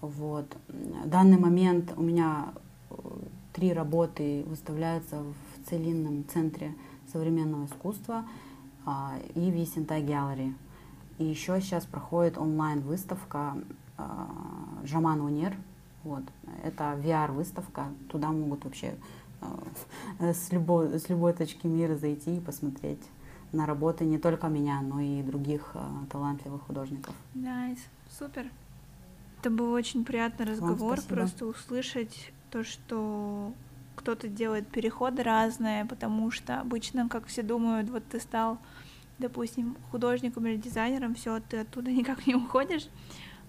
Вот. 0.00 0.46
В 0.68 1.08
данный 1.08 1.38
момент 1.38 1.92
у 1.96 2.02
меня 2.02 2.52
э, 2.90 2.94
три 3.52 3.72
работы 3.72 4.44
выставляются 4.48 5.22
в 5.22 5.68
целинном 5.68 6.24
центре 6.26 6.74
современного 7.12 7.66
искусства 7.66 8.24
а, 8.86 9.14
и 9.34 9.50
Висентай 9.50 10.02
Gallery. 10.02 10.54
И 11.18 11.24
еще 11.24 11.60
сейчас 11.60 11.84
проходит 11.84 12.38
онлайн-выставка 12.38 13.58
а, 13.98 14.28
Жаман 14.84 15.20
Унер. 15.20 15.54
Вот. 16.02 16.22
Это 16.64 16.98
VR-выставка. 17.02 17.86
Туда 18.08 18.30
могут 18.32 18.64
вообще 18.64 18.94
а, 19.40 19.58
с, 20.32 20.50
любой, 20.52 20.98
с 20.98 21.08
любой 21.08 21.32
точки 21.32 21.66
мира 21.66 21.96
зайти 21.96 22.36
и 22.36 22.40
посмотреть 22.40 23.02
на 23.52 23.66
работы 23.66 24.04
не 24.04 24.18
только 24.18 24.46
меня, 24.46 24.80
но 24.80 25.00
и 25.00 25.22
других 25.22 25.74
талантливых 26.10 26.62
художников. 26.62 27.14
Nice, 27.34 27.78
nice. 27.78 27.82
супер. 28.18 28.46
Это 29.40 29.50
был 29.50 29.72
очень 29.72 30.04
приятный 30.04 30.46
разговор, 30.46 31.00
просто 31.02 31.46
услышать 31.46 32.32
то, 32.50 32.62
что 32.62 33.52
кто-то 34.00 34.28
делает 34.28 34.66
переходы 34.66 35.22
разные, 35.22 35.84
потому 35.84 36.30
что 36.30 36.60
обычно, 36.60 37.08
как 37.08 37.26
все 37.26 37.42
думают, 37.42 37.90
вот 37.90 38.02
ты 38.08 38.18
стал, 38.18 38.58
допустим, 39.18 39.76
художником 39.90 40.46
или 40.46 40.56
дизайнером, 40.56 41.14
все, 41.14 41.38
ты 41.40 41.58
оттуда 41.58 41.90
никак 41.92 42.26
не 42.26 42.34
уходишь. 42.34 42.88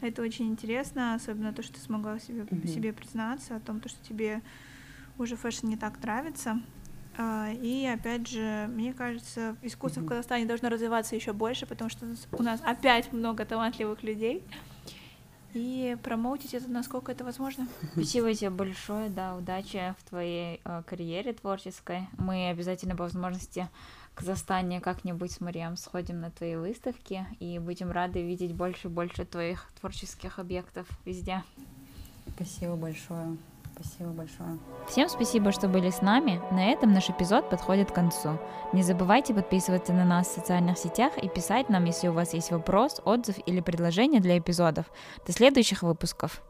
Это 0.01 0.21
очень 0.21 0.47
интересно, 0.47 1.13
особенно 1.13 1.53
то, 1.53 1.63
что 1.63 1.73
ты 1.73 1.79
смогла 1.79 2.19
себе, 2.19 2.41
mm-hmm. 2.41 2.67
себе 2.67 2.91
признаться 2.91 3.55
о 3.55 3.59
том, 3.59 3.79
то, 3.79 3.87
что 3.87 4.03
тебе 4.03 4.41
уже 5.17 5.35
fashion 5.37 5.67
не 5.67 5.77
так 5.77 6.01
нравится. 6.01 6.61
А, 7.17 7.49
и 7.51 7.85
опять 7.85 8.27
же, 8.27 8.67
мне 8.73 8.93
кажется, 8.93 9.55
искусство 9.61 10.01
mm-hmm. 10.01 10.05
в 10.05 10.07
Казахстане 10.07 10.45
должно 10.45 10.69
развиваться 10.69 11.15
еще 11.15 11.33
больше, 11.33 11.65
потому 11.65 11.89
что 11.89 12.05
у 12.31 12.43
нас 12.43 12.61
опять 12.65 13.13
много 13.13 13.45
талантливых 13.45 14.03
людей 14.03 14.43
и 15.53 15.97
промоутить 16.03 16.53
это, 16.53 16.67
насколько 16.69 17.11
это 17.11 17.23
возможно. 17.23 17.67
Спасибо 17.93 18.33
тебе 18.33 18.49
большое, 18.49 19.09
да, 19.09 19.35
удачи 19.35 19.95
в 19.99 20.09
твоей 20.09 20.61
э, 20.63 20.83
карьере 20.85 21.33
творческой. 21.33 22.07
Мы 22.17 22.49
обязательно 22.49 22.95
по 22.95 23.03
возможности 23.03 23.67
в 24.11 24.15
Казахстане 24.15 24.81
как-нибудь 24.81 25.31
с 25.31 25.39
Мариам 25.39 25.77
сходим 25.77 26.19
на 26.19 26.31
твои 26.31 26.55
выставки 26.55 27.25
и 27.39 27.59
будем 27.59 27.91
рады 27.91 28.21
видеть 28.21 28.53
больше 28.53 28.87
и 28.87 28.91
больше 28.91 29.25
твоих 29.25 29.69
творческих 29.79 30.39
объектов 30.39 30.87
везде. 31.05 31.43
Спасибо 32.35 32.75
большое. 32.75 33.37
Спасибо 33.81 34.11
большое. 34.11 34.59
Всем 34.87 35.09
спасибо, 35.09 35.51
что 35.51 35.67
были 35.67 35.89
с 35.89 36.01
нами. 36.01 36.41
На 36.51 36.71
этом 36.71 36.93
наш 36.93 37.09
эпизод 37.09 37.49
подходит 37.49 37.91
к 37.91 37.95
концу. 37.95 38.37
Не 38.73 38.83
забывайте 38.83 39.33
подписываться 39.33 39.93
на 39.93 40.05
нас 40.05 40.27
в 40.27 40.33
социальных 40.33 40.77
сетях 40.77 41.17
и 41.17 41.27
писать 41.27 41.69
нам, 41.69 41.85
если 41.85 42.07
у 42.07 42.13
вас 42.13 42.33
есть 42.33 42.51
вопрос, 42.51 43.01
отзыв 43.05 43.37
или 43.45 43.59
предложение 43.59 44.21
для 44.21 44.37
эпизодов. 44.37 44.85
До 45.25 45.31
следующих 45.31 45.83
выпусков. 45.83 46.43